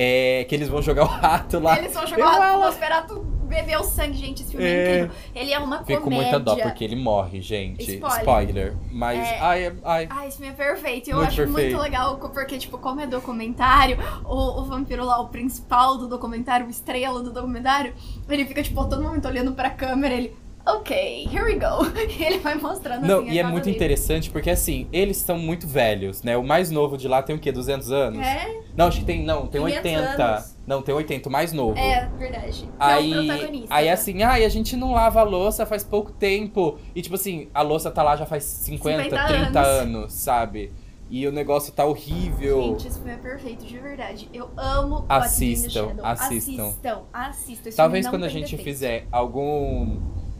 é 0.00 0.44
que 0.44 0.54
eles 0.54 0.68
vão 0.68 0.80
jogar 0.80 1.02
o 1.02 1.06
rato 1.08 1.58
lá. 1.58 1.76
Eles 1.76 1.92
vão 1.92 2.06
jogar 2.06 2.26
o 2.26 2.40
rato, 2.40 2.60
vão 2.60 2.68
esperar 2.70 3.06
tu 3.06 3.20
beber 3.48 3.78
o 3.78 3.82
sangue, 3.82 4.16
gente. 4.16 4.42
Esse 4.42 4.52
filme 4.52 4.64
é, 4.64 4.68
é 4.68 4.96
incrível. 5.00 5.16
Ele 5.34 5.52
é 5.52 5.58
uma 5.58 5.78
Fico 5.78 6.02
comédia. 6.02 6.02
com 6.02 6.10
muita 6.10 6.38
dó, 6.38 6.56
porque 6.56 6.84
ele 6.84 6.94
morre, 6.94 7.40
gente. 7.40 7.94
Spoiler. 7.94 8.18
Spoiler. 8.18 8.76
Mas, 8.92 9.18
é... 9.18 9.40
ai, 9.40 9.76
ai. 9.82 10.08
Ai, 10.08 10.28
esse 10.28 10.36
filme 10.36 10.52
é 10.52 10.54
perfeito. 10.54 11.10
Eu 11.10 11.16
muito 11.16 11.28
acho 11.28 11.36
perfeito. 11.38 11.70
muito 11.70 11.82
legal, 11.82 12.16
porque, 12.18 12.58
tipo, 12.58 12.78
como 12.78 13.00
é 13.00 13.06
documentário, 13.08 13.98
o, 14.24 14.60
o 14.60 14.64
vampiro 14.66 15.04
lá, 15.04 15.20
o 15.20 15.28
principal 15.28 15.98
do 15.98 16.06
documentário, 16.06 16.66
o 16.66 16.70
estrela 16.70 17.20
do 17.20 17.32
documentário, 17.32 17.92
ele 18.28 18.44
fica, 18.44 18.62
tipo, 18.62 18.84
todo 18.84 19.02
momento 19.02 19.26
olhando 19.26 19.52
pra 19.52 19.70
câmera, 19.70 20.14
ele 20.14 20.36
ok, 20.68 21.28
here 21.32 21.44
we 21.44 21.54
go. 21.54 21.84
E 22.08 22.22
ele 22.22 22.38
vai 22.38 22.54
mostrando 22.56 23.06
Não, 23.06 23.20
assim, 23.20 23.30
e 23.30 23.38
é 23.38 23.42
muito 23.42 23.64
dele. 23.64 23.76
interessante 23.76 24.30
porque 24.30 24.50
assim, 24.50 24.86
eles 24.92 25.16
são 25.16 25.38
muito 25.38 25.66
velhos, 25.66 26.22
né? 26.22 26.36
O 26.36 26.42
mais 26.42 26.70
novo 26.70 26.96
de 26.96 27.08
lá 27.08 27.22
tem 27.22 27.34
o 27.34 27.38
quê? 27.38 27.50
200 27.50 27.90
anos? 27.90 28.26
É? 28.26 28.60
Não, 28.76 28.86
acho 28.86 29.00
que 29.00 29.06
tem, 29.06 29.24
não, 29.24 29.46
tem 29.46 29.60
80. 29.60 30.24
Anos. 30.24 30.56
Não, 30.66 30.82
tem 30.82 30.94
80, 30.94 31.28
o 31.28 31.32
mais 31.32 31.52
novo. 31.52 31.78
É, 31.78 32.08
verdade. 32.18 32.68
Aí, 32.78 33.12
é 33.12 33.20
o 33.20 33.26
protagonista. 33.26 33.74
Aí 33.74 33.86
né? 33.86 33.92
assim, 33.92 34.22
ai, 34.22 34.44
a 34.44 34.48
gente 34.48 34.76
não 34.76 34.92
lava 34.92 35.20
a 35.20 35.24
louça 35.24 35.64
faz 35.64 35.82
pouco 35.82 36.12
tempo. 36.12 36.78
E 36.94 37.00
tipo 37.00 37.14
assim, 37.14 37.48
a 37.54 37.62
louça 37.62 37.90
tá 37.90 38.02
lá 38.02 38.16
já 38.16 38.26
faz 38.26 38.44
50, 38.44 39.04
50 39.04 39.26
30 39.26 39.60
anos. 39.60 39.66
anos, 39.82 40.12
sabe? 40.12 40.72
E 41.10 41.26
o 41.26 41.32
negócio 41.32 41.72
tá 41.72 41.86
horrível. 41.86 42.62
Gente, 42.62 42.88
esse 42.88 42.98
filme 42.98 43.12
é 43.12 43.16
perfeito, 43.16 43.64
de 43.64 43.78
verdade. 43.78 44.28
Eu 44.32 44.50
amo 44.58 45.06
assistam, 45.08 45.96
assistam, 46.02 46.02
assistam. 46.02 46.64
Assistam, 46.66 47.02
assistam. 47.12 47.70
Talvez 47.76 48.06
quando 48.06 48.24
a 48.24 48.28
gente 48.28 48.50
defeito. 48.50 48.64
fizer 48.64 49.06
algum 49.10 49.96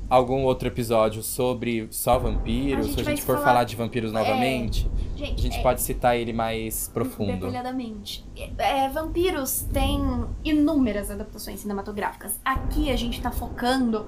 algum 0.09 0.45
outro 0.45 0.69
episódio 0.69 1.23
sobre 1.23 1.87
só 1.91 2.19
vampiros, 2.19 2.95
se 2.95 3.01
a 3.01 3.05
gente 3.05 3.23
for 3.23 3.37
falar... 3.37 3.47
falar, 3.47 3.65
de 3.65 3.77
vampiros 3.77 4.11
é... 4.11 4.15
novamente, 4.15 4.91
gente, 5.17 5.39
a 5.39 5.43
gente 5.43 5.59
é... 5.59 5.63
pode 5.63 5.83
citar 5.83 6.17
ele 6.17 6.33
mais 6.33 6.89
profundo. 6.89 7.47
Detalhadamente. 7.47 8.25
É, 8.57 8.89
vampiros 8.89 9.67
tem 9.73 10.01
inúmeras 10.45 11.11
adaptações 11.11 11.61
cinematográficas. 11.61 12.39
Aqui 12.45 12.91
a 12.91 12.97
gente 12.97 13.21
tá 13.21 13.31
focando 13.31 14.07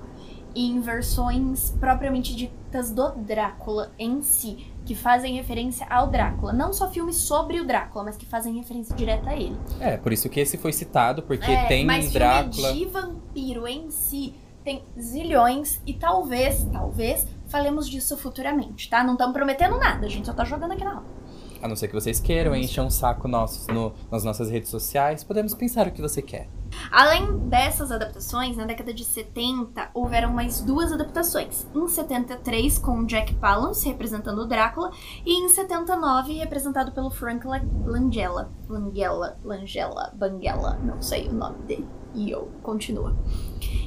em 0.55 0.80
versões 0.80 1.70
propriamente 1.78 2.34
ditas 2.34 2.90
do 2.90 3.12
Drácula 3.12 3.92
em 3.98 4.20
si, 4.20 4.66
que 4.84 4.94
fazem 4.94 5.36
referência 5.36 5.86
ao 5.88 6.09
Drácula. 6.09 6.53
Não 6.53 6.72
só 6.72 6.90
filmes 6.90 7.16
sobre 7.16 7.61
o 7.61 7.64
Drácula, 7.64 8.05
mas 8.05 8.16
que 8.16 8.26
fazem 8.26 8.55
referência 8.55 8.94
direta 8.96 9.30
a 9.30 9.36
ele. 9.36 9.57
É, 9.78 9.96
por 9.96 10.12
isso 10.12 10.28
que 10.28 10.40
esse 10.40 10.57
foi 10.57 10.72
citado, 10.72 11.22
porque 11.22 11.51
é, 11.51 11.66
tem 11.66 11.84
mas 11.84 12.12
Drácula. 12.12 12.72
de 12.72 12.84
vampiro 12.86 13.68
em 13.68 13.90
si 13.90 14.34
tem 14.71 14.85
zilhões 14.97 15.83
e 15.85 15.93
talvez, 15.93 16.64
talvez, 16.73 17.27
falemos 17.49 17.89
disso 17.89 18.16
futuramente, 18.16 18.89
tá? 18.89 19.03
Não 19.03 19.14
estamos 19.14 19.35
prometendo 19.35 19.77
nada, 19.77 20.07
a 20.07 20.09
gente 20.09 20.27
só 20.27 20.33
tá 20.33 20.45
jogando 20.45 20.73
aqui 20.73 20.85
na 20.85 20.95
roda. 20.95 21.20
A 21.62 21.68
não 21.68 21.76
ser 21.76 21.88
que 21.88 21.94
vocês 21.94 22.18
queiram, 22.18 22.56
encham 22.56 22.86
um 22.86 22.90
saco 22.90 23.28
nossos 23.28 23.66
no, 23.66 23.92
nas 24.11 24.24
nossas 24.24 24.50
redes 24.50 24.70
sociais, 24.70 25.22
podemos 25.22 25.54
pensar 25.54 25.86
o 25.86 25.92
que 25.92 26.00
você 26.00 26.22
quer. 26.22 26.48
Além 26.90 27.38
dessas 27.48 27.90
adaptações, 27.90 28.56
na 28.56 28.64
década 28.64 28.94
de 28.94 29.04
70 29.04 29.90
houveram 29.92 30.32
mais 30.32 30.61
duas 30.61 30.92
adaptações. 30.92 31.66
Em 31.74 31.86
73, 31.86 32.78
com 32.78 33.04
Jack 33.04 33.34
Palance 33.34 33.86
representando 33.86 34.40
o 34.40 34.46
Drácula, 34.46 34.90
e 35.26 35.44
em 35.44 35.48
79, 35.48 36.34
representado 36.34 36.92
pelo 36.92 37.11
Frank 37.11 37.46
Langella. 37.46 38.50
Langella, 38.68 39.38
Langella, 39.44 40.12
Banguela, 40.14 40.78
não 40.82 41.02
sei 41.02 41.28
o 41.28 41.32
nome 41.34 41.58
dele. 41.64 41.88
E 42.14 42.30
eu, 42.30 42.50
continua. 42.62 43.16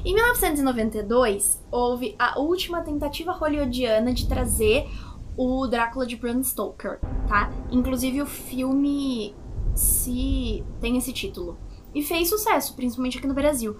Em 0.04 0.14
1992, 0.14 1.62
houve 1.70 2.14
a 2.18 2.38
última 2.38 2.80
tentativa 2.80 3.32
hollywoodiana 3.32 4.12
de 4.14 4.26
trazer 4.26 4.88
o 5.36 5.66
Drácula 5.66 6.06
de 6.06 6.16
Bram 6.16 6.42
Stoker, 6.42 7.00
tá? 7.28 7.50
Inclusive 7.70 8.22
o 8.22 8.26
filme 8.26 9.34
se 9.74 10.64
tem 10.80 10.96
esse 10.96 11.12
título. 11.12 11.58
E 11.94 12.02
fez 12.02 12.28
sucesso, 12.28 12.74
principalmente 12.74 13.18
aqui 13.18 13.26
no 13.26 13.34
Brasil. 13.34 13.76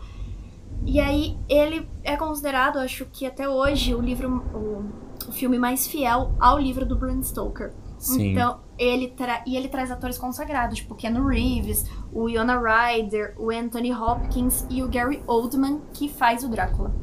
E 0.84 1.00
aí 1.00 1.38
ele 1.48 1.88
é 2.02 2.16
considerado, 2.16 2.78
acho 2.78 3.06
que 3.06 3.26
até 3.26 3.48
hoje, 3.48 3.94
o 3.94 4.00
livro 4.00 4.28
o, 4.54 5.28
o 5.28 5.32
filme 5.32 5.58
mais 5.58 5.86
fiel 5.86 6.32
ao 6.38 6.58
livro 6.58 6.84
do 6.84 6.96
Bram 6.96 7.22
Stoker. 7.22 7.72
Sim. 7.98 8.32
Então, 8.32 8.60
ele 8.76 9.08
tra... 9.08 9.42
e 9.46 9.56
ele 9.56 9.68
traz 9.68 9.90
atores 9.90 10.18
consagrados, 10.18 10.78
tipo 10.78 10.94
Keanu 10.94 11.26
Reeves, 11.26 11.88
o 12.12 12.28
Iona 12.28 12.60
Ryder, 12.60 13.34
o 13.38 13.50
Anthony 13.50 13.92
Hopkins 13.94 14.66
e 14.68 14.82
o 14.82 14.88
Gary 14.88 15.22
Oldman, 15.26 15.80
que 15.92 16.08
faz 16.08 16.44
o 16.44 16.48
Drácula. 16.48 16.94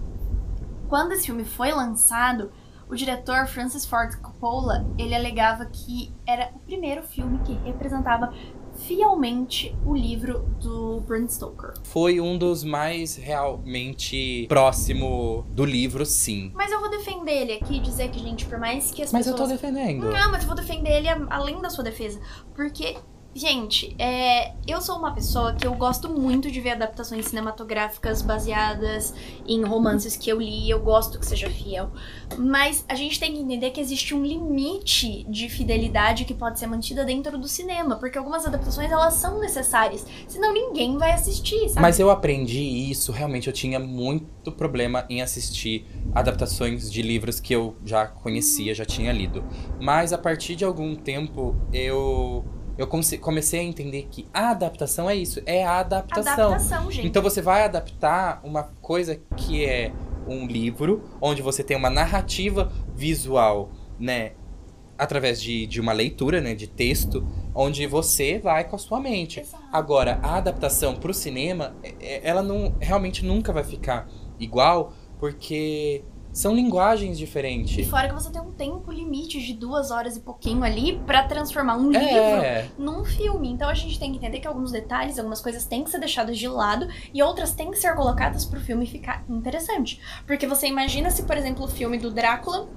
Quando 0.88 1.14
esse 1.14 1.26
filme 1.26 1.45
foi 1.45 1.72
lançado, 1.72 2.52
o 2.91 2.95
diretor 2.95 3.47
Francis 3.47 3.85
Ford 3.85 4.13
Coppola, 4.17 4.85
ele 4.97 5.15
alegava 5.15 5.65
que 5.65 6.13
era 6.27 6.51
o 6.53 6.59
primeiro 6.59 7.01
filme 7.01 7.39
que 7.39 7.53
representava 7.63 8.33
fielmente 8.85 9.73
o 9.85 9.95
livro 9.95 10.39
do 10.59 10.99
Bram 11.01 11.27
Stoker. 11.27 11.73
Foi 11.83 12.19
um 12.19 12.37
dos 12.37 12.65
mais 12.65 13.15
realmente 13.15 14.45
próximo 14.47 15.45
do 15.51 15.63
livro, 15.63 16.05
sim. 16.05 16.51
Mas 16.53 16.71
eu 16.71 16.81
vou 16.81 16.89
defender 16.89 17.31
ele 17.31 17.53
aqui, 17.53 17.79
dizer 17.79 18.09
que, 18.09 18.19
gente, 18.19 18.45
por 18.45 18.59
mais 18.59 18.91
que 18.91 19.01
as 19.01 19.11
mas 19.11 19.25
pessoas... 19.25 19.39
Mas 19.39 19.51
eu 19.51 19.57
tô 19.57 19.67
defendendo. 19.67 20.11
Não, 20.11 20.31
mas 20.31 20.41
eu 20.41 20.47
vou 20.47 20.55
defender 20.55 20.91
ele 20.97 21.07
além 21.29 21.61
da 21.61 21.69
sua 21.69 21.83
defesa. 21.83 22.19
Porque 22.53 22.97
Gente, 23.34 23.95
é, 23.97 24.51
eu 24.67 24.82
sou 24.82 24.97
uma 24.97 25.13
pessoa 25.13 25.53
que 25.53 25.65
eu 25.65 25.73
gosto 25.73 26.09
muito 26.09 26.51
de 26.51 26.59
ver 26.59 26.71
adaptações 26.71 27.27
cinematográficas 27.27 28.21
baseadas 28.21 29.13
em 29.47 29.63
romances 29.63 30.17
que 30.17 30.29
eu 30.29 30.41
li, 30.41 30.69
eu 30.69 30.82
gosto 30.82 31.17
que 31.17 31.25
seja 31.25 31.49
fiel. 31.49 31.91
Mas 32.38 32.84
a 32.89 32.95
gente 32.95 33.17
tem 33.17 33.32
que 33.32 33.39
entender 33.39 33.71
que 33.71 33.79
existe 33.79 34.13
um 34.13 34.21
limite 34.21 35.23
de 35.29 35.47
fidelidade 35.47 36.25
que 36.25 36.34
pode 36.34 36.59
ser 36.59 36.67
mantida 36.67 37.05
dentro 37.05 37.38
do 37.38 37.47
cinema, 37.47 37.95
porque 37.95 38.17
algumas 38.17 38.45
adaptações 38.45 38.91
elas 38.91 39.13
são 39.13 39.39
necessárias, 39.39 40.05
senão 40.27 40.53
ninguém 40.53 40.97
vai 40.97 41.13
assistir, 41.13 41.69
sabe? 41.69 41.82
Mas 41.82 42.01
eu 42.01 42.09
aprendi 42.09 42.61
isso, 42.61 43.13
realmente 43.13 43.47
eu 43.47 43.53
tinha 43.53 43.79
muito 43.79 44.51
problema 44.51 45.05
em 45.09 45.21
assistir 45.21 45.86
adaptações 46.13 46.91
de 46.91 47.01
livros 47.01 47.39
que 47.39 47.55
eu 47.55 47.77
já 47.86 48.07
conhecia, 48.07 48.75
já 48.75 48.84
tinha 48.84 49.13
lido. 49.13 49.41
Mas 49.79 50.11
a 50.11 50.17
partir 50.17 50.55
de 50.55 50.65
algum 50.65 50.95
tempo 50.95 51.55
eu 51.71 52.43
eu 52.82 53.19
comecei 53.19 53.59
a 53.59 53.63
entender 53.63 54.07
que 54.09 54.27
a 54.34 54.49
adaptação 54.49 55.09
é 55.09 55.15
isso, 55.15 55.41
é 55.45 55.63
a 55.63 55.79
adaptação. 55.79 56.53
Adaptação, 56.53 56.91
gente. 56.91 57.07
Então 57.07 57.21
você 57.21 57.41
vai 57.41 57.63
adaptar 57.63 58.41
uma 58.43 58.63
coisa 58.82 59.21
que 59.38 59.65
é 59.65 59.91
um 60.27 60.45
livro, 60.47 61.03
onde 61.19 61.41
você 61.41 61.63
tem 61.63 61.75
uma 61.77 61.89
narrativa 61.89 62.71
visual, 62.95 63.71
né? 63.99 64.34
Através 64.97 65.41
de, 65.41 65.65
de 65.65 65.82
uma 65.82 65.93
leitura, 65.93 66.41
né? 66.41 66.53
De 66.53 66.67
texto, 66.67 67.27
onde 67.53 67.86
você 67.88 68.39
vai 68.39 68.63
com 68.63 68.75
a 68.75 68.79
sua 68.79 68.99
mente. 68.99 69.39
Exato. 69.39 69.63
Agora, 69.71 70.19
a 70.21 70.38
adaptação 70.38 70.95
para 70.95 71.11
o 71.11 71.13
cinema, 71.13 71.75
é, 71.84 71.95
é, 71.99 72.21
ela 72.23 72.41
não 72.41 72.75
realmente 72.79 73.25
nunca 73.25 73.51
vai 73.51 73.63
ficar 73.63 74.07
igual, 74.39 74.93
porque 75.19 76.03
são 76.32 76.55
linguagens 76.55 77.17
diferentes. 77.17 77.77
E 77.77 77.89
fora 77.89 78.07
que 78.07 78.13
você 78.13 78.32
tem 78.32 78.41
um 78.41 78.51
tempo 78.51 78.91
limite 78.91 79.39
de 79.41 79.53
duas 79.53 79.91
horas 79.91 80.15
e 80.15 80.21
pouquinho 80.21 80.63
ali 80.63 80.99
para 81.05 81.23
transformar 81.23 81.77
um 81.77 81.93
é. 81.93 81.99
livro 81.99 82.71
num 82.77 83.03
filme. 83.03 83.51
Então 83.51 83.69
a 83.69 83.73
gente 83.73 83.99
tem 83.99 84.11
que 84.11 84.17
entender 84.17 84.39
que 84.39 84.47
alguns 84.47 84.71
detalhes, 84.71 85.17
algumas 85.17 85.41
coisas 85.41 85.65
têm 85.65 85.84
que 85.84 85.89
ser 85.89 85.99
deixadas 85.99 86.38
de 86.38 86.47
lado 86.47 86.88
e 87.13 87.21
outras 87.21 87.53
têm 87.53 87.71
que 87.71 87.77
ser 87.77 87.93
colocadas 87.95 88.45
pro 88.45 88.59
filme 88.59 88.86
ficar 88.86 89.23
interessante. 89.29 89.99
Porque 90.25 90.47
você 90.47 90.67
imagina 90.67 91.09
se, 91.09 91.23
por 91.23 91.38
exemplo, 91.38 91.65
o 91.65 91.67
filme 91.67 91.97
do 91.97 92.11
Drácula 92.11 92.67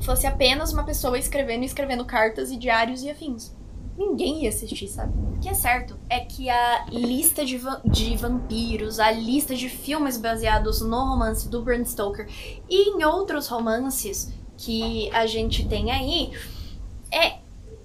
fosse 0.00 0.26
apenas 0.26 0.72
uma 0.72 0.84
pessoa 0.84 1.18
escrevendo 1.18 1.62
e 1.62 1.66
escrevendo 1.66 2.04
cartas 2.04 2.50
e 2.50 2.56
diários 2.56 3.02
e 3.02 3.10
afins 3.10 3.59
ninguém 4.00 4.44
ia 4.44 4.48
assistir, 4.48 4.88
sabe? 4.88 5.12
O 5.36 5.38
que 5.38 5.48
é 5.48 5.54
certo 5.54 5.98
é 6.08 6.20
que 6.20 6.48
a 6.48 6.86
lista 6.90 7.44
de, 7.44 7.58
va 7.58 7.82
de 7.84 8.16
vampiros, 8.16 8.98
a 8.98 9.10
lista 9.10 9.54
de 9.54 9.68
filmes 9.68 10.16
baseados 10.16 10.80
no 10.80 11.04
romance 11.04 11.48
do 11.48 11.62
Bram 11.62 11.84
Stoker 11.84 12.26
e 12.68 12.96
em 12.96 13.04
outros 13.04 13.46
romances 13.46 14.32
que 14.56 15.10
a 15.10 15.26
gente 15.26 15.68
tem 15.68 15.90
aí 15.90 16.32
é 17.12 17.40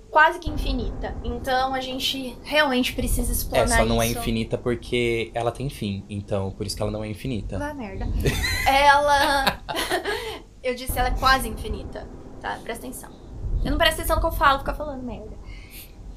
quase 0.09 0.39
que 0.39 0.49
infinita. 0.49 1.13
Então 1.22 1.74
a 1.74 1.82
gente 1.82 2.38
realmente 2.43 2.93
precisa 2.93 3.32
explorar 3.34 3.66
isso. 3.66 3.74
É, 3.74 3.78
só 3.78 3.86
não 3.86 4.01
isso. 4.01 4.18
é 4.18 4.22
infinita 4.22 4.57
porque 4.57 5.32
ela 5.34 5.51
tem 5.51 5.70
fim. 5.70 6.05
Então, 6.09 6.51
por 6.51 6.66
isso 6.66 6.78
que 6.78 6.82
ela 6.82 6.91
não 6.91 7.03
é 7.03 7.09
infinita. 7.09 7.59
Vai 7.59 7.74
merda. 7.74 8.07
ela. 8.66 9.61
eu 10.63 10.74
disse 10.76 10.97
ela 10.97 11.09
é 11.09 11.11
quase 11.20 11.49
infinita. 11.49 12.07
Tá? 12.39 12.57
Presta 12.63 12.88
atenção. 12.88 13.11
Eu 13.66 13.72
não 13.72 13.78
presto 13.78 13.95
atenção 13.95 14.18
no 14.18 14.22
que 14.22 14.28
eu 14.28 14.32
falo, 14.32 14.59
fica 14.59 14.74
falando 14.74 15.03
merda 15.03 15.36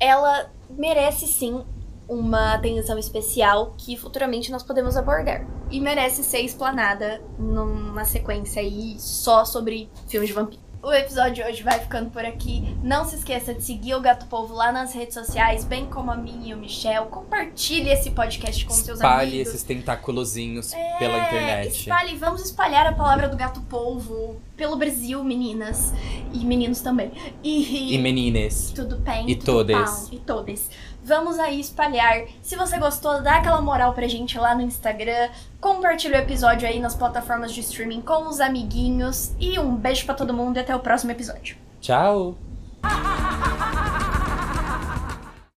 ela 0.00 0.50
merece 0.70 1.26
sim 1.26 1.64
uma 2.08 2.54
atenção 2.54 2.98
especial 2.98 3.74
que 3.76 3.96
futuramente 3.96 4.50
nós 4.50 4.62
podemos 4.62 4.96
abordar. 4.96 5.46
E 5.70 5.78
merece 5.78 6.24
ser 6.24 6.40
explanada 6.40 7.20
numa 7.38 8.04
sequência 8.04 8.62
aí 8.62 8.96
só 8.98 9.44
sobre 9.44 9.90
filmes 10.06 10.28
de 10.28 10.34
vampiro. 10.34 10.67
O 10.80 10.92
episódio 10.92 11.34
de 11.34 11.42
hoje 11.42 11.62
vai 11.62 11.78
ficando 11.80 12.08
por 12.08 12.24
aqui. 12.24 12.76
Não 12.84 13.04
se 13.04 13.16
esqueça 13.16 13.52
de 13.52 13.62
seguir 13.64 13.94
o 13.96 14.00
Gato 14.00 14.26
Povo 14.26 14.54
lá 14.54 14.70
nas 14.70 14.94
redes 14.94 15.12
sociais, 15.12 15.64
bem 15.64 15.86
como 15.86 16.10
a 16.10 16.16
mim 16.16 16.48
e 16.48 16.54
o 16.54 16.56
Michel. 16.56 17.06
Compartilhe 17.06 17.90
esse 17.90 18.10
podcast 18.12 18.64
com 18.64 18.72
seus 18.72 18.98
Espalhe 19.00 19.30
amigos. 19.32 19.48
esses 19.48 19.62
tentáculozinhos 19.64 20.72
pela 20.98 21.16
É, 21.18 21.26
internet. 21.26 21.80
Espalhe, 21.80 22.16
vamos 22.16 22.42
espalhar 22.44 22.86
a 22.86 22.92
palavra 22.92 23.28
do 23.28 23.36
Gato 23.36 23.60
Polvo 23.62 24.40
pelo 24.56 24.76
Brasil, 24.76 25.22
meninas. 25.24 25.92
E 26.32 26.44
meninos 26.44 26.80
também. 26.80 27.10
E, 27.42 27.94
E 27.94 27.98
menines. 27.98 28.70
tudo 28.72 28.96
bem. 28.98 29.28
E 29.28 29.34
tudo 29.34 29.46
todes. 29.46 29.76
pau, 29.76 30.08
E 30.12 30.18
todes. 30.20 30.70
Vamos 31.02 31.38
aí 31.38 31.60
espalhar. 31.60 32.24
Se 32.42 32.56
você 32.56 32.78
gostou, 32.78 33.22
dá 33.22 33.36
aquela 33.36 33.60
moral 33.60 33.94
pra 33.94 34.06
gente 34.06 34.38
lá 34.38 34.54
no 34.54 34.62
Instagram. 34.62 35.28
Compartilha 35.60 36.18
o 36.18 36.22
episódio 36.22 36.68
aí 36.68 36.80
nas 36.80 36.94
plataformas 36.94 37.52
de 37.52 37.60
streaming 37.60 38.02
com 38.02 38.28
os 38.28 38.40
amiguinhos. 38.40 39.32
E 39.38 39.58
um 39.58 39.74
beijo 39.74 40.04
pra 40.04 40.14
todo 40.14 40.34
mundo 40.34 40.56
e 40.56 40.60
até 40.60 40.74
o 40.74 40.80
próximo 40.80 41.12
episódio. 41.12 41.56
Tchau! 41.80 42.36